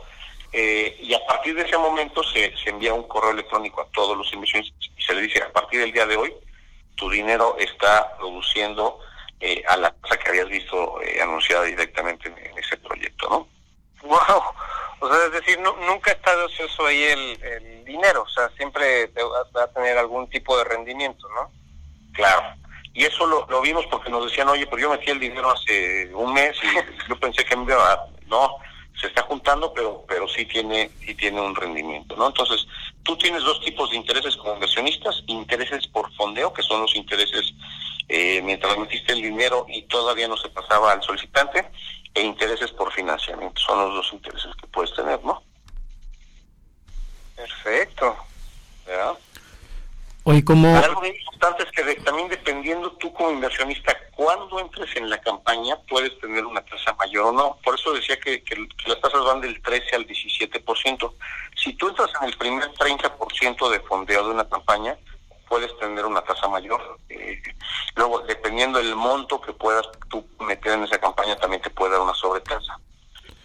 Eh, 0.53 0.97
y 1.01 1.13
a 1.13 1.25
partir 1.25 1.55
de 1.55 1.61
ese 1.61 1.77
momento 1.77 2.23
se, 2.23 2.55
se 2.57 2.69
envía 2.69 2.93
un 2.93 3.07
correo 3.07 3.31
electrónico 3.31 3.81
a 3.81 3.87
todos 3.91 4.17
los 4.17 4.31
inversionistas 4.33 4.89
y 4.97 5.01
se 5.01 5.13
le 5.13 5.21
dice, 5.21 5.41
a 5.41 5.51
partir 5.51 5.79
del 5.79 5.93
día 5.93 6.05
de 6.05 6.17
hoy, 6.17 6.33
tu 6.95 7.09
dinero 7.09 7.55
está 7.57 8.17
produciendo 8.17 8.99
eh, 9.39 9.63
a 9.67 9.77
la 9.77 9.91
tasa 9.91 10.17
que 10.17 10.29
habías 10.29 10.49
visto 10.49 11.01
eh, 11.01 11.21
anunciada 11.21 11.63
directamente 11.63 12.27
en, 12.27 12.37
en, 12.37 12.57
ese 12.57 12.77
proyecto, 12.77 13.29
¿no? 13.29 13.47
Wow, 14.03 14.43
o 14.99 15.07
sea, 15.07 15.25
es 15.25 15.31
decir, 15.31 15.59
no, 15.59 15.75
nunca 15.77 16.11
está 16.11 16.35
de 16.35 16.43
ocioso 16.43 16.85
ahí 16.85 17.03
el, 17.03 17.43
el, 17.43 17.85
dinero, 17.85 18.23
o 18.23 18.29
sea, 18.29 18.49
siempre 18.57 19.07
va, 19.07 19.43
va, 19.55 19.63
a 19.63 19.73
tener 19.73 19.97
algún 19.97 20.29
tipo 20.29 20.57
de 20.57 20.63
rendimiento, 20.65 21.27
¿no? 21.29 21.51
Claro, 22.13 22.55
y 22.93 23.05
eso 23.05 23.25
lo, 23.25 23.47
lo 23.49 23.61
vimos 23.61 23.85
porque 23.87 24.09
nos 24.09 24.25
decían, 24.25 24.49
oye, 24.49 24.67
pero 24.67 24.81
yo 24.81 24.89
metí 24.89 25.09
el 25.09 25.19
dinero 25.19 25.51
hace 25.51 26.13
un 26.13 26.33
mes 26.33 26.57
y 26.61 27.07
yo 27.09 27.19
pensé 27.19 27.45
que 27.45 27.55
me 27.55 27.63
iba 27.63 27.93
a... 27.93 28.05
No, 28.27 28.57
se 28.99 29.07
está 29.07 29.23
juntando, 29.23 29.73
pero 29.73 30.05
pero 30.07 30.27
sí 30.27 30.45
tiene 30.45 30.91
sí 31.05 31.15
tiene 31.15 31.41
un 31.41 31.55
rendimiento, 31.55 32.15
¿no? 32.15 32.27
Entonces, 32.27 32.67
tú 33.03 33.17
tienes 33.17 33.43
dos 33.43 33.59
tipos 33.61 33.89
de 33.89 33.97
intereses 33.97 34.35
como 34.37 34.53
inversionistas, 34.53 35.23
intereses 35.27 35.87
por 35.87 36.11
fondeo, 36.13 36.53
que 36.53 36.61
son 36.63 36.81
los 36.81 36.95
intereses 36.95 37.53
eh, 38.07 38.41
mientras 38.43 38.77
metiste 38.77 39.13
el 39.13 39.21
dinero 39.21 39.65
y 39.69 39.83
todavía 39.83 40.27
no 40.27 40.37
se 40.37 40.49
pasaba 40.49 40.91
al 40.91 41.01
solicitante, 41.01 41.69
e 42.13 42.21
intereses 42.21 42.71
por 42.71 42.91
financiamiento, 42.91 43.59
son 43.61 43.79
los 43.79 43.95
dos 43.95 44.13
intereses 44.13 44.53
que 44.55 44.67
puedes 44.67 44.93
tener, 44.93 45.23
¿no? 45.23 45.41
Perfecto. 47.35 48.17
¿verdad? 48.85 49.17
Hoy 50.23 50.43
como... 50.43 50.75
Algo 50.75 51.03
importante 51.03 51.63
es 51.63 51.71
que 51.71 51.95
también 52.01 52.29
dependiendo 52.29 52.91
tú 52.93 53.11
como 53.13 53.31
inversionista, 53.31 53.95
cuando 54.15 54.59
entres 54.59 54.95
en 54.95 55.09
la 55.09 55.19
campaña 55.19 55.75
puedes 55.89 56.17
tener 56.19 56.45
una 56.45 56.61
tasa 56.61 56.93
mayor 56.93 57.25
o 57.25 57.31
no. 57.31 57.57
Por 57.63 57.75
eso 57.75 57.93
decía 57.93 58.19
que 58.19 58.43
las 58.85 59.01
tasas 59.01 59.23
van 59.25 59.41
del 59.41 59.59
13 59.61 59.95
al 59.95 60.07
17%. 60.07 61.13
Si 61.55 61.73
tú 61.73 61.89
entras 61.89 62.11
en 62.21 62.27
el 62.27 62.37
primer 62.37 62.71
30% 62.73 63.69
de 63.69 63.79
fondeo 63.81 64.25
de 64.25 64.33
una 64.33 64.47
campaña, 64.47 64.95
puedes 65.51 65.77
tener 65.79 66.05
una 66.05 66.21
tasa 66.21 66.47
mayor. 66.47 66.97
Eh, 67.09 67.41
luego, 67.95 68.19
dependiendo 68.19 68.79
del 68.79 68.95
monto 68.95 69.41
que 69.41 69.51
puedas 69.51 69.85
tú 70.09 70.25
meter 70.39 70.73
en 70.73 70.83
esa 70.83 70.97
campaña, 70.97 71.35
también 71.35 71.61
te 71.61 71.69
puede 71.69 71.91
dar 71.91 72.01
una 72.01 72.13
sobretasa. 72.13 72.79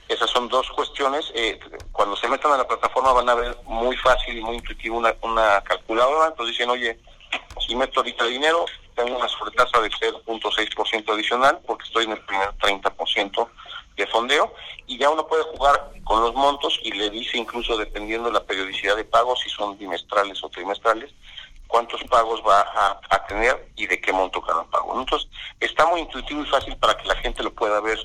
Esas 0.08 0.30
son 0.30 0.48
dos 0.48 0.70
cuestiones. 0.70 1.32
Eh, 1.34 1.58
cuando 1.92 2.16
se 2.16 2.28
metan 2.28 2.52
a 2.52 2.58
la 2.58 2.68
plataforma 2.68 3.12
van 3.12 3.28
a 3.28 3.34
ver 3.34 3.56
muy 3.64 3.96
fácil 3.96 4.38
y 4.38 4.40
muy 4.40 4.56
intuitivo 4.56 4.96
una, 4.96 5.14
una 5.22 5.60
calculadora. 5.62 6.28
Entonces 6.28 6.56
dicen, 6.56 6.70
oye, 6.70 6.98
si 7.66 7.74
meto 7.74 8.00
ahorita 8.00 8.24
dinero, 8.26 8.66
tengo 8.94 9.16
una 9.16 9.28
sobretasa 9.28 9.80
de 9.80 9.90
0.6% 9.90 11.12
adicional 11.12 11.60
porque 11.66 11.84
estoy 11.84 12.04
en 12.04 12.12
el 12.12 12.20
primer 12.20 12.50
30% 12.58 13.48
de 13.96 14.06
fondeo 14.06 14.52
y 14.86 14.98
ya 14.98 15.10
uno 15.10 15.26
puede 15.26 15.42
jugar 15.44 15.92
con 16.04 16.22
los 16.22 16.34
montos 16.34 16.78
y 16.82 16.92
le 16.92 17.10
dice 17.10 17.38
incluso 17.38 17.76
dependiendo 17.76 18.28
de 18.28 18.34
la 18.34 18.44
periodicidad 18.44 18.96
de 18.96 19.04
pagos, 19.04 19.40
si 19.40 19.50
son 19.50 19.76
bimestrales 19.78 20.42
o 20.44 20.48
trimestrales, 20.48 21.12
cuántos 21.66 22.02
pagos 22.04 22.42
va 22.46 22.60
a, 22.60 23.00
a 23.10 23.26
tener 23.26 23.70
y 23.76 23.86
de 23.86 24.00
qué 24.00 24.12
monto 24.12 24.40
cada 24.40 24.64
pago. 24.64 24.98
Entonces, 24.98 25.28
está 25.60 25.86
muy 25.86 26.00
intuitivo 26.00 26.42
y 26.42 26.46
fácil 26.46 26.76
para 26.76 26.96
que 26.96 27.08
la 27.08 27.16
gente 27.16 27.42
lo 27.42 27.52
pueda 27.52 27.80
ver 27.80 27.98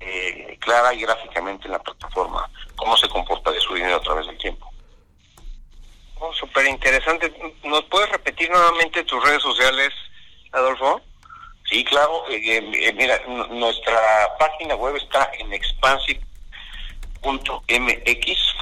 eh, 0.00 0.56
clara 0.60 0.94
y 0.94 1.00
gráficamente 1.00 1.66
en 1.66 1.72
la 1.72 1.78
plataforma, 1.78 2.48
cómo 2.76 2.96
se 2.96 3.08
comporta 3.08 3.50
de 3.50 3.60
su 3.60 3.74
dinero 3.74 3.96
a 3.96 4.02
través 4.02 4.26
del 4.26 4.38
tiempo. 4.38 4.70
Oh, 6.18 6.32
Súper 6.32 6.66
interesante. 6.66 7.32
¿Nos 7.64 7.84
puedes 7.84 8.10
repetir 8.10 8.50
nuevamente 8.50 9.04
tus 9.04 9.22
redes 9.22 9.42
sociales, 9.42 9.92
Adolfo? 10.52 11.02
Sí, 11.68 11.84
claro. 11.84 12.24
Eh, 12.30 12.40
eh, 12.46 12.92
mira, 12.94 13.20
nuestra 13.50 14.00
página 14.38 14.76
web 14.76 14.96
está 14.96 15.30
en 15.38 15.52
expansive.mx, 15.52 16.22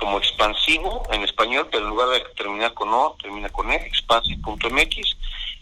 como 0.01 0.18
expansivo 0.18 1.03
en 1.12 1.22
español, 1.22 1.68
pero 1.70 1.85
en 1.85 1.91
lugar 1.91 2.09
de 2.09 2.20
terminar 2.37 2.74
con 2.74 2.93
O, 2.93 3.16
termina 3.22 3.49
con 3.51 3.70
E, 3.70 3.76
expansive.mx. 3.76 5.16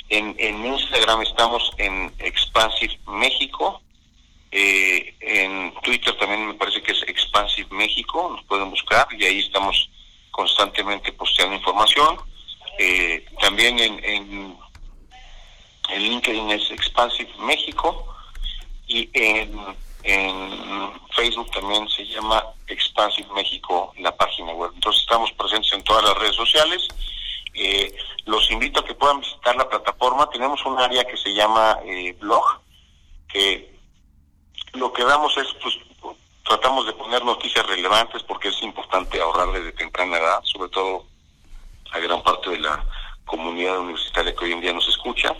En, 0.08 0.34
en 0.38 0.66
Instagram 0.66 1.22
estamos 1.22 1.72
en 1.78 2.12
Expansive 2.18 2.98
México. 3.06 3.82
Eh, 4.54 5.16
en 5.20 5.72
Twitter 5.82 6.14
también 6.18 6.46
me 6.46 6.54
parece 6.54 6.82
que 6.82 6.92
es 6.92 7.02
Expansive 7.08 7.68
México, 7.70 8.28
nos 8.36 8.44
pueden 8.44 8.68
buscar 8.68 9.08
y 9.18 9.24
ahí 9.24 9.38
estamos 9.38 9.88
constantemente 10.30 11.10
posteando 11.12 11.56
información. 11.56 12.18
Eh, 12.78 13.24
también 13.40 13.78
en, 13.78 14.04
en, 14.04 14.58
en, 15.88 16.02
LinkedIn 16.02 16.50
es 16.50 16.70
Expansive 16.70 17.30
México 17.38 18.14
y 18.86 19.08
en, 19.14 19.58
en, 20.02 21.02
Facebook 21.14 21.50
también 21.50 21.88
se 21.88 22.04
llama 22.06 22.42
Expansive 22.66 23.28
México 23.34 23.94
la 23.98 24.14
página 24.14 24.52
web. 24.52 24.72
Entonces 24.74 25.02
estamos 25.02 25.32
presentes 25.32 25.72
en 25.72 25.82
todas 25.84 26.04
las 26.04 26.18
redes 26.18 26.36
sociales. 26.36 26.88
Eh, 27.54 27.94
los 28.26 28.50
invito 28.50 28.80
a 28.80 28.84
que 28.84 28.94
puedan 28.94 29.20
visitar 29.20 29.56
la 29.56 29.68
plataforma. 29.68 30.28
Tenemos 30.30 30.64
un 30.66 30.78
área 30.78 31.04
que 31.04 31.16
se 31.16 31.32
llama 31.34 31.78
eh, 31.84 32.14
blog, 32.18 32.60
que 33.28 33.71
lo 34.74 34.92
que 34.92 35.04
damos 35.04 35.36
es, 35.36 35.46
pues, 35.62 35.78
tratamos 36.44 36.86
de 36.86 36.92
poner 36.92 37.24
noticias 37.24 37.66
relevantes 37.66 38.22
porque 38.22 38.48
es 38.48 38.62
importante 38.62 39.20
ahorrar 39.20 39.52
desde 39.52 39.72
temprana 39.72 40.18
edad, 40.18 40.40
sobre 40.44 40.70
todo 40.70 41.04
a 41.92 41.98
gran 41.98 42.22
parte 42.22 42.50
de 42.50 42.60
la 42.60 42.84
comunidad 43.24 43.78
universitaria 43.78 44.34
que 44.34 44.44
hoy 44.44 44.52
en 44.52 44.60
día 44.60 44.72
nos 44.72 44.88
escucha. 44.88 45.34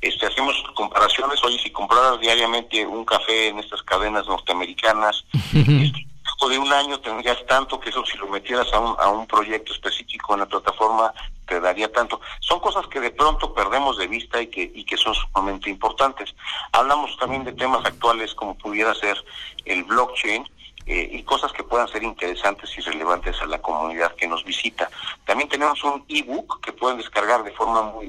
Este, 0.00 0.26
hacemos 0.26 0.54
comparaciones, 0.74 1.42
oye, 1.42 1.58
si 1.58 1.70
compraras 1.70 2.20
diariamente 2.20 2.86
un 2.86 3.04
café 3.04 3.48
en 3.48 3.58
estas 3.58 3.82
cadenas 3.82 4.26
norteamericanas, 4.26 5.24
de 6.48 6.58
un 6.58 6.72
año 6.72 7.00
tendrías 7.00 7.44
tanto 7.46 7.80
que 7.80 7.90
eso 7.90 8.04
si 8.06 8.16
lo 8.18 8.28
metieras 8.28 8.72
a 8.72 8.78
un, 8.78 8.94
a 8.98 9.08
un 9.08 9.26
proyecto 9.26 9.72
específico 9.72 10.34
en 10.34 10.40
la 10.40 10.46
plataforma 10.46 11.12
te 11.46 11.60
daría 11.60 11.90
tanto. 11.90 12.20
Son 12.40 12.60
cosas 12.60 12.86
que 12.88 13.00
de 13.00 13.10
pronto 13.10 13.54
perdemos 13.54 13.96
de 13.98 14.06
vista 14.06 14.40
y 14.40 14.48
que, 14.48 14.70
y 14.74 14.84
que 14.84 14.96
son 14.96 15.14
sumamente 15.14 15.70
importantes. 15.70 16.34
Hablamos 16.72 17.16
también 17.18 17.44
de 17.44 17.52
temas 17.52 17.84
actuales 17.84 18.34
como 18.34 18.56
pudiera 18.56 18.94
ser 18.94 19.16
el 19.64 19.84
blockchain, 19.84 20.46
eh, 20.88 21.08
y 21.10 21.24
cosas 21.24 21.52
que 21.52 21.64
puedan 21.64 21.88
ser 21.88 22.04
interesantes 22.04 22.70
y 22.78 22.80
relevantes 22.80 23.40
a 23.42 23.46
la 23.46 23.60
comunidad 23.60 24.14
que 24.14 24.28
nos 24.28 24.44
visita. 24.44 24.88
También 25.24 25.48
tenemos 25.48 25.82
un 25.82 26.04
ebook 26.08 26.60
que 26.64 26.72
pueden 26.72 26.98
descargar 26.98 27.42
de 27.42 27.50
forma 27.50 27.82
muy, 27.82 28.08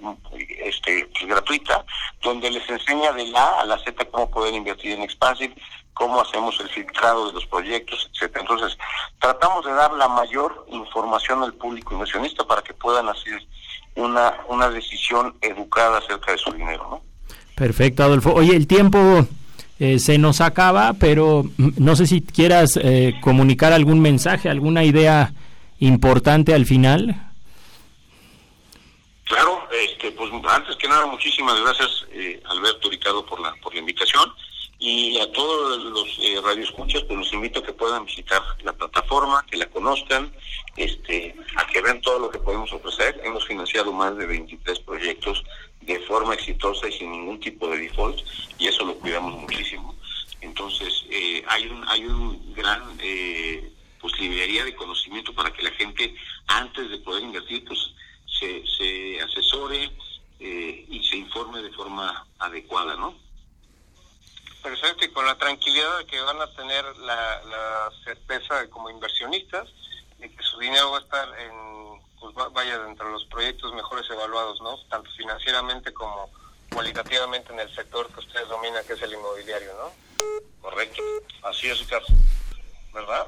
este, 0.60 1.08
pues, 1.12 1.26
gratuita, 1.26 1.84
donde 2.22 2.52
les 2.52 2.70
enseña 2.70 3.14
de 3.14 3.26
la 3.30 3.44
A 3.44 3.62
a 3.62 3.66
la 3.66 3.80
Z 3.80 4.06
cómo 4.12 4.30
poder 4.30 4.54
invertir 4.54 4.92
en 4.92 5.02
Expansive, 5.02 5.56
cómo 5.98 6.22
hacemos 6.22 6.60
el 6.60 6.70
filtrado 6.70 7.28
de 7.28 7.34
los 7.34 7.46
proyectos, 7.48 8.10
etcétera. 8.14 8.42
Entonces, 8.42 8.78
tratamos 9.20 9.66
de 9.66 9.74
dar 9.74 9.92
la 9.94 10.08
mayor 10.08 10.66
información 10.72 11.44
al 11.44 11.54
público 11.54 11.94
inversionista 11.94 12.46
para 12.46 12.62
que 12.62 12.74
puedan 12.74 13.10
hacer 13.10 13.42
una, 13.96 14.36
una 14.48 14.70
decisión 14.70 15.36
educada 15.42 15.98
acerca 15.98 16.32
de 16.32 16.38
su 16.38 16.52
dinero, 16.54 16.88
¿no? 16.90 17.02
Perfecto, 17.56 18.04
Adolfo. 18.04 18.34
Oye, 18.34 18.56
el 18.56 18.68
tiempo 18.68 19.26
eh, 19.80 19.98
se 19.98 20.20
nos 20.20 20.42
acaba, 20.42 20.94
pero 20.94 21.44
no 21.58 21.96
sé 21.96 22.06
si 22.06 22.22
quieras 22.22 22.80
eh, 22.82 23.16
comunicar 23.22 23.74
algún 23.74 24.00
mensaje, 24.00 24.50
alguna 24.50 24.84
idea 24.84 25.34
importante 25.80 26.54
al 26.54 26.68
final. 26.68 27.24
Claro, 29.24 29.68
este, 29.72 30.12
pues 30.12 30.32
antes 30.48 30.76
que 30.76 30.88
nada 30.88 31.08
muchísimas 31.08 31.60
gracias 31.60 32.06
eh, 32.12 32.42
Alberto 32.46 32.90
Ricardo 32.90 33.26
por 33.26 33.40
la 33.42 33.54
por 33.56 33.74
la 33.74 33.80
invitación 33.80 34.24
y 34.88 35.20
a 35.20 35.30
todos 35.34 35.84
los 35.84 36.18
eh, 36.22 36.40
radioescuchas 36.42 37.04
pues 37.04 37.20
los 37.20 37.34
invito 37.34 37.60
a 37.60 37.64
que 37.64 37.74
puedan 37.74 38.06
visitar 38.06 38.42
la 38.64 38.72
plataforma, 38.72 39.46
que 39.52 39.58
la 39.58 39.66
conozcan, 39.66 40.32
este, 40.78 41.36
a 41.58 41.68
que 41.68 41.82
vean 41.82 42.00
todo 42.00 42.20
lo 42.20 42.30
que 42.30 42.40
podemos 42.40 42.72
ofrecer. 42.72 43.20
Hemos 43.26 43.46
financiado 43.46 43.92
más 43.92 44.16
de 44.16 44.26
23 44.26 44.80
proyectos 44.80 45.44
de 45.82 46.00
forma 46.00 46.36
exitosa 46.36 46.88
y 46.88 46.94
sin 46.94 47.12
ningún 47.12 47.38
tipo 47.42 47.68
de 47.68 47.80
default 47.80 48.18
y 48.60 48.68
eso 48.68 48.86
lo 48.86 48.96
cuidamos 48.96 49.34
muchísimo. 49.34 49.94
Entonces 50.40 51.04
eh, 51.10 51.44
hay 51.50 51.68
un 51.68 51.86
hay 51.90 52.06
un 52.06 52.54
gran 52.54 52.82
eh, 53.02 53.70
pues 54.00 54.18
librería 54.22 54.64
de 54.64 54.74
conocimiento 54.74 55.34
para 55.34 55.52
que 55.52 55.64
la 55.64 55.72
gente 55.72 56.16
antes 56.48 56.90
de 56.90 56.98
poder 57.00 57.24
invertir 57.24 57.66
pues 57.66 57.80
se, 58.40 58.64
se 58.66 59.20
asesore 59.20 59.92
eh, 60.40 60.86
y 60.90 61.04
se 61.04 61.18
informe 61.18 61.62
de 61.62 61.72
forma 61.72 62.26
adecuada, 62.40 62.96
¿no? 62.96 63.27
Perfecto, 64.68 65.06
y 65.06 65.12
con 65.12 65.26
la 65.26 65.38
tranquilidad 65.38 66.00
de 66.00 66.06
que 66.08 66.20
van 66.20 66.42
a 66.42 66.54
tener 66.54 66.84
la, 66.98 67.42
la 67.46 67.90
certeza 68.04 68.60
de, 68.60 68.70
como 68.70 68.90
inversionistas 68.90 69.66
de 70.18 70.30
que 70.30 70.44
su 70.44 70.60
dinero 70.60 70.92
va 70.92 70.98
a 70.98 71.02
estar 71.02 71.40
en, 71.40 72.02
pues 72.20 72.36
vaya 72.52 72.78
dentro 72.80 73.06
de 73.06 73.14
los 73.14 73.24
proyectos 73.28 73.74
mejores 73.74 74.10
evaluados, 74.10 74.60
¿no? 74.62 74.78
Tanto 74.90 75.10
financieramente 75.12 75.94
como 75.94 76.30
cualitativamente 76.70 77.54
en 77.54 77.62
el 77.62 77.74
sector 77.74 78.12
que 78.12 78.20
ustedes 78.20 78.50
dominan, 78.50 78.86
que 78.86 78.92
es 78.92 79.02
el 79.04 79.14
inmobiliario, 79.14 79.74
¿no? 79.76 79.94
Correcto, 80.62 81.02
así 81.44 81.70
es, 81.70 81.80
Ricardo, 81.80 82.08
¿verdad? 82.92 83.26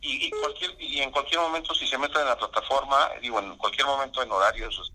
Y, 0.00 0.28
y, 0.28 0.30
cualquier 0.30 0.80
y 0.80 1.00
en 1.02 1.10
cualquier 1.10 1.40
momento 1.40 1.74
si 1.74 1.86
se 1.86 1.98
meten 1.98 2.22
en 2.22 2.28
la 2.28 2.38
plataforma, 2.38 3.10
digo, 3.20 3.38
en 3.38 3.54
cualquier 3.58 3.86
momento 3.86 4.22
en 4.22 4.32
horarios, 4.32 4.92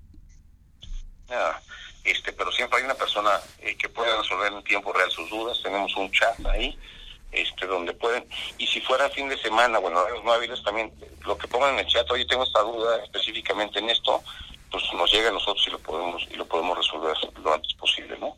nada, 1.29 1.61
este, 2.05 2.31
pero 2.33 2.51
siempre 2.51 2.79
hay 2.79 2.85
una 2.85 2.95
persona 2.95 3.31
eh, 3.59 3.75
que 3.75 3.89
puede 3.89 4.15
resolver 4.15 4.53
en 4.53 4.63
tiempo 4.63 4.93
real 4.93 5.11
sus 5.11 5.29
dudas, 5.29 5.61
tenemos 5.61 5.95
un 5.95 6.11
chat 6.11 6.45
ahí, 6.45 6.77
este, 7.31 7.65
donde 7.65 7.93
pueden, 7.93 8.27
y 8.57 8.67
si 8.67 8.79
fuera 8.81 9.09
fin 9.09 9.27
de 9.27 9.37
semana, 9.37 9.79
bueno, 9.79 10.07
los 10.09 10.23
no 10.23 10.31
hábiles 10.31 10.63
también, 10.63 10.93
lo 11.25 11.37
que 11.37 11.47
pongan 11.47 11.73
en 11.73 11.79
el 11.79 11.87
chat, 11.87 12.09
oye, 12.11 12.25
tengo 12.25 12.43
esta 12.43 12.61
duda 12.61 13.03
específicamente 13.03 13.79
en 13.79 13.89
esto, 13.89 14.23
pues 14.71 14.83
nos 14.93 15.11
llega 15.11 15.29
a 15.29 15.33
nosotros 15.33 15.65
y 15.67 15.71
lo 15.71 15.79
podemos, 15.79 16.23
y 16.29 16.35
lo 16.35 16.45
podemos 16.45 16.77
resolver 16.77 17.15
lo 17.43 17.53
antes 17.53 17.73
posible, 17.73 18.17
¿no? 18.19 18.37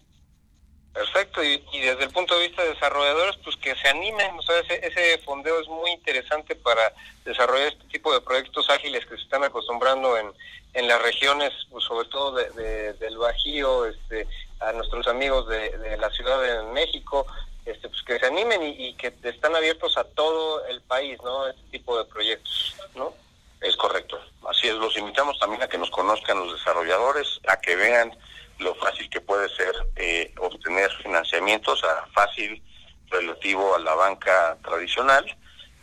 Perfecto, 0.98 1.44
y, 1.44 1.60
desde 1.80 2.06
el 2.06 2.10
punto 2.10 2.34
de 2.34 2.48
vista 2.48 2.64
de 2.64 2.70
desarrolladores, 2.70 3.36
pues 3.44 3.56
que 3.58 3.76
se 3.76 3.88
animen, 3.88 4.36
o 4.36 4.42
sea, 4.42 4.58
ese, 4.62 4.84
ese 4.84 5.20
fondeo 5.20 5.60
es 5.60 5.68
muy 5.68 5.92
interesante 5.92 6.56
para 6.56 6.92
desarrollar 7.24 7.68
este 7.68 7.84
tipo 7.92 8.12
de 8.12 8.22
proyectos 8.22 8.68
ágiles 8.72 9.06
que 9.06 9.16
se 9.16 9.22
están 9.22 9.44
acostumbrando 9.44 10.18
en, 10.18 10.34
en 10.74 10.88
las 10.88 11.00
regiones, 11.04 11.54
pues 11.70 11.86
sobre 11.86 12.10
todo 12.10 12.32
de, 12.32 12.50
de, 12.50 12.94
del 12.94 13.16
Bajío, 13.16 13.86
este, 13.86 14.28
a 14.60 14.72
nuestros 14.72 15.08
amigos 15.08 15.48
de, 15.48 15.78
de, 15.78 15.98
la 15.98 16.10
Ciudad 16.10 16.42
de 16.42 16.64
México, 16.74 17.28
este, 17.64 17.90
pues 17.90 18.02
que 18.02 18.18
se 18.18 18.26
animen 18.26 18.64
y, 18.64 18.88
y, 18.88 18.94
que 18.96 19.14
están 19.22 19.56
abiertos 19.56 19.98
a 19.98 20.04
todo 20.04 20.66
el 20.66 20.82
país, 20.82 21.20
¿no? 21.24 21.48
Este 21.48 21.62
tipo 21.70 21.96
de 22.00 22.06
proyectos, 22.06 22.76
¿no? 22.96 23.14
Es 23.62 23.76
correcto, 23.76 24.20
así 24.50 24.68
es, 24.68 24.74
los 24.74 24.98
invitamos 24.98 25.38
también 25.38 25.62
a 25.62 25.68
que 25.68 25.78
nos 25.78 25.92
conozcan 25.92 26.40
los 26.40 26.54
desarrolladores, 26.54 27.40
a 27.48 27.62
que 27.62 27.76
vean 27.76 28.18
lo 28.60 28.76
fácil 28.76 29.10
que 29.10 29.22
puede 29.22 29.50
ser 29.50 29.74
eh, 29.96 30.34
obtener 30.40 30.92
financiamientos, 31.04 31.84
a 31.84 32.08
fácil 32.14 32.62
relativo 33.10 33.76
a 33.76 33.80
la 33.80 33.96
banca 33.96 34.58
tradicional, 34.64 35.26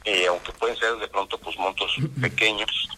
eh, 0.05 0.27
aunque 0.29 0.53
pueden 0.53 0.77
ser 0.77 0.97
de 0.97 1.09
pronto 1.09 1.39
pues 1.39 1.57
montos 1.59 1.97
pequeños, 2.21 2.89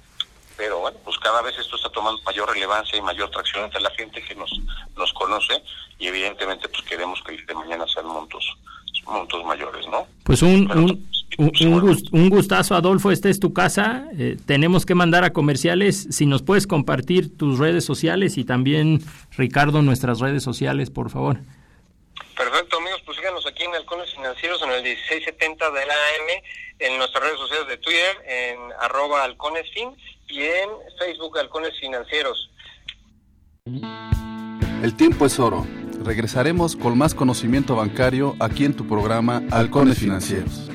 pero 0.57 0.81
bueno, 0.81 0.99
pues 1.05 1.19
cada 1.19 1.43
vez 1.43 1.57
esto 1.59 1.77
está 1.77 1.91
tomando 1.91 2.21
mayor 2.23 2.51
relevancia 2.51 2.99
y 2.99 3.03
mayor 3.03 3.31
tracción 3.31 3.65
entre 3.65 3.81
la 3.81 3.91
gente 3.91 4.23
que 4.23 4.35
nos 4.35 4.51
nos 4.97 5.13
conoce 5.13 5.63
y 5.99 6.09
evidentemente 6.09 6.69
pues 6.69 6.83
queremos 6.83 7.23
que 7.23 7.41
de 7.41 7.55
mañana 7.55 7.87
sean 7.87 8.07
montos 8.07 8.57
montos 9.05 9.45
mayores, 9.45 9.87
¿no? 9.89 10.07
Pues 10.25 10.43
un, 10.43 10.69
un, 11.39 11.53
un, 11.61 11.81
gust, 11.81 12.07
un, 12.13 12.31
gustazo, 12.31 12.75
Adolfo. 12.75 13.11
Esta 13.11 13.29
es 13.29 13.41
tu 13.41 13.53
casa. 13.53 14.09
Eh, 14.19 14.37
tenemos 14.47 14.87
que 14.87 14.95
mandar 14.95 15.25
a 15.25 15.33
comerciales. 15.33 16.09
Si 16.11 16.27
nos 16.27 16.43
puedes 16.43 16.67
compartir 16.67 17.37
tus 17.37 17.59
redes 17.59 17.85
sociales 17.85 18.39
y 18.39 18.45
también, 18.45 19.01
Ricardo, 19.37 19.83
nuestras 19.83 20.21
redes 20.21 20.43
sociales, 20.43 20.91
por 20.91 21.11
favor. 21.11 21.39
Perfecto, 22.37 22.79
amigos. 22.79 23.03
Pues 23.05 23.17
síganos 23.19 23.47
aquí 23.47 23.65
en 23.65 23.75
Halcones 23.75 24.13
Financieros 24.15 24.63
en 24.63 24.71
el 24.71 24.83
1670 24.83 25.71
de 25.71 25.87
la 25.87 25.95
AM, 25.95 26.43
en 26.81 26.99
nuestras 26.99 27.25
redes 27.25 27.39
sociales 27.39 27.69
de 27.69 27.77
Twitter, 27.79 28.17
en 28.27 28.59
arroba 28.81 29.25
halconesfin 29.25 29.91
y 30.29 30.43
en 30.43 30.69
Facebook 30.99 31.39
Halcones 31.39 31.73
Financieros. 31.81 32.51
El 34.83 34.95
tiempo 34.97 35.27
es 35.27 35.39
oro. 35.39 35.67
Regresaremos 36.05 36.77
con 36.77 36.97
más 36.97 37.15
conocimiento 37.15 37.75
bancario 37.75 38.37
aquí 38.39 38.65
en 38.65 38.75
tu 38.75 38.87
programa 38.87 39.43
Halcones 39.51 39.99
Financieros. 39.99 40.66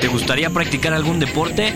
¿Te 0.00 0.08
gustaría 0.08 0.50
practicar 0.50 0.92
algún 0.92 1.20
deporte? 1.20 1.72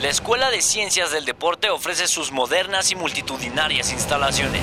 La 0.00 0.08
Escuela 0.08 0.50
de 0.50 0.62
Ciencias 0.62 1.10
del 1.10 1.24
Deporte 1.24 1.70
ofrece 1.70 2.06
sus 2.06 2.30
modernas 2.30 2.92
y 2.92 2.94
multitudinarias 2.94 3.92
instalaciones. 3.92 4.62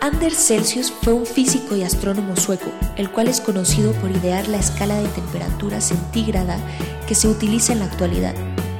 Anders 0.00 0.46
Celsius 0.46 0.90
fue 0.90 1.12
un 1.12 1.26
físico 1.26 1.76
y 1.76 1.82
astrónomo 1.82 2.34
sueco, 2.34 2.70
el 2.96 3.10
cual 3.10 3.28
es 3.28 3.38
conocido 3.38 3.92
por 3.92 4.10
idear 4.10 4.48
la 4.48 4.56
escala 4.56 4.96
de 4.96 5.06
temperatura 5.08 5.82
centígrada 5.82 6.56
que 7.06 7.14
se 7.14 7.28
utiliza 7.28 7.74
en 7.74 7.80
la 7.80 7.84
actualidad, 7.84 8.34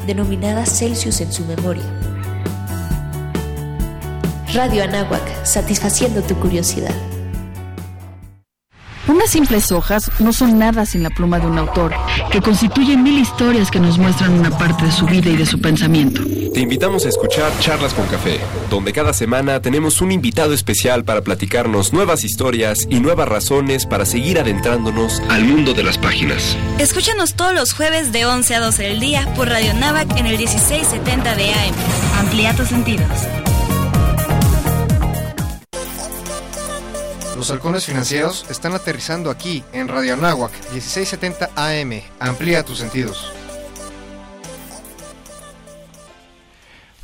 denominada 0.07 0.65
Celsius 0.65 1.21
en 1.21 1.31
su 1.31 1.45
memoria. 1.45 1.85
Radio 4.55 4.83
Anáhuac, 4.83 5.45
satisfaciendo 5.45 6.23
tu 6.23 6.37
curiosidad. 6.37 6.95
Unas 9.09 9.31
simples 9.31 9.73
hojas 9.73 10.11
no 10.21 10.33
son 10.33 10.59
nada 10.59 10.85
sin 10.87 11.03
la 11.03 11.11
pluma 11.11 11.39
de 11.39 11.47
un 11.47 11.59
autor, 11.59 11.93
que 12.31 12.41
constituye 12.41 12.97
mil 12.97 13.19
historias 13.19 13.71
que 13.71 13.81
nos 13.81 13.99
muestran 13.99 14.33
una 14.39 14.51
parte 14.57 14.85
de 14.85 14.93
su 14.93 15.07
vida 15.07 15.31
y 15.31 15.37
de 15.37 15.47
su 15.47 15.61
pensamiento. 15.61 16.23
Te 16.53 16.61
invitamos 16.61 17.07
a 17.07 17.09
escuchar 17.09 17.51
Charlas 17.61 17.95
con 17.95 18.07
Café, 18.07 18.41
donde 18.69 18.93
cada 18.93 19.13
semana 19.13 19.61
tenemos 19.63 20.01
un 20.01 20.13
invitado 20.13 20.53
especial 20.53 21.05
para 21.05 21.23
platicarnos 21.23 21.93
nuevas 21.93 22.25
historias 22.25 22.87
y 22.91 23.01
nuevas 23.01 23.29
razones 23.29 23.87
para 23.87 24.05
seguir 24.05 24.39
adentrándonos 24.39 25.23
al 25.29 25.45
mundo 25.45 25.75
de 25.75 25.85
las 25.85 25.99
páginas. 25.99 26.57
Escúchanos 26.79 27.35
todos 27.35 27.55
los 27.55 27.73
jueves 27.73 28.13
de 28.13 28.27
11 28.27 28.55
a 28.55 28.61
12 28.61 28.83
del 28.83 29.01
día 29.01 29.33
por 29.35 29.49
Radio 29.49 29.75
Navac 29.75 30.11
en 30.19 30.27
el 30.27 30.37
1670 30.37 31.35
de 31.37 31.53
AM. 31.53 31.75
Amplía 32.19 32.55
tus 32.55 32.69
sentidos. 32.69 33.09
Los 37.41 37.51
halcones 37.51 37.87
financieros 37.87 38.45
están 38.51 38.75
aterrizando 38.75 39.31
aquí 39.31 39.65
en 39.73 39.89
Radio 39.89 40.13
Anáhuac 40.13 40.53
1670 40.75 41.49
AM. 41.57 42.03
Amplía 42.19 42.63
tus 42.67 42.77
sentidos. 42.77 43.33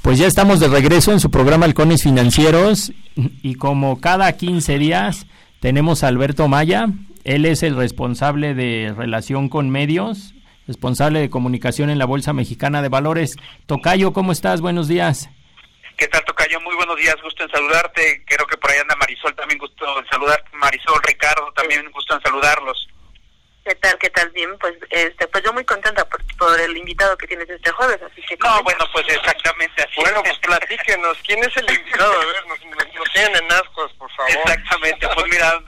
Pues 0.02 0.18
ya 0.18 0.26
estamos 0.26 0.60
de 0.60 0.68
regreso 0.68 1.12
en 1.12 1.20
su 1.20 1.30
programa 1.30 1.64
Halcones 1.64 2.02
Financieros 2.02 2.92
y 3.14 3.54
como 3.54 3.98
cada 4.02 4.30
15 4.30 4.76
días 4.76 5.26
tenemos 5.60 6.04
a 6.04 6.08
Alberto 6.08 6.48
Maya. 6.48 6.88
Él 7.24 7.46
es 7.46 7.62
el 7.62 7.74
responsable 7.74 8.52
de 8.52 8.92
relación 8.94 9.48
con 9.48 9.70
medios, 9.70 10.34
responsable 10.66 11.20
de 11.20 11.30
comunicación 11.30 11.88
en 11.88 11.98
la 11.98 12.04
Bolsa 12.04 12.34
Mexicana 12.34 12.82
de 12.82 12.90
Valores. 12.90 13.36
Tocayo, 13.64 14.12
¿cómo 14.12 14.32
estás? 14.32 14.60
Buenos 14.60 14.86
días. 14.86 15.30
¿Qué 15.96 16.08
tal, 16.08 16.20
Tocayo? 16.46 16.60
Muy 16.60 16.76
buenos 16.76 16.96
días, 16.96 17.16
gusto 17.22 17.42
en 17.42 17.50
saludarte. 17.50 18.22
Creo 18.26 18.46
que 18.46 18.56
por 18.56 18.70
ahí 18.70 18.78
anda 18.78 18.94
Marisol, 18.96 19.34
también 19.34 19.58
gusto 19.58 19.98
en 19.98 20.06
saludarte. 20.06 20.48
Marisol, 20.52 21.00
Ricardo, 21.02 21.52
también 21.52 21.90
gusto 21.90 22.14
en 22.14 22.22
saludarlos. 22.22 22.88
¿Qué 23.64 23.74
tal? 23.74 23.98
¿Qué 23.98 24.10
tal? 24.10 24.30
Bien, 24.30 24.56
pues 24.60 24.74
este, 24.90 25.26
pues 25.26 25.42
yo 25.42 25.52
muy 25.52 25.64
contenta 25.64 26.04
por, 26.04 26.22
por 26.36 26.60
el 26.60 26.76
invitado 26.76 27.16
que 27.16 27.26
tienes 27.26 27.50
este 27.50 27.72
jueves, 27.72 28.00
así 28.00 28.22
que... 28.22 28.36
No, 28.36 28.62
bueno, 28.62 28.84
pues 28.92 29.04
exactamente 29.08 29.82
así. 29.82 30.00
Bueno, 30.00 30.22
pues 30.22 30.38
platíquenos, 30.38 31.18
¿quién 31.26 31.42
es 31.42 31.56
el 31.56 31.68
invitado? 31.68 32.12
A 32.12 32.24
ver, 32.26 32.46
nos, 32.46 32.64
nos, 32.64 32.94
nos 32.94 33.12
tienen 33.12 33.36
en 33.42 33.52
ascos, 33.52 33.92
por 33.94 34.08
favor. 34.12 34.30
Exactamente, 34.30 35.08
pues 35.14 35.26
mira, 35.28 35.60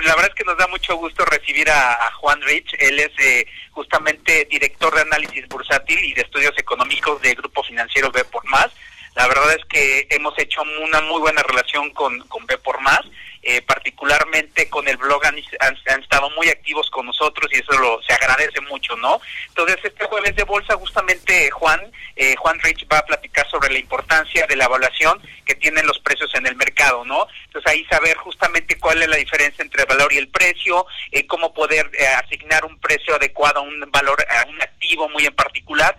la 0.00 0.14
verdad 0.16 0.28
es 0.28 0.34
que 0.34 0.44
nos 0.44 0.58
da 0.58 0.66
mucho 0.66 0.96
gusto 0.96 1.24
recibir 1.24 1.70
a, 1.70 1.94
a 1.94 2.12
Juan 2.12 2.42
Rich, 2.42 2.74
él 2.78 3.00
es 3.00 3.12
eh, 3.18 3.46
justamente 3.70 4.46
director 4.50 4.94
de 4.94 5.00
análisis 5.00 5.48
bursátil 5.48 5.98
y 6.04 6.12
de 6.12 6.20
estudios 6.20 6.52
económicos 6.58 7.22
de 7.22 7.34
Grupo 7.34 7.62
Financiero 7.62 8.10
B 8.10 8.22
por 8.24 8.44
Más. 8.44 8.70
La 9.16 9.26
verdad 9.28 9.50
es 9.54 9.64
que 9.64 10.06
hemos 10.10 10.38
hecho 10.38 10.62
una 10.82 11.00
muy 11.00 11.20
buena 11.20 11.42
relación 11.42 11.90
con, 11.90 12.20
con 12.28 12.44
B 12.44 12.58
por 12.58 12.80
Más, 12.82 13.00
eh, 13.42 13.62
particularmente 13.62 14.68
con 14.68 14.86
el 14.88 14.98
blog 14.98 15.24
han, 15.24 15.36
han, 15.60 15.76
han, 15.86 16.02
estado 16.02 16.28
muy 16.30 16.48
activos 16.48 16.90
con 16.90 17.06
nosotros 17.06 17.50
y 17.52 17.60
eso 17.60 17.78
lo, 17.78 18.02
se 18.02 18.12
agradece 18.12 18.60
mucho, 18.62 18.96
¿no? 18.96 19.20
Entonces 19.48 19.78
este 19.84 20.04
jueves 20.04 20.34
de 20.34 20.42
bolsa 20.42 20.74
justamente 20.74 21.50
Juan, 21.50 21.80
eh, 22.16 22.34
Juan 22.36 22.58
Rich 22.58 22.86
va 22.92 22.98
a 22.98 23.06
platicar 23.06 23.48
sobre 23.48 23.70
la 23.70 23.78
importancia 23.78 24.46
de 24.46 24.56
la 24.56 24.64
evaluación 24.64 25.22
que 25.44 25.54
tienen 25.54 25.86
los 25.86 26.00
precios 26.00 26.34
en 26.34 26.44
el 26.46 26.56
mercado, 26.56 27.04
¿no? 27.04 27.28
Entonces 27.44 27.72
ahí 27.72 27.84
saber 27.84 28.16
justamente 28.16 28.78
cuál 28.78 29.00
es 29.00 29.08
la 29.08 29.16
diferencia 29.16 29.62
entre 29.62 29.82
el 29.82 29.88
valor 29.88 30.12
y 30.12 30.18
el 30.18 30.28
precio, 30.28 30.84
eh, 31.12 31.26
cómo 31.26 31.54
poder 31.54 31.88
eh, 31.98 32.06
asignar 32.06 32.64
un 32.64 32.78
precio 32.80 33.14
adecuado 33.14 33.60
a 33.60 33.62
un 33.62 33.80
valor, 33.92 34.18
a 34.28 34.48
un 34.48 34.60
activo 34.60 35.08
muy 35.08 35.24
en 35.24 35.34
particular. 35.34 35.96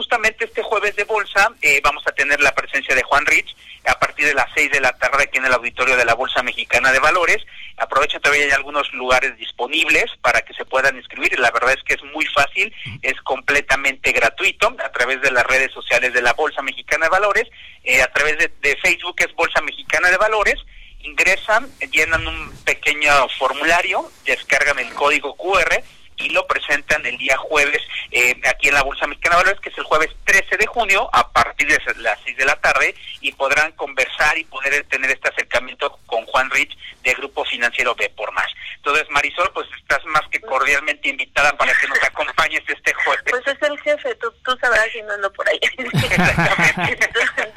Justamente 0.00 0.46
este 0.46 0.62
jueves 0.62 0.96
de 0.96 1.04
bolsa 1.04 1.52
eh, 1.60 1.78
vamos 1.84 2.02
a 2.06 2.12
tener 2.12 2.40
la 2.40 2.54
presencia 2.54 2.94
de 2.94 3.02
Juan 3.02 3.26
Rich 3.26 3.54
a 3.84 3.98
partir 3.98 4.24
de 4.24 4.32
las 4.32 4.46
6 4.54 4.72
de 4.72 4.80
la 4.80 4.96
tarde 4.96 5.24
aquí 5.24 5.36
en 5.36 5.44
el 5.44 5.52
auditorio 5.52 5.94
de 5.94 6.06
la 6.06 6.14
Bolsa 6.14 6.42
Mexicana 6.42 6.90
de 6.90 7.00
Valores. 7.00 7.44
Aprovecha 7.76 8.18
todavía 8.18 8.46
hay 8.46 8.50
algunos 8.52 8.90
lugares 8.94 9.36
disponibles 9.36 10.06
para 10.22 10.40
que 10.40 10.54
se 10.54 10.64
puedan 10.64 10.96
inscribir. 10.96 11.38
La 11.38 11.50
verdad 11.50 11.74
es 11.76 11.84
que 11.84 11.92
es 11.92 12.02
muy 12.14 12.24
fácil, 12.24 12.74
es 13.02 13.20
completamente 13.20 14.12
gratuito 14.12 14.74
a 14.82 14.90
través 14.90 15.20
de 15.20 15.32
las 15.32 15.44
redes 15.44 15.70
sociales 15.70 16.14
de 16.14 16.22
la 16.22 16.32
Bolsa 16.32 16.62
Mexicana 16.62 17.04
de 17.04 17.10
Valores, 17.10 17.48
eh, 17.84 18.00
a 18.00 18.10
través 18.10 18.38
de, 18.38 18.50
de 18.62 18.76
Facebook 18.78 19.16
es 19.18 19.34
Bolsa 19.34 19.60
Mexicana 19.60 20.08
de 20.10 20.16
Valores 20.16 20.56
ingresan, 21.02 21.66
llenan 21.90 22.26
un 22.26 22.52
pequeño 22.64 23.10
formulario, 23.38 24.10
descargan 24.24 24.78
el 24.78 24.92
código 24.94 25.34
QR 25.34 25.82
y 26.20 26.30
lo 26.30 26.46
presentan 26.46 27.04
el 27.06 27.16
día 27.18 27.36
jueves 27.36 27.82
eh, 28.10 28.34
aquí 28.48 28.68
en 28.68 28.74
la 28.74 28.82
Bolsa 28.82 29.06
Mexicana 29.06 29.36
de 29.36 29.42
Valores, 29.42 29.60
que 29.60 29.70
es 29.70 29.78
el 29.78 29.84
jueves 29.84 30.10
13 30.24 30.56
de 30.56 30.66
junio 30.66 31.08
a 31.12 31.32
partir 31.32 31.68
de 31.68 31.78
las 31.96 32.18
6 32.24 32.36
de 32.36 32.44
la 32.44 32.56
tarde 32.56 32.94
y 33.20 33.32
podrán 33.32 33.72
conversar 33.72 34.36
y 34.38 34.44
poder 34.44 34.84
tener 34.84 35.10
este 35.10 35.28
acercamiento 35.28 35.98
con 36.06 36.24
Juan 36.26 36.50
Rich 36.50 36.76
de 37.02 37.14
Grupo 37.14 37.44
Financiero 37.44 37.94
B 37.94 38.10
por 38.10 38.32
Más. 38.32 38.48
Entonces, 38.76 39.08
Marisol, 39.10 39.50
pues 39.52 39.66
estás 39.78 40.04
más 40.06 40.22
que 40.30 40.40
cordialmente 40.40 41.08
invitada 41.08 41.52
para 41.56 41.72
que 41.74 41.88
nos 41.88 42.02
acompañes 42.02 42.62
este 42.66 42.92
jueves. 42.94 43.24
Pues 43.28 43.46
es 43.46 43.62
el 43.62 43.78
jefe, 43.80 44.14
tú, 44.16 44.32
tú 44.44 44.56
sabrás 44.60 44.88
si 44.92 45.02
no 45.02 45.12
ando 45.12 45.32
por 45.32 45.48
ahí. 45.48 45.60
entonces, 45.78 46.94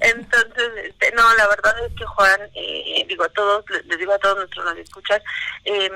entonces 0.00 0.70
este, 0.84 1.12
no, 1.12 1.34
la 1.34 1.48
verdad 1.48 1.74
es 1.86 1.92
que 1.94 2.04
Juan, 2.04 2.40
eh, 2.54 3.04
digo 3.08 3.24
a 3.24 3.28
todos, 3.30 3.64
les 3.84 3.98
digo 3.98 4.12
a 4.12 4.18
todos 4.18 4.36
nuestros 4.38 4.78
escuchas, 4.78 5.22
eh, 5.64 5.90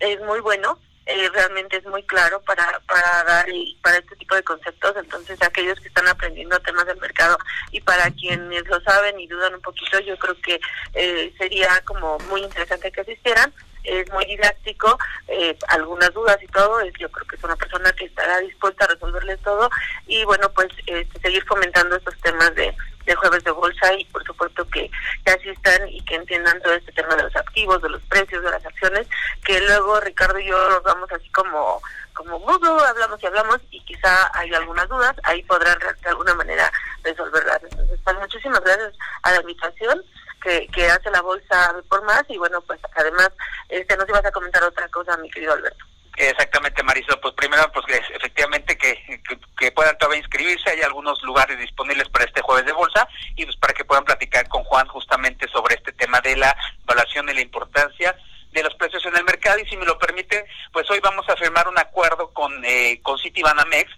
es 0.00 0.20
muy 0.22 0.40
bueno 0.40 0.78
eh, 1.06 1.28
realmente 1.32 1.76
es 1.76 1.84
muy 1.84 2.02
claro 2.04 2.40
para, 2.42 2.80
para 2.86 3.24
dar 3.24 3.48
y 3.48 3.78
para 3.82 3.98
este 3.98 4.16
tipo 4.16 4.34
de 4.34 4.42
conceptos. 4.42 4.94
Entonces, 4.96 5.40
aquellos 5.42 5.78
que 5.80 5.88
están 5.88 6.08
aprendiendo 6.08 6.58
temas 6.60 6.86
del 6.86 6.98
mercado 6.98 7.36
y 7.72 7.80
para 7.80 8.10
quienes 8.10 8.66
lo 8.66 8.80
saben 8.80 9.20
y 9.20 9.26
dudan 9.26 9.54
un 9.54 9.60
poquito, 9.60 9.98
yo 10.00 10.16
creo 10.18 10.36
que 10.40 10.60
eh, 10.94 11.34
sería 11.36 11.68
como 11.84 12.18
muy 12.30 12.42
interesante 12.42 12.90
que 12.90 13.02
asistieran. 13.02 13.52
Es 13.84 14.10
muy 14.10 14.24
didáctico, 14.24 14.98
eh, 15.28 15.56
algunas 15.68 16.12
dudas 16.12 16.38
y 16.42 16.46
todo. 16.48 16.82
Yo 16.98 17.10
creo 17.10 17.26
que 17.26 17.36
es 17.36 17.44
una 17.44 17.56
persona 17.56 17.92
que 17.92 18.06
estará 18.06 18.38
dispuesta 18.40 18.84
a 18.84 18.88
resolverles 18.88 19.40
todo 19.40 19.70
y, 20.06 20.24
bueno, 20.24 20.48
pues 20.54 20.68
este, 20.86 21.20
seguir 21.20 21.44
fomentando 21.44 21.96
estos 21.96 22.18
temas 22.20 22.54
de 22.54 22.74
de 23.06 23.14
jueves 23.14 23.44
de 23.44 23.50
bolsa 23.50 23.92
y 23.94 24.04
por 24.06 24.24
supuesto 24.24 24.66
que, 24.68 24.90
que 25.24 25.32
asistan 25.32 25.88
y 25.88 26.02
que 26.04 26.14
entiendan 26.16 26.60
todo 26.62 26.74
este 26.74 26.92
tema 26.92 27.14
de 27.16 27.24
los 27.24 27.36
activos, 27.36 27.82
de 27.82 27.90
los 27.90 28.02
precios, 28.02 28.42
de 28.42 28.50
las 28.50 28.64
acciones, 28.64 29.06
que 29.44 29.60
luego 29.60 30.00
Ricardo 30.00 30.38
y 30.38 30.46
yo 30.46 30.70
nos 30.70 30.82
vamos 30.82 31.10
así 31.12 31.28
como 31.30 31.82
como 32.14 32.38
Google, 32.38 32.86
hablamos 32.86 33.20
y 33.20 33.26
hablamos 33.26 33.58
y 33.72 33.80
quizá 33.84 34.30
hay 34.34 34.54
algunas 34.54 34.88
dudas, 34.88 35.16
ahí 35.24 35.42
podrán 35.42 35.76
de 35.80 36.08
alguna 36.08 36.32
manera 36.34 36.70
resolverlas. 37.02 37.60
Entonces, 37.64 37.98
pues 38.04 38.16
muchísimas 38.18 38.60
gracias 38.60 38.94
a 39.22 39.32
la 39.32 39.40
invitación 39.40 40.00
que, 40.44 40.68
que 40.68 40.86
hace 40.86 41.10
la 41.10 41.22
bolsa 41.22 41.74
por 41.88 42.04
más 42.04 42.22
y 42.28 42.36
bueno, 42.36 42.60
pues 42.62 42.78
además 42.94 43.30
este 43.68 43.96
nos 43.96 44.08
ibas 44.08 44.24
a 44.24 44.30
comentar 44.30 44.62
otra 44.62 44.88
cosa, 44.88 45.16
mi 45.16 45.30
querido 45.30 45.54
Alberto. 45.54 45.84
Exactamente, 46.16 46.82
Marisol. 46.84 47.18
Pues 47.20 47.34
primero, 47.34 47.70
pues 47.72 47.86
efectivamente 48.14 48.78
que, 48.78 48.94
que, 49.28 49.38
que, 49.58 49.72
puedan 49.72 49.98
todavía 49.98 50.20
inscribirse. 50.20 50.70
Hay 50.70 50.80
algunos 50.82 51.20
lugares 51.22 51.58
disponibles 51.58 52.08
para 52.08 52.24
este 52.24 52.40
jueves 52.40 52.66
de 52.66 52.72
bolsa 52.72 53.08
y 53.34 53.44
pues 53.44 53.56
para 53.56 53.74
que 53.74 53.84
puedan 53.84 54.04
platicar 54.04 54.46
con 54.48 54.62
Juan 54.62 54.86
justamente 54.86 55.48
sobre 55.48 55.74
este 55.74 55.92
tema 55.92 56.20
de 56.20 56.36
la 56.36 56.56
evaluación 56.84 57.28
y 57.30 57.34
la 57.34 57.40
importancia 57.40 58.16
de 58.52 58.62
los 58.62 58.74
precios 58.76 59.04
en 59.06 59.16
el 59.16 59.24
mercado. 59.24 59.58
Y 59.58 59.68
si 59.68 59.76
me 59.76 59.86
lo 59.86 59.98
permite, 59.98 60.46
pues 60.72 60.88
hoy 60.88 61.00
vamos 61.00 61.28
a 61.28 61.36
firmar 61.36 61.66
un 61.66 61.78
acuerdo 61.78 62.32
con, 62.32 62.64
eh, 62.64 63.00
con 63.02 63.18
Citibanamex 63.18 63.90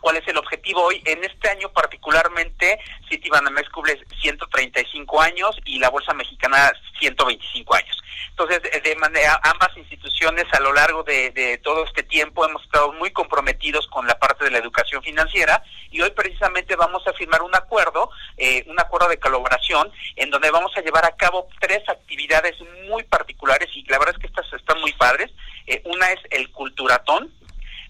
cuál 0.00 0.16
es 0.16 0.26
el 0.28 0.36
objetivo 0.36 0.82
hoy. 0.82 1.02
En 1.04 1.22
este 1.24 1.48
año 1.48 1.70
particularmente, 1.70 2.78
Citibanamex 3.08 3.68
cumple 3.70 3.98
135 4.20 5.20
años 5.20 5.56
y 5.64 5.78
la 5.78 5.90
Bolsa 5.90 6.14
Mexicana 6.14 6.72
125 6.98 7.74
años. 7.74 7.96
Entonces, 8.30 8.62
de 8.82 8.96
manera, 8.96 9.40
ambas 9.42 9.76
instituciones 9.76 10.44
a 10.52 10.60
lo 10.60 10.72
largo 10.72 11.02
de, 11.02 11.30
de, 11.30 11.58
todo 11.58 11.84
este 11.84 12.04
tiempo 12.04 12.44
hemos 12.44 12.62
estado 12.62 12.92
muy 12.92 13.10
comprometidos 13.10 13.86
con 13.88 14.06
la 14.06 14.18
parte 14.18 14.44
de 14.44 14.52
la 14.52 14.58
educación 14.58 15.02
financiera 15.02 15.62
y 15.90 16.00
hoy 16.00 16.10
precisamente 16.10 16.76
vamos 16.76 17.04
a 17.06 17.12
firmar 17.14 17.42
un 17.42 17.54
acuerdo, 17.54 18.10
eh, 18.36 18.64
un 18.68 18.78
acuerdo 18.78 19.08
de 19.08 19.18
colaboración 19.18 19.90
en 20.16 20.30
donde 20.30 20.50
vamos 20.50 20.72
a 20.76 20.82
llevar 20.82 21.04
a 21.04 21.16
cabo 21.16 21.48
tres 21.60 21.82
actividades 21.88 22.54
muy 22.88 23.02
particulares 23.04 23.68
y 23.74 23.84
la 23.88 23.98
verdad 23.98 24.14
es 24.16 24.20
que 24.20 24.28
estas 24.28 24.52
están 24.52 24.80
muy 24.80 24.92
padres. 24.92 25.30
Eh, 25.66 25.82
una 25.84 26.12
es 26.12 26.20
el 26.30 26.50
Culturatón, 26.52 27.32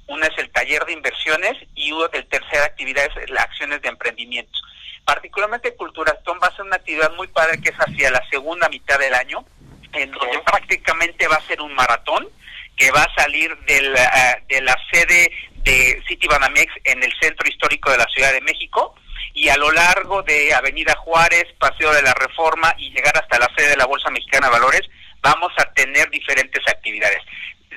una 0.09 0.27
es 0.27 0.39
el 0.39 0.51
taller 0.51 0.85
de 0.85 0.93
inversiones 0.93 1.55
y 1.75 1.93
una 1.93 2.09
el 2.13 2.27
tercera 2.27 2.65
actividad 2.65 3.05
es 3.05 3.31
las 3.31 3.45
acciones 3.45 3.81
de 3.83 3.89
emprendimiento. 3.89 4.59
Particularmente 5.05 5.75
Culturatón 5.75 6.39
va 6.43 6.49
a 6.49 6.57
ser 6.57 6.65
una 6.65 6.77
actividad 6.77 7.13
muy 7.15 7.29
padre 7.29 7.61
que 7.61 7.71
es 7.71 7.77
hacia 7.77 8.11
la 8.11 8.23
segunda 8.31 8.69
mitad 8.69 8.99
del 8.99 9.15
año, 9.15 9.45
en 9.93 10.11
donde 10.11 10.39
prácticamente 10.41 11.29
va 11.29 11.37
a 11.37 11.47
ser 11.47 11.61
un 11.61 11.75
maratón 11.75 12.29
que 12.77 12.91
va 12.91 13.03
a 13.03 13.15
salir 13.15 13.57
de 13.61 13.83
la, 13.83 14.43
de 14.49 14.61
la 14.63 14.77
sede 14.93 15.31
de 15.57 16.03
Citibanamex 16.07 16.73
en 16.85 17.03
el 17.03 17.13
centro 17.21 17.49
histórico 17.49 17.91
de 17.91 17.99
la 17.99 18.07
Ciudad 18.07 18.33
de 18.33 18.41
México 18.41 18.95
y 19.35 19.49
a 19.49 19.57
lo 19.57 19.71
largo 19.73 20.23
de 20.23 20.55
Avenida 20.55 20.95
Juárez, 20.97 21.47
Paseo 21.59 21.93
de 21.93 22.03
la 22.03 22.15
Reforma 22.15 22.75
y 22.79 22.91
llegar 22.91 23.17
hasta 23.17 23.39
la 23.39 23.49
sede 23.57 23.71
de 23.71 23.77
la 23.77 23.87
Bolsa 23.87 24.11
Mexicana 24.11 24.47
de 24.47 24.53
Valores, 24.53 24.83
vamos 25.21 25.53
a 25.59 25.73
tener 25.73 26.09
diferentes 26.11 26.63
actividades 26.69 27.23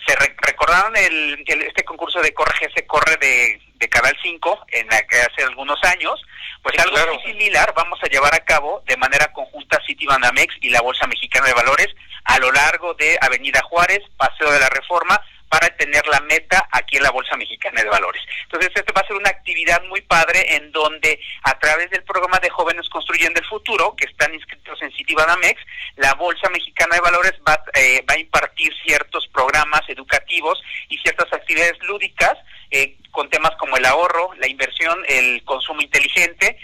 se 0.06 0.16
recordaron 0.16 0.95
el, 0.95 1.43
este 1.47 1.84
concurso 1.84 2.22
de 2.22 2.34
Corre 2.34 2.54
se 2.74 2.86
corre 2.86 3.18
de, 3.18 3.62
de 3.76 3.89
Canal 3.89 4.16
5 4.22 4.66
en 4.70 4.88
hace 4.93 5.43
algunos 5.43 5.80
años, 5.84 6.22
pues 6.62 6.78
algo 6.80 6.97
muy 7.14 7.22
similar 7.24 7.74
vamos 7.76 7.99
a 8.04 8.08
llevar 8.08 8.34
a 8.36 8.43
cabo 8.45 8.84
de 8.88 8.97
manera 8.97 9.32
conjunta 9.34 9.80
City 9.86 10.06
Banamex 10.06 10.56
y 10.62 10.70
la 10.70 10.82
Bolsa 10.82 11.08
Mexicana 11.08 11.47
de 11.47 11.54
Valores 11.54 11.88
a 12.26 12.39
lo 12.39 12.52
largo 12.52 12.93
de 12.93 13.18
Avenida 13.22 13.62
Juárez, 13.64 13.99
Paseo 14.18 14.52
de 14.52 14.60
la 14.60 14.70
Reforma, 14.70 15.20
para 15.52 15.70
tener 15.76 16.08
la 16.08 16.22
meta 16.22 16.66
aquí 16.72 16.95
en 16.95 17.04
la 17.04 17.12
Bolsa 17.12 17.36
Mexicana 17.36 17.84
de 17.84 17.89
Valores. 17.89 18.24
Entonces, 18.43 18.72
esto 18.74 18.93
va 18.95 19.02
a 19.02 19.08
ser 19.08 19.18
una 19.18 19.30
actividad 19.30 19.84
muy 19.84 19.99
padre 19.99 20.56
en 20.56 20.72
donde 20.72 21.20
a 21.43 21.60
través 21.60 21.89
del 21.89 22.06
programa 22.06 22.39
de 22.39 22.49
Jóvenes 22.49 22.88
Construyendo 22.88 23.38
el 23.38 23.45
Futuro, 23.45 23.93
que 23.97 24.06
están 24.06 24.34
inscritos 24.34 24.82
en 24.82 24.93
Citibanamex, 24.93 25.62
la 25.97 26.14
Bolsa 26.14 26.49
Mexicana 26.52 26.95
de 26.95 27.02
Valores 27.02 27.34
va, 27.45 27.62
eh, 27.74 28.02
va 28.10 28.14
a 28.14 28.20
impartir 28.20 28.72
ciertos 28.86 29.28
programas 29.28 29.82
educativos 29.89 30.64
y 30.88 30.97
ciertas 30.99 31.32
actividades 31.34 31.78
lúdicas 31.84 32.38
eh, 32.70 32.95
con 33.12 33.30
temas 33.30 33.52
como 33.58 33.76
el 33.76 33.86
ahorro, 33.86 34.32
la 34.38 34.47
inversión, 34.47 35.04
el 35.10 35.43
consumo 35.43 35.82
inteligente, 35.82 36.58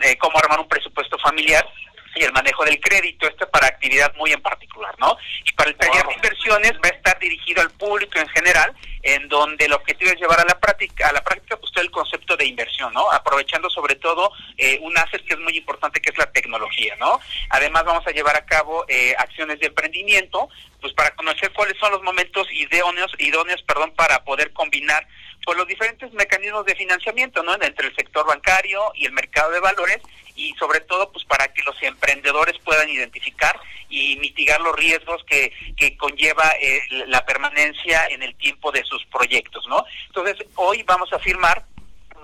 eh, 0.00 0.16
cómo 0.16 0.38
armar 0.38 0.58
un 0.58 0.68
presupuesto 0.68 1.18
familiar 1.18 1.68
y 2.14 2.24
el 2.24 2.32
manejo 2.32 2.64
del 2.64 2.80
crédito, 2.80 3.26
esto 3.26 3.48
para 3.50 3.66
actividad 3.66 4.14
muy 4.16 4.32
en 4.32 4.42
particular, 4.42 4.94
¿no? 4.98 5.16
Y 5.44 5.52
para 5.52 5.70
el 5.70 5.76
taller 5.76 6.06
de 6.06 6.14
inversiones 6.14 6.72
va 6.74 6.88
a 6.88 6.96
estar 6.96 7.18
dirigido 7.18 7.62
al 7.62 7.70
público 7.70 8.18
en 8.18 8.28
general, 8.28 8.74
en 9.02 9.28
donde 9.28 9.64
el 9.64 9.72
objetivo 9.72 10.10
es 10.10 10.20
llevar 10.20 10.40
a 10.40 10.44
la 10.44 10.58
práctica, 10.58 11.08
a 11.08 11.12
la 11.12 11.24
práctica 11.24 11.56
pues 11.56 11.72
todo 11.72 11.82
el 11.82 11.90
concepto 11.90 12.36
de 12.36 12.46
inversión, 12.46 12.92
¿no? 12.92 13.10
Aprovechando 13.10 13.68
sobre 13.70 13.96
todo 13.96 14.30
eh, 14.56 14.78
un 14.82 14.96
asset 14.96 15.24
que 15.24 15.34
es 15.34 15.40
muy 15.40 15.56
importante, 15.56 16.00
que 16.00 16.10
es 16.10 16.18
la 16.18 16.30
tecnología, 16.30 16.94
¿no? 16.96 17.20
Además 17.50 17.84
vamos 17.84 18.06
a 18.06 18.10
llevar 18.10 18.36
a 18.36 18.44
cabo 18.44 18.84
eh, 18.88 19.14
acciones 19.18 19.58
de 19.60 19.66
emprendimiento, 19.66 20.48
pues 20.80 20.92
para 20.92 21.14
conocer 21.14 21.52
cuáles 21.52 21.78
son 21.78 21.92
los 21.92 22.02
momentos 22.02 22.46
idóneos, 22.52 23.12
idóneos, 23.18 23.62
perdón, 23.62 23.92
para 23.96 24.22
poder 24.24 24.52
combinar 24.52 25.06
pues 25.44 25.58
los 25.58 25.66
diferentes 25.66 26.12
mecanismos 26.12 26.64
de 26.64 26.76
financiamiento, 26.76 27.42
¿no? 27.42 27.54
Entre 27.54 27.88
el 27.88 27.96
sector 27.96 28.26
bancario 28.26 28.92
y 28.94 29.06
el 29.06 29.12
mercado 29.12 29.50
de 29.50 29.60
valores 29.60 29.98
y 30.34 30.54
sobre 30.54 30.80
todo 30.80 31.10
pues 31.12 31.24
para 31.24 31.52
que 31.52 31.62
los 31.62 31.80
emprendedores 31.82 32.58
puedan 32.64 32.88
identificar 32.88 33.58
y 33.88 34.16
mitigar 34.16 34.60
los 34.60 34.74
riesgos 34.76 35.22
que, 35.24 35.52
que 35.76 35.96
conlleva 35.96 36.50
eh, 36.60 36.80
la 37.06 37.24
permanencia 37.26 38.06
en 38.08 38.22
el 38.22 38.34
tiempo 38.36 38.72
de 38.72 38.82
sus 38.84 39.04
proyectos, 39.06 39.66
¿no? 39.68 39.84
Entonces, 40.06 40.46
hoy 40.54 40.82
vamos 40.82 41.12
a 41.12 41.18
firmar 41.18 41.64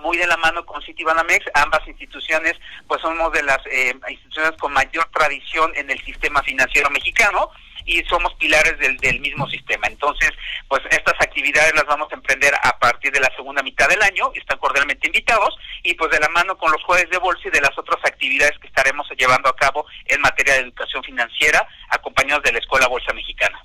muy 0.01 0.17
de 0.17 0.27
la 0.27 0.37
mano 0.37 0.65
con 0.65 0.83
Citibanamex, 0.83 1.45
ambas 1.55 1.87
instituciones 1.87 2.55
pues 2.87 3.01
somos 3.01 3.33
de 3.33 3.43
las 3.43 3.59
eh, 3.67 3.95
instituciones 4.09 4.53
con 4.53 4.73
mayor 4.73 5.09
tradición 5.13 5.73
en 5.75 5.91
el 5.91 6.03
sistema 6.05 6.43
financiero 6.43 6.89
mexicano 6.91 7.51
y 7.89 8.05
somos 8.05 8.35
pilares 8.35 8.79
del, 8.79 8.99
del 8.99 9.19
mismo 9.21 9.49
sistema. 9.49 9.87
Entonces, 9.87 10.31
pues 10.69 10.83
estas 10.91 11.15
actividades 11.21 11.75
las 11.75 11.87
vamos 11.87 12.09
a 12.13 12.15
emprender 12.15 12.55
a 12.55 12.79
partir 12.79 13.11
de 13.11 13.21
la 13.21 13.35
segunda 13.35 13.63
mitad 13.63 13.89
del 13.89 14.03
año, 14.03 14.31
están 14.35 14.59
cordialmente 14.59 15.07
invitados, 15.07 15.57
y 15.83 15.95
pues 15.95 16.11
de 16.11 16.21
la 16.21 16.29
mano 16.29 16.59
con 16.59 16.71
los 16.71 16.83
jueves 16.83 17.09
de 17.09 17.17
bolsa 17.17 17.49
y 17.49 17.51
de 17.51 17.63
las 17.63 17.77
otras 17.79 18.05
actividades 18.05 18.59
que 18.59 18.67
estaremos 18.67 19.09
llevando 19.17 19.49
a 19.49 19.57
cabo 19.57 19.87
en 20.05 20.21
materia 20.21 20.55
de 20.55 20.61
educación 20.61 21.03
financiera, 21.03 21.67
acompañados 21.89 22.45
de 22.45 22.53
la 22.53 22.59
Escuela 22.59 22.87
Bolsa 22.89 23.13
Mexicana. 23.15 23.59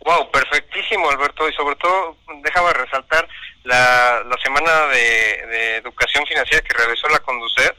Wow, 0.00 0.30
perfectísimo 0.30 1.10
Alberto, 1.10 1.48
y 1.48 1.54
sobre 1.54 1.76
todo 1.76 2.18
déjame 2.42 2.74
resaltar 2.74 3.26
la, 3.62 4.22
la 4.26 4.36
semana 4.44 4.88
de, 4.88 5.46
de 5.46 5.76
educación 5.76 6.26
financiera 6.26 6.62
que 6.62 6.76
realizó 6.76 7.08
la 7.08 7.20
Conducet, 7.20 7.74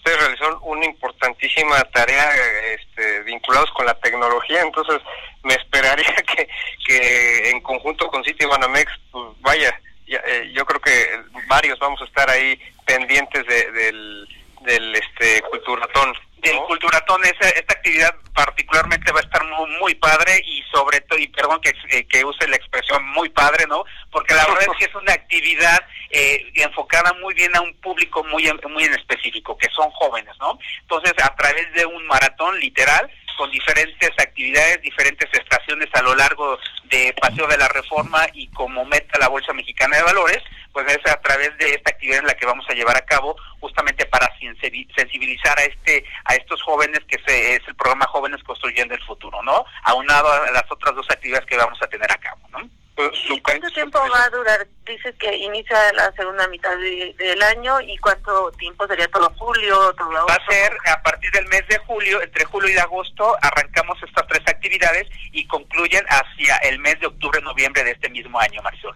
ustedes 0.00 0.18
realizaron 0.18 0.58
una 0.62 0.86
importantísima 0.86 1.78
tarea 1.92 2.30
este, 2.74 3.22
vinculados 3.22 3.70
con 3.72 3.84
la 3.84 3.94
tecnología, 4.00 4.62
entonces 4.62 4.98
me 5.42 5.54
esperaría 5.54 6.14
que, 6.36 6.48
que 6.86 7.50
en 7.50 7.60
conjunto 7.60 8.08
con 8.08 8.24
City 8.24 8.46
Banamex, 8.46 8.90
pues 9.12 9.26
vaya, 9.40 9.78
eh, 10.06 10.50
yo 10.54 10.64
creo 10.64 10.80
que 10.80 11.06
varios 11.46 11.78
vamos 11.78 12.00
a 12.00 12.04
estar 12.04 12.28
ahí 12.30 12.58
pendientes 12.86 13.46
del, 13.46 14.26
del 14.60 14.94
este 14.94 15.42
culturatón 15.42 16.14
del 16.42 16.56
Culturatón, 16.66 17.22
esa, 17.24 17.50
esta 17.50 17.74
actividad 17.74 18.14
particularmente 18.34 19.12
va 19.12 19.20
a 19.20 19.22
estar 19.22 19.44
muy, 19.44 19.70
muy 19.78 19.94
padre 19.96 20.40
y 20.46 20.62
sobre 20.72 21.00
todo, 21.02 21.18
y 21.18 21.26
perdón 21.28 21.60
que, 21.60 21.72
eh, 21.90 22.06
que 22.06 22.24
use 22.24 22.48
la 22.48 22.56
expresión 22.56 23.04
muy 23.10 23.28
padre, 23.28 23.66
¿no? 23.68 23.84
Porque 24.10 24.34
la 24.34 24.46
verdad 24.46 24.62
es 24.62 24.78
que 24.78 24.84
es 24.86 24.94
una 24.94 25.12
actividad 25.12 25.78
eh, 26.10 26.50
enfocada 26.54 27.12
muy 27.20 27.34
bien 27.34 27.54
a 27.56 27.60
un 27.60 27.74
público 27.80 28.24
muy, 28.24 28.50
muy 28.68 28.84
en 28.84 28.94
específico, 28.94 29.56
que 29.58 29.68
son 29.74 29.90
jóvenes, 29.90 30.34
¿no? 30.40 30.58
Entonces, 30.80 31.12
a 31.22 31.34
través 31.36 31.72
de 31.74 31.84
un 31.84 32.06
maratón 32.06 32.58
literal, 32.58 33.10
con 33.36 33.50
diferentes 33.50 34.10
actividades, 34.18 34.82
diferentes 34.82 35.28
estaciones 35.32 35.88
a 35.94 36.02
lo 36.02 36.14
largo 36.14 36.58
de 36.84 37.14
Paseo 37.20 37.46
de 37.46 37.58
la 37.58 37.68
Reforma 37.68 38.26
y 38.32 38.48
como 38.48 38.84
meta 38.84 39.18
la 39.18 39.28
Bolsa 39.28 39.52
Mexicana 39.52 39.96
de 39.96 40.02
Valores, 40.02 40.38
pues 40.72 40.86
es 40.88 41.10
a 41.10 41.20
través 41.20 41.56
de 41.58 41.70
esta 41.70 41.90
actividad 41.90 42.20
en 42.20 42.26
la 42.26 42.34
que 42.34 42.46
vamos 42.46 42.64
a 42.68 42.74
llevar 42.74 42.96
a 42.96 43.04
cabo 43.04 43.36
justamente 43.60 44.06
para 44.06 44.28
sensibilizar 44.38 45.58
a 45.58 45.64
este 45.64 46.04
a 46.24 46.34
estos 46.34 46.62
jóvenes 46.62 47.00
que 47.08 47.18
se, 47.26 47.56
es 47.56 47.62
el 47.66 47.74
programa 47.74 48.06
Jóvenes 48.06 48.42
Construyendo 48.44 48.94
el 48.94 49.02
Futuro, 49.04 49.42
¿no? 49.42 49.64
Aunado 49.84 50.32
a 50.32 50.50
las 50.50 50.70
otras 50.70 50.94
dos 50.94 51.06
actividades 51.10 51.46
que 51.46 51.56
vamos 51.56 51.80
a 51.82 51.86
tener 51.88 52.10
a 52.10 52.16
cabo, 52.16 52.40
¿no? 52.50 52.68
Pues, 53.08 53.30
¿Y 53.30 53.40
cuánto 53.40 53.70
tiempo 53.70 53.98
va 53.98 54.24
a 54.24 54.30
durar? 54.30 54.66
Dice 54.84 55.14
que 55.14 55.34
inicia 55.34 55.92
la 55.94 56.12
segunda 56.12 56.46
mitad 56.48 56.76
del 56.76 57.42
año 57.42 57.80
y 57.80 57.96
cuánto 57.98 58.50
tiempo 58.52 58.86
sería 58.86 59.08
todo 59.08 59.32
julio, 59.38 59.94
todo 59.94 60.10
agosto. 60.10 60.26
Va 60.28 60.34
a 60.34 60.52
ser 60.52 60.76
a 60.86 61.02
partir 61.02 61.30
del 61.30 61.46
mes 61.46 61.66
de 61.68 61.78
julio, 61.78 62.20
entre 62.20 62.44
julio 62.44 62.74
y 62.74 62.78
agosto 62.78 63.36
arrancamos 63.40 63.98
estas 64.02 64.26
tres 64.26 64.42
actividades 64.46 65.06
y 65.32 65.46
concluyen 65.46 66.04
hacia 66.08 66.56
el 66.56 66.78
mes 66.80 67.00
de 67.00 67.06
octubre, 67.06 67.40
noviembre 67.40 67.84
de 67.84 67.92
este 67.92 68.10
mismo 68.10 68.38
año, 68.38 68.60
Marisol. 68.62 68.94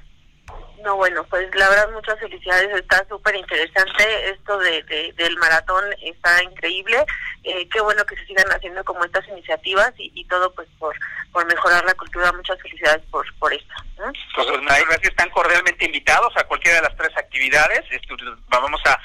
No, 0.84 0.96
bueno, 0.96 1.24
pues 1.24 1.48
la 1.54 1.70
verdad 1.70 1.90
muchas 1.92 2.20
felicidades, 2.20 2.68
está 2.76 3.02
súper 3.08 3.34
interesante 3.34 4.28
esto 4.28 4.58
de, 4.58 5.14
del 5.16 5.36
maratón, 5.38 5.82
está 6.02 6.42
increíble, 6.42 7.02
eh, 7.42 7.66
qué 7.70 7.80
bueno 7.80 8.04
que 8.04 8.14
se 8.16 8.26
sigan 8.26 8.46
haciendo 8.52 8.84
como 8.84 9.02
estas 9.02 9.26
iniciativas 9.28 9.94
y, 9.96 10.22
todo 10.26 10.52
pues 10.52 10.68
por, 10.78 10.94
por 11.32 11.46
mejorar 11.46 11.86
la 11.86 11.94
cultura, 11.94 12.30
muchas 12.32 12.60
felicidades 12.60 13.02
por, 13.10 13.24
por 13.38 13.54
esto. 13.54 13.72
Pues, 13.96 14.46
gracias, 14.60 15.04
están 15.04 15.30
cordialmente 15.30 15.86
invitados 15.86 16.36
a 16.36 16.44
cualquiera 16.44 16.82
de 16.82 16.88
las 16.88 16.96
tres 16.98 17.16
actividades, 17.16 17.80
vamos 18.48 18.82
a, 18.84 19.00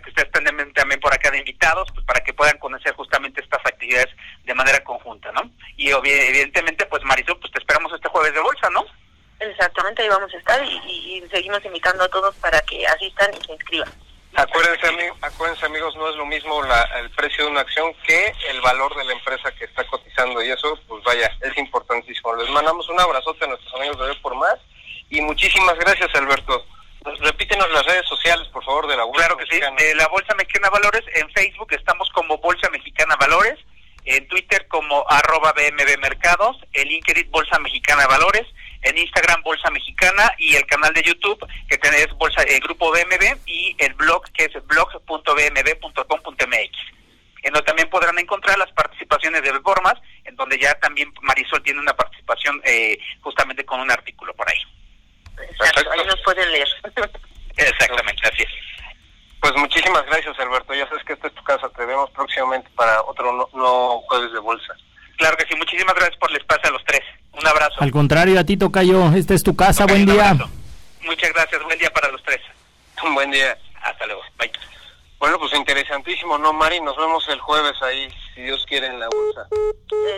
que 0.00 0.10
ustedes 0.10 0.28
estén 0.34 0.72
también 0.74 1.00
por 1.00 1.14
acá 1.14 1.30
de 1.30 1.38
invitados, 1.38 1.88
pues 1.94 2.04
para 2.04 2.20
que 2.20 2.34
puedan 2.34 2.58
conocer 2.58 2.92
justamente 2.92 3.40
estas 3.40 3.64
actividades 3.64 4.14
de 4.44 4.54
manera 4.54 4.84
conjunta, 4.84 5.32
¿no? 5.32 5.50
Y 5.78 5.88
evidentemente 5.88 6.84
pues 6.84 7.02
Marisol, 7.04 7.38
pues 7.40 7.50
te 7.52 7.58
esperamos 7.58 7.90
este 7.94 8.10
jueves 8.10 8.34
de 8.34 8.40
bolsa, 8.40 8.68
¿no? 8.68 8.84
Exactamente, 9.50 10.02
ahí 10.02 10.08
vamos 10.08 10.32
a 10.32 10.38
estar 10.38 10.64
y, 10.64 11.24
seguimos 11.30 11.64
invitando 11.64 12.04
a 12.04 12.08
todos 12.08 12.34
para 12.36 12.60
que 12.62 12.86
asistan 12.86 13.30
y 13.34 13.44
se 13.44 13.52
inscriban. 13.52 13.92
Acuérdense, 14.34 15.12
acuérdense 15.20 15.66
amigos, 15.66 15.94
no 15.96 16.08
es 16.08 16.16
lo 16.16 16.24
mismo 16.26 16.62
el 16.64 17.10
precio 17.10 17.44
de 17.44 17.50
una 17.50 17.60
acción 17.60 17.92
que 18.06 18.32
el 18.48 18.60
valor 18.60 18.94
de 18.96 19.04
la 19.04 19.12
empresa 19.12 19.50
que 19.52 19.64
está 19.64 19.84
cotizando 19.84 20.42
y 20.42 20.50
eso, 20.50 20.78
pues 20.88 21.02
vaya, 21.04 21.30
es 21.40 21.56
importantísimo. 21.58 22.34
Les 22.36 22.48
mandamos 22.50 22.88
un 22.88 23.00
abrazote 23.00 23.44
a 23.44 23.48
nuestros 23.48 23.74
amigos 23.74 23.98
de 23.98 24.06
Ver 24.06 24.22
por 24.22 24.34
Más 24.36 24.58
y 25.10 25.20
muchísimas 25.20 25.78
gracias 25.78 26.14
Alberto. 26.14 26.64
Repítenos 27.20 27.70
las 27.72 27.84
redes 27.84 28.06
sociales, 28.06 28.46
por 28.48 28.64
favor, 28.64 28.86
de 28.86 28.96
la 28.96 29.04
Bolsa 29.04 29.26
Claro 29.26 29.36
que 29.36 29.46
sí, 29.46 29.60
de 29.60 29.94
la 29.96 30.06
Bolsa 30.08 30.34
Mexicana 30.34 30.70
Valores, 30.70 31.02
en 31.14 31.28
Facebook 31.32 31.72
estamos 31.72 32.08
como 32.10 32.38
Bolsa 32.38 32.70
Mexicana 32.70 33.16
Valores, 33.16 33.58
en 34.04 34.26
Twitter 34.28 34.66
como 34.68 35.04
arroba 35.08 35.52
BMB 35.52 36.00
Mercados, 36.00 36.56
en 36.72 36.88
LinkedIn 36.88 37.30
Bolsa 37.30 37.58
Mexicana 37.58 38.06
Valores, 38.06 38.46
en 38.82 38.98
Instagram 38.98 39.42
Bolsa 39.42 39.70
Mexicana 39.70 40.30
y 40.38 40.56
el 40.56 40.66
canal 40.66 40.92
de 40.92 41.02
YouTube 41.02 41.46
que 41.68 41.78
tenés 41.78 42.08
Bolsa 42.18 42.42
el 42.42 42.60
Grupo 42.60 42.90
BMB 42.90 43.38
y 43.46 43.74
el 43.78 43.94
blog 43.94 44.24
que 44.32 44.44
es 44.44 44.52
blog.bmb.com.mx 44.66 46.92
en 47.42 47.52
donde 47.52 47.66
también 47.66 47.90
podrán 47.90 48.18
encontrar 48.18 48.56
las 48.58 48.70
participaciones 48.72 49.42
de 49.42 49.52
reformas, 49.52 49.94
en 50.24 50.36
donde 50.36 50.58
ya 50.58 50.74
también 50.74 51.12
Marisol 51.22 51.62
tiene 51.62 51.80
una 51.80 51.94
participación 51.94 52.60
eh, 52.64 52.98
justamente 53.20 53.64
con 53.64 53.80
un 53.80 53.90
artículo 53.90 54.32
por 54.34 54.48
ahí. 54.48 54.62
Exacto, 55.50 55.90
ahí 55.90 56.06
nos 56.06 56.20
pueden 56.22 56.50
leer. 56.52 56.68
Exactamente, 57.56 58.28
así 58.28 58.42
es. 58.42 58.50
Pues 59.40 59.54
muchísimas 59.56 60.06
gracias, 60.06 60.38
Alberto. 60.38 60.72
Ya 60.72 60.88
sabes 60.88 61.04
que 61.04 61.14
esta 61.14 61.26
es 61.26 61.34
tu 61.34 61.42
casa. 61.42 61.68
Te 61.70 61.84
vemos 61.84 62.08
próximamente 62.10 62.70
para 62.76 63.02
otro 63.02 63.50
no, 63.52 64.00
jueves 64.02 64.32
de 64.32 64.38
bolsa. 64.38 64.76
Claro 65.22 65.36
que 65.36 65.46
sí. 65.46 65.54
Muchísimas 65.54 65.94
gracias 65.94 66.18
por 66.18 66.32
el 66.32 66.38
espacio 66.38 66.68
a 66.68 66.72
los 66.72 66.84
tres. 66.84 67.00
Un 67.32 67.46
abrazo. 67.46 67.76
Al 67.78 67.92
contrario, 67.92 68.40
a 68.40 68.44
ti, 68.44 68.56
Tocayo. 68.56 69.12
Esta 69.12 69.34
es 69.34 69.44
tu 69.44 69.54
casa. 69.54 69.86
buen 69.86 70.04
día. 70.04 70.34
Muchas 71.02 71.32
gracias. 71.32 71.62
Buen 71.62 71.78
día 71.78 71.90
para 71.90 72.08
los 72.10 72.20
tres. 72.24 72.40
Un 73.04 73.14
buen 73.14 73.30
día. 73.30 73.56
Hasta 73.82 74.04
luego. 74.06 74.20
Bye. 74.36 74.50
Bueno, 75.20 75.38
pues 75.38 75.52
interesantísimo, 75.52 76.38
¿no, 76.38 76.52
Mari? 76.52 76.80
Nos 76.80 76.96
vemos 76.96 77.24
el 77.28 77.38
jueves 77.38 77.80
ahí, 77.82 78.12
si 78.34 78.42
Dios 78.42 78.66
quiere, 78.66 78.88
en 78.88 78.98
la 78.98 79.06
bolsa. 79.08 79.46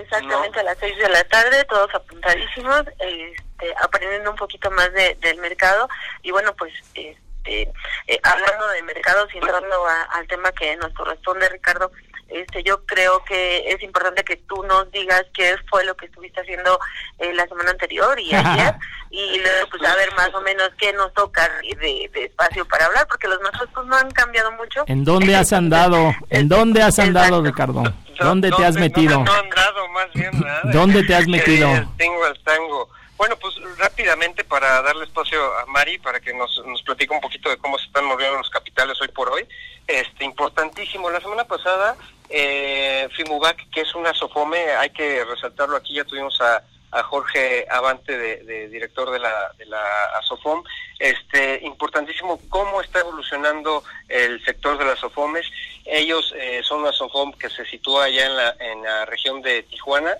Exactamente, 0.01 0.61
a 0.61 0.63
las 0.63 0.79
seis 0.79 0.97
de 0.97 1.11
la 1.11 1.23
tarde, 1.25 1.63
todos 1.65 1.95
apuntadísimos, 1.95 2.85
este, 2.99 3.75
aprendiendo 3.83 4.31
un 4.31 4.37
poquito 4.39 4.71
más 4.71 4.91
del 4.95 5.37
mercado. 5.39 5.87
Y 6.23 6.31
bueno, 6.31 6.55
pues... 6.57 6.73
Este, 6.95 7.71
eh, 8.07 8.21
hablando 8.23 8.67
de 8.69 8.83
mercados 8.85 9.29
y 9.35 9.37
entrando 9.37 9.87
al 10.13 10.27
tema 10.29 10.51
que 10.53 10.75
nos 10.77 10.95
corresponde, 10.95 11.47
Ricardo, 11.51 11.93
Este, 12.35 12.65
yo 12.65 12.85
creo 12.85 13.23
que 13.25 13.71
es 13.71 13.81
importante 13.85 14.25
que 14.25 14.37
tú 14.37 14.61
nos 14.65 14.91
digas 14.91 15.25
qué 15.33 15.55
fue 15.71 15.85
lo 15.85 15.97
que 15.97 16.07
estuviste 16.07 16.41
haciendo 16.41 16.81
eh, 17.21 17.33
la 17.33 17.47
semana 17.47 17.71
anterior 17.71 18.19
y 18.19 18.35
ayer 18.35 18.75
y 19.11 19.39
luego 19.39 19.69
pues 19.71 19.85
a 19.85 19.95
ver 19.95 20.13
más 20.17 20.35
o 20.35 20.41
menos 20.41 20.69
qué 20.77 20.93
nos 20.95 21.15
toca 21.15 21.49
de, 21.63 22.11
de 22.13 22.25
espacio 22.25 22.67
para 22.67 22.87
hablar 22.87 23.07
porque 23.07 23.29
los 23.29 23.41
nuestros 23.41 23.69
pues 23.73 23.87
no 23.87 23.97
han 23.97 24.11
cambiado 24.11 24.51
mucho. 24.53 24.83
¿En 24.89 25.05
dónde 25.05 25.37
has 25.37 25.53
andado? 25.53 26.13
¿En 26.29 26.49
dónde 26.49 26.83
has 26.83 26.99
andado, 26.99 27.41
Ricardo? 27.41 27.85
¿Dónde 28.19 28.51
te 28.51 28.65
has 28.65 28.75
metido? 28.75 29.23
No, 29.23 29.33
andado, 29.33 29.89
más 29.91 30.13
bien 30.13 30.33
¿Dónde 30.73 31.05
te 31.05 31.15
has 31.15 31.29
metido? 31.29 31.69
Tengo 31.97 32.27
el 32.27 32.43
tango. 32.43 32.89
Bueno, 33.17 33.37
pues 33.37 33.55
rápidamente 33.79 34.43
para 34.43 34.83
darle 34.83 35.05
espacio 35.05 35.41
a 35.59 35.67
Mari 35.67 35.99
para 35.99 36.19
que 36.19 36.35
nos, 36.35 36.61
nos 36.67 36.83
platique 36.83 37.15
un 37.15 37.21
poquito 37.21 37.49
de 37.49 37.57
cómo 37.59 37.79
se 37.79 37.87
están 37.87 38.05
moviendo 38.07 38.39
los 38.39 38.51
capitales 38.51 39.01
hoy 39.01 39.09
por 39.09 39.31
hoy. 39.31 39.47
Este, 39.87 40.25
importantísimo. 40.25 41.11
La 41.11 41.21
semana 41.21 41.45
pasada, 41.45 41.97
eh, 42.31 43.07
Fimubac, 43.15 43.69
que 43.71 43.83
es 43.83 43.95
una 43.95 44.15
SOFOME, 44.15 44.59
hay 44.73 44.91
que 44.91 45.25
resaltarlo 45.25 45.77
aquí, 45.77 45.95
ya 45.95 46.05
tuvimos 46.05 46.41
a, 46.41 46.63
a 46.91 47.03
Jorge 47.03 47.67
Avante, 47.71 48.17
de, 48.17 48.69
director 48.69 49.11
de 49.11 49.19
la, 49.19 49.53
de 49.59 49.67
la 49.67 49.83
ASOFOM. 50.21 50.63
Este, 50.99 51.61
importantísimo 51.65 52.41
cómo 52.49 52.81
está 52.81 53.01
evolucionando 53.01 53.85
el 54.09 54.43
sector 54.45 54.79
de 54.79 54.87
las 54.87 55.01
SOFOMES. 55.01 55.47
Ellos 55.85 56.33
eh, 56.37 56.63
son 56.63 56.81
una 56.81 56.93
SOFOM 56.93 57.33
que 57.33 57.51
se 57.51 57.67
sitúa 57.67 58.05
allá 58.05 58.27
en 58.27 58.37
la, 58.37 58.57
en 58.61 58.83
la 58.83 59.05
región 59.05 59.43
de 59.43 59.65
Tijuana 59.65 60.17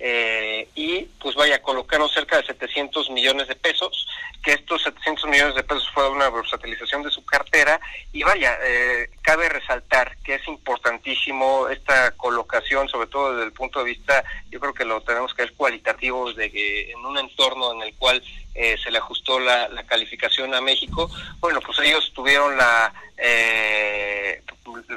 eh, 0.00 0.68
y 0.74 1.00
pues 1.20 1.34
vaya, 1.34 1.60
colocaron 1.60 2.08
cerca 2.08 2.36
de 2.36 2.46
700 2.46 3.10
millones 3.10 3.48
de 3.48 3.56
pesos, 3.56 4.06
que 4.44 4.52
estos 4.52 4.82
700 4.82 5.28
millones 5.28 5.54
de 5.56 5.64
pesos 5.64 5.88
fue 5.92 6.08
una 6.08 6.30
versatilización 6.30 7.02
de 7.02 7.10
su 7.10 7.24
cartera 7.24 7.80
y 8.12 8.22
vaya, 8.22 8.56
eh, 8.62 9.10
cabe 9.22 9.48
resaltar 9.48 10.16
que 10.18 10.36
es 10.36 10.46
importantísimo 10.46 11.68
esta 11.68 12.12
colocación, 12.12 12.88
sobre 12.88 13.08
todo 13.08 13.32
desde 13.32 13.46
el 13.46 13.52
punto 13.52 13.80
de 13.80 13.86
vista, 13.86 14.24
yo 14.50 14.60
creo 14.60 14.74
que 14.74 14.84
lo 14.84 15.00
tenemos 15.00 15.34
que 15.34 15.42
ver 15.42 15.54
cualitativo, 15.54 16.32
de 16.32 16.50
que 16.50 16.92
en 16.92 17.04
un 17.04 17.18
entorno 17.18 17.72
en 17.72 17.82
el 17.82 17.94
cual 17.94 18.22
eh, 18.58 18.76
se 18.82 18.90
le 18.90 18.98
ajustó 18.98 19.38
la, 19.38 19.68
la, 19.68 19.84
calificación 19.84 20.52
a 20.52 20.60
México, 20.60 21.08
bueno, 21.38 21.60
pues 21.60 21.78
ellos 21.78 22.12
tuvieron 22.12 22.56
la, 22.56 22.92
eh, 23.16 24.42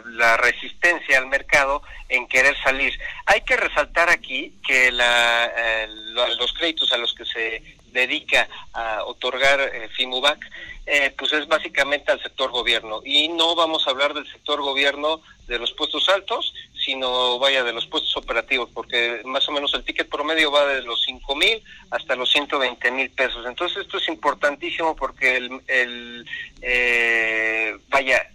la 0.06 0.38
resistencia 0.38 1.18
al 1.18 1.28
mercado 1.28 1.82
en 2.10 2.28
querer 2.28 2.56
salir. 2.64 2.94
Hay 3.26 3.42
que 3.42 3.56
resaltar 3.58 4.10
aquí 4.10 4.54
que 4.66 4.92
la, 4.92 5.52
eh, 5.56 5.88
los 6.16 6.54
créditos 6.54 6.92
a 6.92 6.98
los 6.98 7.14
que 7.14 7.26
se 7.26 7.64
dedica 7.92 8.48
a 8.74 9.04
otorgar 9.06 9.60
eh, 9.62 9.90
FIMUBAC, 9.90 10.40
eh, 10.86 11.14
pues 11.18 11.32
es 11.34 11.48
básicamente 11.48 12.12
al 12.12 12.22
sector 12.22 12.52
gobierno. 12.52 13.02
Y 13.06 13.28
no 13.30 13.56
vamos 13.56 13.86
a 13.86 13.92
hablar 13.92 14.14
del 14.14 14.30
sector 14.32 14.62
gobierno 14.62 15.22
de 15.48 15.60
los 15.60 15.72
puestos 15.74 16.08
altos, 16.10 16.54
sino 16.84 17.40
vaya 17.40 17.64
de 17.64 17.74
los 17.74 17.86
puestos 17.86 18.16
operativos, 18.18 18.70
porque 18.74 19.22
más 19.26 19.48
o 19.48 19.52
menos 19.52 19.74
el 19.74 19.84
ticket 19.84 20.10
promedio 20.10 20.52
va 20.52 20.66
de 20.66 20.82
los 20.82 21.02
5 21.04 21.36
mil 21.36 21.64
hasta 21.90 22.16
los 22.16 22.32
120 22.32 22.92
mil 22.92 23.10
pesos. 23.12 23.46
Entonces 23.46 23.84
esto 23.84 23.98
es 23.98 24.08
importantísimo 24.08 24.96
porque 24.96 25.38
el, 25.38 26.26
eh, 26.62 27.78
vaya, 27.90 28.28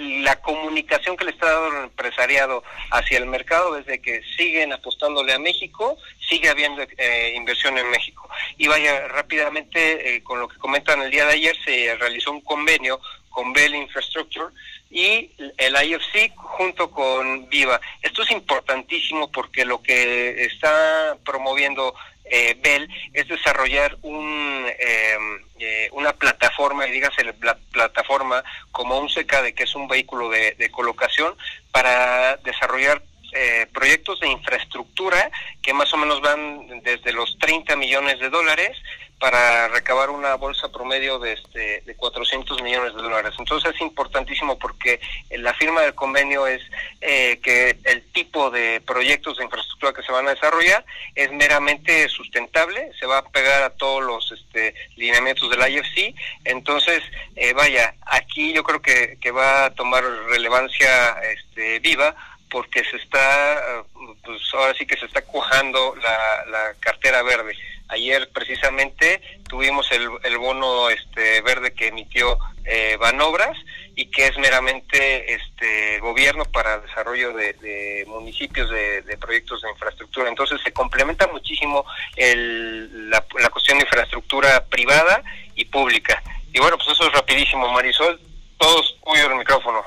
la 0.00 0.40
comunicación 0.40 1.16
que 1.16 1.24
le 1.24 1.32
está 1.32 1.50
dando 1.50 1.78
el 1.78 1.84
empresariado 1.84 2.62
hacia 2.90 3.18
el 3.18 3.26
mercado 3.26 3.74
desde 3.74 4.00
que 4.00 4.22
siguen 4.36 4.72
apostándole 4.72 5.32
a 5.32 5.38
México, 5.38 5.96
sigue 6.28 6.48
habiendo 6.48 6.82
eh, 6.82 7.34
inversión 7.36 7.76
en 7.78 7.90
México. 7.90 8.28
Y 8.58 8.68
vaya 8.68 9.08
rápidamente, 9.08 10.16
eh, 10.16 10.22
con 10.22 10.40
lo 10.40 10.48
que 10.48 10.58
comentan 10.58 11.02
el 11.02 11.10
día 11.10 11.26
de 11.26 11.32
ayer, 11.32 11.56
se 11.64 11.94
realizó 11.96 12.30
un 12.32 12.40
convenio 12.40 13.00
con 13.32 13.52
Bell 13.52 13.74
Infrastructure 13.74 14.54
y 14.90 15.30
el 15.56 15.74
IFC 15.74 16.32
junto 16.36 16.90
con 16.90 17.48
Viva. 17.48 17.80
Esto 18.02 18.22
es 18.22 18.30
importantísimo 18.30 19.32
porque 19.32 19.64
lo 19.64 19.82
que 19.82 20.44
está 20.44 21.16
promoviendo 21.24 21.94
eh, 22.24 22.56
Bell 22.62 22.88
es 23.12 23.26
desarrollar 23.26 23.98
un, 24.02 24.66
em, 24.78 25.44
eh, 25.58 25.88
una 25.92 26.12
plataforma, 26.12 26.86
y 26.86 26.92
dígase 26.92 27.24
la 27.24 27.56
plataforma 27.72 28.44
como 28.70 28.98
un 28.98 29.08
CKD, 29.08 29.54
que 29.54 29.64
es 29.64 29.74
un 29.74 29.88
vehículo 29.88 30.28
de, 30.30 30.52
de 30.52 30.70
colocación, 30.70 31.36
para 31.72 32.36
desarrollar 32.36 33.02
eh, 33.34 33.66
proyectos 33.72 34.20
de 34.20 34.28
infraestructura 34.28 35.30
que 35.62 35.72
más 35.72 35.90
o 35.94 35.96
menos 35.96 36.20
van 36.20 36.82
desde 36.82 37.12
los 37.12 37.38
30 37.38 37.76
millones 37.76 38.20
de 38.20 38.28
dólares 38.28 38.76
para 39.22 39.68
recabar 39.68 40.10
una 40.10 40.34
bolsa 40.34 40.72
promedio 40.72 41.20
de, 41.20 41.34
este, 41.34 41.82
de 41.86 41.94
400 41.94 42.60
millones 42.60 42.92
de 42.92 43.02
dólares. 43.02 43.32
Entonces 43.38 43.72
es 43.72 43.80
importantísimo 43.80 44.58
porque 44.58 44.98
la 45.30 45.54
firma 45.54 45.82
del 45.82 45.94
convenio 45.94 46.48
es 46.48 46.60
eh, 47.00 47.38
que 47.40 47.78
el 47.84 48.02
tipo 48.10 48.50
de 48.50 48.80
proyectos 48.84 49.38
de 49.38 49.44
infraestructura 49.44 49.92
que 49.92 50.02
se 50.02 50.10
van 50.10 50.26
a 50.26 50.34
desarrollar 50.34 50.84
es 51.14 51.30
meramente 51.30 52.08
sustentable, 52.08 52.90
se 52.98 53.06
va 53.06 53.18
a 53.18 53.28
pegar 53.28 53.62
a 53.62 53.70
todos 53.70 54.02
los 54.02 54.32
este, 54.32 54.74
lineamientos 54.96 55.48
del 55.50 55.72
IFC. 55.72 56.16
Entonces, 56.44 57.00
eh, 57.36 57.52
vaya, 57.52 57.94
aquí 58.06 58.52
yo 58.52 58.64
creo 58.64 58.82
que, 58.82 59.18
que 59.20 59.30
va 59.30 59.66
a 59.66 59.70
tomar 59.70 60.02
relevancia 60.30 61.10
este, 61.32 61.78
viva 61.78 62.16
porque 62.50 62.82
se 62.82 62.96
está, 62.96 63.84
pues 64.24 64.42
ahora 64.52 64.74
sí 64.74 64.84
que 64.84 64.98
se 64.98 65.06
está 65.06 65.22
cuajando 65.22 65.94
la, 66.02 66.44
la 66.50 66.74
cartera 66.80 67.22
verde. 67.22 67.56
Ayer 67.92 68.30
precisamente 68.32 69.20
tuvimos 69.48 69.92
el, 69.92 70.08
el 70.24 70.38
bono 70.38 70.88
este 70.88 71.42
verde 71.42 71.74
que 71.74 71.88
emitió 71.88 72.38
eh, 72.64 72.96
Banobras 72.98 73.58
y 73.94 74.06
que 74.06 74.28
es 74.28 74.38
meramente 74.38 75.34
este 75.34 75.98
gobierno 75.98 76.46
para 76.46 76.78
desarrollo 76.78 77.34
de, 77.34 78.04
municipios 78.06 78.70
de, 78.70 79.02
de, 79.02 79.18
proyectos 79.18 79.60
de 79.60 79.70
infraestructura. 79.70 80.30
Entonces 80.30 80.58
se 80.62 80.72
complementa 80.72 81.26
muchísimo 81.26 81.84
el, 82.16 83.10
la, 83.10 83.22
la 83.38 83.50
cuestión 83.50 83.76
de 83.76 83.84
infraestructura 83.84 84.64
privada 84.70 85.22
y 85.54 85.66
pública. 85.66 86.22
Y 86.54 86.60
bueno, 86.60 86.78
pues 86.78 86.88
eso 86.88 87.06
es 87.06 87.12
rapidísimo, 87.12 87.70
Marisol. 87.72 88.18
Todos 88.56 88.96
cuyo 89.00 89.26
el 89.26 89.36
micrófono. 89.36 89.84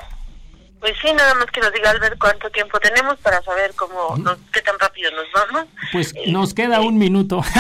Pues 0.80 0.94
sí, 1.02 1.12
nada 1.14 1.34
más 1.36 1.46
que 1.48 1.62
nos 1.62 1.74
diga 1.74 1.90
Albert 1.90 2.18
cuánto 2.20 2.50
tiempo 2.52 2.80
tenemos 2.80 3.18
para 3.20 3.42
saber 3.42 3.74
cómo, 3.76 4.18
nos, 4.18 4.38
qué 4.54 4.62
tan 4.62 4.78
rápido 4.78 5.10
nos 5.12 5.26
vamos. 5.34 5.66
Pues 5.92 6.14
nos 6.28 6.54
queda 6.54 6.82
un 6.82 6.98
minuto. 6.98 7.42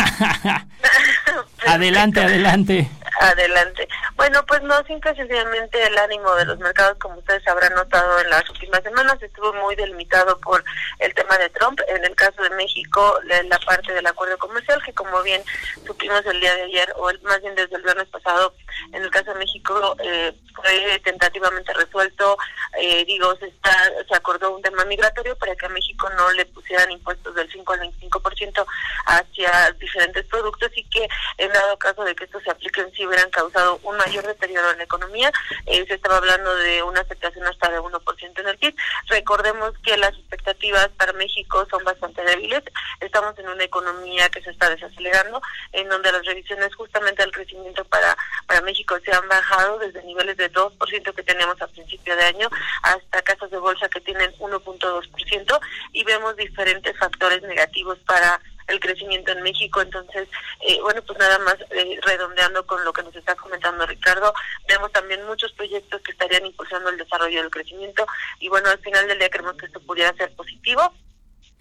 adelante, 1.65 2.21
adelante. 2.21 2.89
Adelante. 3.19 3.87
Bueno, 4.15 4.45
pues 4.45 4.61
no, 4.63 4.83
simple 4.85 5.15
sencillamente 5.15 5.81
el 5.81 5.97
ánimo 5.97 6.35
de 6.35 6.45
los 6.45 6.59
mercados, 6.59 6.97
como 6.99 7.17
ustedes 7.17 7.47
habrán 7.47 7.73
notado 7.73 8.19
en 8.19 8.29
las 8.29 8.49
últimas 8.49 8.83
semanas, 8.83 9.21
estuvo 9.21 9.53
muy 9.53 9.75
delimitado 9.75 10.37
por 10.39 10.63
el 10.99 11.13
tema 11.13 11.37
de 11.37 11.49
Trump. 11.49 11.79
En 11.87 12.03
el 12.03 12.15
caso 12.15 12.41
de 12.43 12.49
México, 12.51 13.19
la 13.23 13.59
parte 13.59 13.93
del 13.93 14.05
acuerdo 14.05 14.37
comercial, 14.37 14.81
que 14.83 14.93
como 14.93 15.21
bien 15.23 15.41
supimos 15.85 16.25
el 16.25 16.39
día 16.39 16.55
de 16.55 16.63
ayer, 16.63 16.93
o 16.97 17.09
más 17.23 17.41
bien 17.41 17.55
desde 17.55 17.75
el 17.75 17.83
viernes 17.83 18.07
pasado, 18.09 18.53
en 18.91 19.03
el 19.03 19.09
caso 19.09 19.33
de 19.33 19.39
México 19.39 19.95
eh, 20.03 20.33
fue 20.55 20.99
tentativamente 21.03 21.73
resuelto. 21.73 22.37
Eh, 22.79 23.05
digo, 23.05 23.35
se, 23.37 23.47
está, 23.47 23.71
se 24.07 24.15
acordó 24.15 24.55
un 24.55 24.61
tema 24.61 24.85
migratorio 24.85 25.37
para 25.37 25.55
que 25.55 25.65
a 25.65 25.69
México 25.69 26.09
no 26.11 26.31
le 26.33 26.45
pusieran 26.45 26.91
impuestos 26.91 27.33
del 27.35 27.51
5 27.51 27.73
al 27.73 27.79
25% 27.81 28.65
hacia 29.05 29.71
diferentes 29.79 30.25
productos 30.25 30.71
y 30.75 30.83
que 30.85 31.07
en 31.37 31.51
dado 31.51 31.77
caso 31.77 32.03
de 32.03 32.15
que 32.15 32.25
esto 32.25 32.39
se 32.41 32.51
aplique 32.51 32.81
en 32.81 32.91
sí 32.93 33.05
hubieran 33.05 33.29
causado 33.29 33.79
un 33.83 33.97
mayor 33.97 34.25
deterioro 34.25 34.71
en 34.71 34.77
la 34.77 34.83
economía. 34.83 35.31
Eh, 35.65 35.85
se 35.87 35.95
estaba 35.95 36.17
hablando 36.17 36.53
de 36.55 36.83
una 36.83 37.01
aceptación 37.01 37.45
hasta 37.47 37.71
de 37.71 37.79
1% 37.79 38.39
en 38.39 38.47
el 38.47 38.57
PIB. 38.57 38.75
Recordemos 39.07 39.73
que 39.83 39.97
las 39.97 40.13
expectativas 40.13 40.89
para 40.97 41.13
México 41.13 41.65
son 41.69 41.83
bastante 41.83 42.23
débiles. 42.23 42.63
Estamos 42.99 43.37
en 43.39 43.49
una 43.49 43.63
economía 43.63 44.29
que 44.29 44.41
se 44.41 44.51
está 44.51 44.69
desacelerando, 44.69 45.41
en 45.71 45.89
donde 45.89 46.11
las 46.11 46.25
revisiones 46.25 46.73
justamente 46.75 47.23
al 47.23 47.31
crecimiento 47.31 47.83
para, 47.85 48.17
para 48.47 48.61
México 48.61 48.97
se 49.03 49.11
han 49.11 49.27
bajado 49.27 49.79
desde 49.79 50.03
niveles 50.03 50.37
de 50.37 50.44
2% 50.51 51.13
que 51.13 51.23
teníamos 51.23 51.61
a 51.61 51.67
principio 51.67 52.15
de 52.15 52.23
año 52.23 52.49
hasta 52.83 53.21
casas 53.21 53.51
de 53.51 53.57
bolsa 53.57 53.89
que 53.89 54.01
tienen 54.01 54.31
1.2% 54.33 55.59
y 55.93 56.03
vemos 56.03 56.35
diferentes 56.35 56.97
factores 56.97 57.41
negativos 57.43 57.97
para 57.99 58.39
el 58.67 58.79
crecimiento 58.79 59.31
en 59.31 59.43
México. 59.43 59.81
Entonces, 59.81 60.27
eh, 60.61 60.79
bueno, 60.81 61.01
pues 61.03 61.19
nada 61.19 61.39
más 61.39 61.55
eh, 61.71 61.99
redondeando 62.01 62.65
con 62.65 62.83
lo 62.83 62.93
que 62.93 63.03
nos 63.03 63.15
está 63.15 63.35
comentando 63.35 63.85
Ricardo, 63.85 64.33
vemos 64.67 64.91
también 64.91 65.25
muchos 65.25 65.51
proyectos 65.53 66.01
que 66.01 66.11
estarían 66.11 66.45
impulsando 66.45 66.89
el 66.89 66.97
desarrollo 66.97 67.41
del 67.41 67.51
crecimiento 67.51 68.05
y 68.39 68.49
bueno, 68.49 68.69
al 68.69 68.79
final 68.79 69.07
del 69.07 69.19
día 69.19 69.29
creemos 69.29 69.55
que 69.57 69.67
esto 69.67 69.79
pudiera 69.81 70.13
ser 70.13 70.33
positivo 70.35 70.93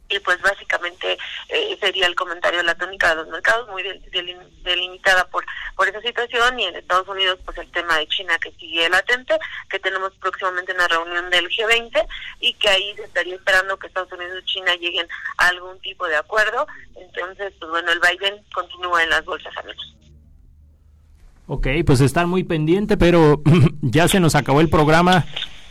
y 0.09 0.19
pues 0.21 0.41
básicamente 0.43 1.17
eh, 1.49 1.77
sería 1.81 2.07
el 2.07 2.15
comentario 2.15 2.59
de 2.59 2.65
la 2.65 2.75
tónica 2.75 3.11
de 3.11 3.17
los 3.17 3.29
mercados 3.29 3.69
muy 3.69 3.83
delimitada 4.63 5.27
por 5.29 5.45
por 5.77 5.89
esa 5.89 6.01
situación 6.03 6.59
y 6.61 6.65
en 6.65 6.77
Estados 6.77 7.09
Unidos 7.09 7.39
pues 7.45 7.57
el 7.59 7.71
tema 7.71 7.99
de 7.99 8.07
China 8.09 8.39
que 8.39 8.53
sigue 8.53 8.89
latente 8.89 9.37
que 9.71 9.79
tenemos 9.79 10.13
próximamente 10.21 10.73
una 10.73 10.89
reunión 10.89 11.31
del 11.31 11.49
G20 11.49 12.07
y 12.41 12.55
que 12.55 12.69
ahí 12.69 12.95
se 12.97 13.05
estaría 13.05 13.35
esperando 13.35 13.79
que 13.79 13.87
Estados 13.87 14.13
Unidos 14.13 14.43
y 14.43 14.53
China 14.53 14.75
lleguen 14.77 15.09
a 15.39 15.49
algún 15.49 15.81
tipo 15.81 16.07
de 16.07 16.17
acuerdo 16.17 16.67
entonces 16.97 17.53
pues 17.59 17.71
bueno 17.71 17.91
el 17.91 18.01
Biden 18.01 18.45
continúa 18.53 19.03
en 19.03 19.11
las 19.11 19.25
bolsas 19.25 19.57
amigos 19.57 19.95
Ok, 21.47 21.67
pues 21.85 22.01
están 22.01 22.29
muy 22.31 22.43
pendiente, 22.43 22.97
pero 22.97 23.43
ya 23.83 24.09
se 24.09 24.19
nos 24.19 24.35
acabó 24.35 24.63
el 24.63 24.71
programa. 24.71 25.27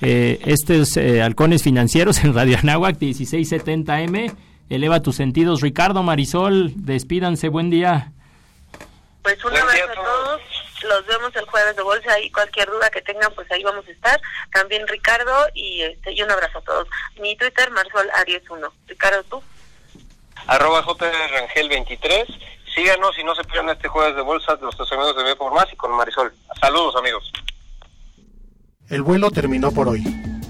Eh, 0.05 0.41
este 0.45 0.81
es 0.81 0.97
eh, 0.97 1.21
Halcones 1.21 1.63
Financieros 1.63 2.23
en 2.25 2.35
Radio 2.35 2.57
Anáhuac 2.61 2.97
1670M. 2.97 4.35
Eleva 4.69 5.01
tus 5.01 5.15
sentidos. 5.15 5.61
Ricardo 5.61 6.03
Marisol, 6.03 6.73
despídanse. 6.75 7.47
Buen 7.47 7.69
día. 7.69 8.11
Pues 9.21 9.43
un 9.45 9.55
abrazo 9.55 9.91
a 9.91 9.93
todos. 9.93 10.41
Los 10.83 11.05
vemos 11.07 11.33
el 11.37 11.45
jueves 11.45 11.77
de 11.77 11.81
bolsa 11.83 12.19
y 12.19 12.29
cualquier 12.31 12.69
duda 12.69 12.89
que 12.89 13.01
tengan, 13.01 13.33
pues 13.33 13.49
ahí 13.53 13.63
vamos 13.63 13.87
a 13.87 13.91
estar. 13.91 14.21
También 14.51 14.85
Ricardo 14.89 15.31
y, 15.53 15.81
este, 15.83 16.11
y 16.11 16.21
un 16.21 16.31
abrazo 16.31 16.57
a 16.57 16.61
todos. 16.63 16.87
Mi 17.21 17.37
Twitter, 17.37 17.71
Marisol 17.71 18.09
Aries 18.15 18.43
1. 18.49 18.73
Ricardo, 18.87 19.23
tú. 19.23 19.41
Arroba 20.47 20.83
Rangel 21.31 21.69
23 21.69 22.27
Síganos 22.75 23.17
y 23.17 23.23
no 23.23 23.35
se 23.35 23.43
pierdan 23.45 23.69
este 23.69 23.87
jueves 23.87 24.15
de 24.15 24.21
bolsa 24.21 24.57
de 24.57 24.63
los 24.63 24.91
amigos 24.91 25.15
de 25.15 25.23
B 25.23 25.35
por 25.37 25.53
más 25.53 25.71
y 25.71 25.75
con 25.77 25.91
Marisol. 25.91 26.33
Saludos 26.59 26.95
amigos. 26.97 27.31
El 28.89 29.01
vuelo 29.01 29.31
terminó 29.31 29.71
por 29.71 29.87
hoy. 29.87 30.03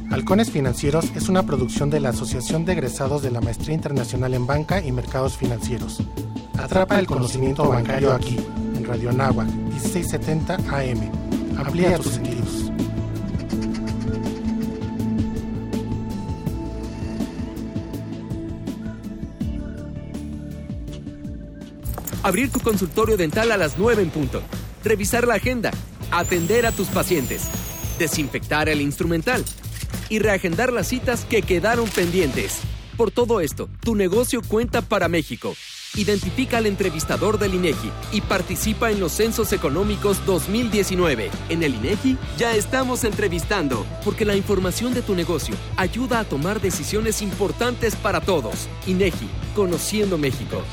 Halcones 0.09 0.49
Financieros 0.49 1.05
es 1.15 1.29
una 1.29 1.43
producción 1.43 1.89
de 1.91 1.99
la 1.99 2.09
Asociación 2.09 2.65
de 2.65 2.73
Egresados 2.73 3.21
de 3.21 3.29
la 3.29 3.41
Maestría 3.41 3.75
Internacional 3.75 4.33
en 4.33 4.47
Banca 4.47 4.83
y 4.83 4.91
Mercados 4.91 5.37
Financieros. 5.37 6.01
Atrapa 6.57 6.99
el 6.99 7.05
conocimiento 7.05 7.67
bancario 7.67 8.11
aquí, 8.11 8.37
en 8.75 8.85
Radio 8.85 9.11
Anáhuac, 9.11 9.47
1670 9.47 10.55
AM. 10.55 11.11
Amplía 11.57 11.97
tus 11.97 12.13
sentidos. 12.13 12.71
Abrir 22.23 22.51
tu 22.51 22.59
consultorio 22.61 23.15
dental 23.15 23.51
a 23.51 23.57
las 23.57 23.77
9 23.77 24.01
en 24.01 24.09
punto. 24.09 24.41
Revisar 24.83 25.27
la 25.27 25.35
agenda. 25.35 25.71
Atender 26.09 26.65
a 26.65 26.71
tus 26.71 26.87
pacientes. 26.87 27.72
Desinfectar 27.97 28.69
el 28.69 28.81
instrumental. 28.81 29.43
Y 30.09 30.19
reagendar 30.19 30.73
las 30.73 30.87
citas 30.87 31.25
que 31.25 31.41
quedaron 31.41 31.87
pendientes. 31.89 32.59
Por 32.97 33.11
todo 33.11 33.41
esto, 33.41 33.69
tu 33.81 33.95
negocio 33.95 34.41
cuenta 34.47 34.81
para 34.81 35.07
México. 35.07 35.55
Identifica 35.95 36.57
al 36.57 36.65
entrevistador 36.65 37.37
del 37.37 37.53
INEGI 37.53 37.91
y 38.11 38.21
participa 38.21 38.89
en 38.89 38.99
los 38.99 39.11
Censos 39.11 39.53
Económicos 39.53 40.25
2019. 40.25 41.29
En 41.49 41.61
el 41.61 41.75
INEGI 41.75 42.17
ya 42.37 42.55
estamos 42.55 43.03
entrevistando, 43.03 43.85
porque 44.03 44.25
la 44.25 44.35
información 44.35 44.93
de 44.93 45.03
tu 45.03 45.13
negocio 45.13 45.55
ayuda 45.77 46.19
a 46.19 46.23
tomar 46.23 46.61
decisiones 46.61 47.21
importantes 47.21 47.95
para 47.95 48.21
todos. 48.21 48.67
INEGI, 48.87 49.29
Conociendo 49.55 50.17
México. 50.17 50.63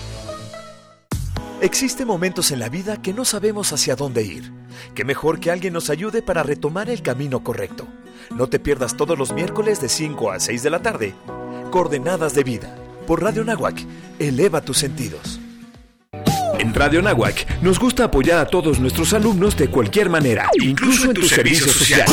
Existen 1.61 2.07
momentos 2.07 2.53
en 2.53 2.59
la 2.59 2.71
vida 2.71 3.03
que 3.03 3.13
no 3.13 3.27
sabemos 3.27 3.75
hacia 3.75 3.95
dónde 3.95 4.23
ir. 4.23 4.51
Qué 4.95 5.05
mejor 5.05 5.41
que 5.41 5.51
alguien 5.51 5.75
nos 5.75 5.91
ayude 5.91 6.23
para 6.23 6.43
retomar 6.43 6.89
el 6.89 7.03
camino 7.03 7.45
correcto. 7.45 7.87
No 8.35 8.49
te 8.49 8.59
pierdas 8.59 8.97
todos 8.97 9.19
los 9.19 9.33
miércoles 9.33 9.79
de 9.81 9.91
5 9.91 10.31
a 10.31 10.41
6 10.41 10.63
de 10.63 10.71
la 10.71 10.81
tarde. 10.81 11.15
Coordenadas 11.71 12.35
de 12.35 12.45
vida. 12.45 12.75
Por 13.07 13.23
Radio 13.23 13.45
Nahuac. 13.45 13.85
Eleva 14.19 14.63
tus 14.63 14.79
sentidos. 14.79 15.39
En 16.59 16.73
Radio 16.73 17.03
Nahuac 17.03 17.61
nos 17.61 17.79
gusta 17.79 18.05
apoyar 18.05 18.39
a 18.39 18.47
todos 18.47 18.81
nuestros 18.81 19.13
alumnos 19.13 19.55
de 19.57 19.69
cualquier 19.69 20.09
manera, 20.09 20.49
incluso 20.63 21.11
en 21.11 21.15
tu 21.15 21.29
servicio 21.29 21.69
social. 21.69 22.07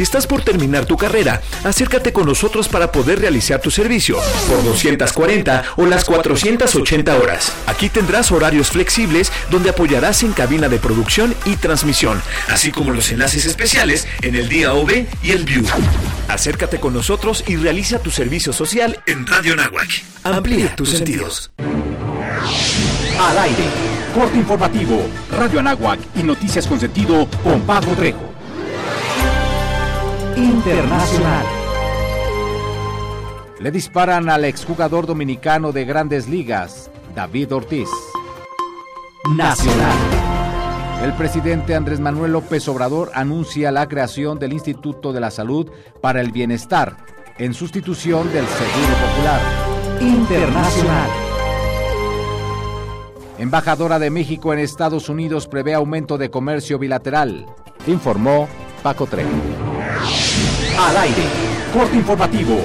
Si 0.00 0.04
estás 0.04 0.26
por 0.26 0.40
terminar 0.40 0.86
tu 0.86 0.96
carrera, 0.96 1.42
acércate 1.62 2.10
con 2.10 2.24
nosotros 2.24 2.68
para 2.68 2.90
poder 2.90 3.20
realizar 3.20 3.60
tu 3.60 3.70
servicio 3.70 4.16
por 4.48 4.64
240 4.64 5.74
o 5.76 5.84
las 5.84 6.06
480 6.06 7.18
horas. 7.18 7.52
Aquí 7.66 7.90
tendrás 7.90 8.32
horarios 8.32 8.70
flexibles 8.70 9.30
donde 9.50 9.68
apoyarás 9.68 10.22
en 10.22 10.32
cabina 10.32 10.70
de 10.70 10.78
producción 10.78 11.34
y 11.44 11.56
transmisión, 11.56 12.22
así 12.48 12.72
como 12.72 12.92
los 12.92 13.10
enlaces 13.12 13.44
especiales 13.44 14.08
en 14.22 14.36
el 14.36 14.48
día 14.48 14.72
OV 14.72 15.04
y 15.22 15.32
el 15.32 15.44
View. 15.44 15.66
Acércate 16.28 16.80
con 16.80 16.94
nosotros 16.94 17.44
y 17.46 17.56
realiza 17.56 17.98
tu 17.98 18.10
servicio 18.10 18.54
social 18.54 19.02
en 19.04 19.26
Radio 19.26 19.54
Nahuac. 19.54 20.02
Amplía 20.24 20.74
tus 20.76 20.92
sentidos. 20.92 21.50
Al 23.18 23.38
aire, 23.38 23.64
corte 24.14 24.38
informativo, 24.38 25.06
Radio 25.30 25.60
Anáhuac 25.60 26.00
y 26.16 26.22
noticias 26.22 26.66
con 26.66 26.80
sentido 26.80 27.28
con 27.44 27.60
Pablo 27.66 27.92
Trejo. 27.92 28.29
Internacional. 30.36 31.46
Le 33.58 33.70
disparan 33.70 34.28
al 34.30 34.44
exjugador 34.44 35.06
dominicano 35.06 35.72
de 35.72 35.84
grandes 35.84 36.28
ligas, 36.28 36.90
David 37.14 37.52
Ortiz. 37.54 37.88
Nacional. 39.36 39.96
El 41.02 41.12
presidente 41.14 41.74
Andrés 41.74 42.00
Manuel 42.00 42.32
López 42.32 42.68
Obrador 42.68 43.10
anuncia 43.14 43.72
la 43.72 43.88
creación 43.88 44.38
del 44.38 44.52
Instituto 44.52 45.12
de 45.12 45.20
la 45.20 45.30
Salud 45.30 45.70
para 46.00 46.20
el 46.20 46.30
Bienestar, 46.30 46.96
en 47.38 47.54
sustitución 47.54 48.32
del 48.32 48.46
Seguro 48.46 48.94
Popular. 49.06 49.40
Internacional. 50.00 51.10
Embajadora 53.38 53.98
de 53.98 54.10
México 54.10 54.52
en 54.52 54.58
Estados 54.58 55.08
Unidos 55.08 55.48
prevé 55.48 55.72
aumento 55.72 56.18
de 56.18 56.30
comercio 56.30 56.78
bilateral, 56.78 57.46
informó 57.86 58.48
Paco 58.82 59.06
Trejo. 59.06 59.28
Al 60.78 60.96
aire, 60.96 61.24
corte 61.72 61.96
informativo, 61.96 62.58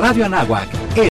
Radio 0.00 0.26
Anáhuac 0.26 0.68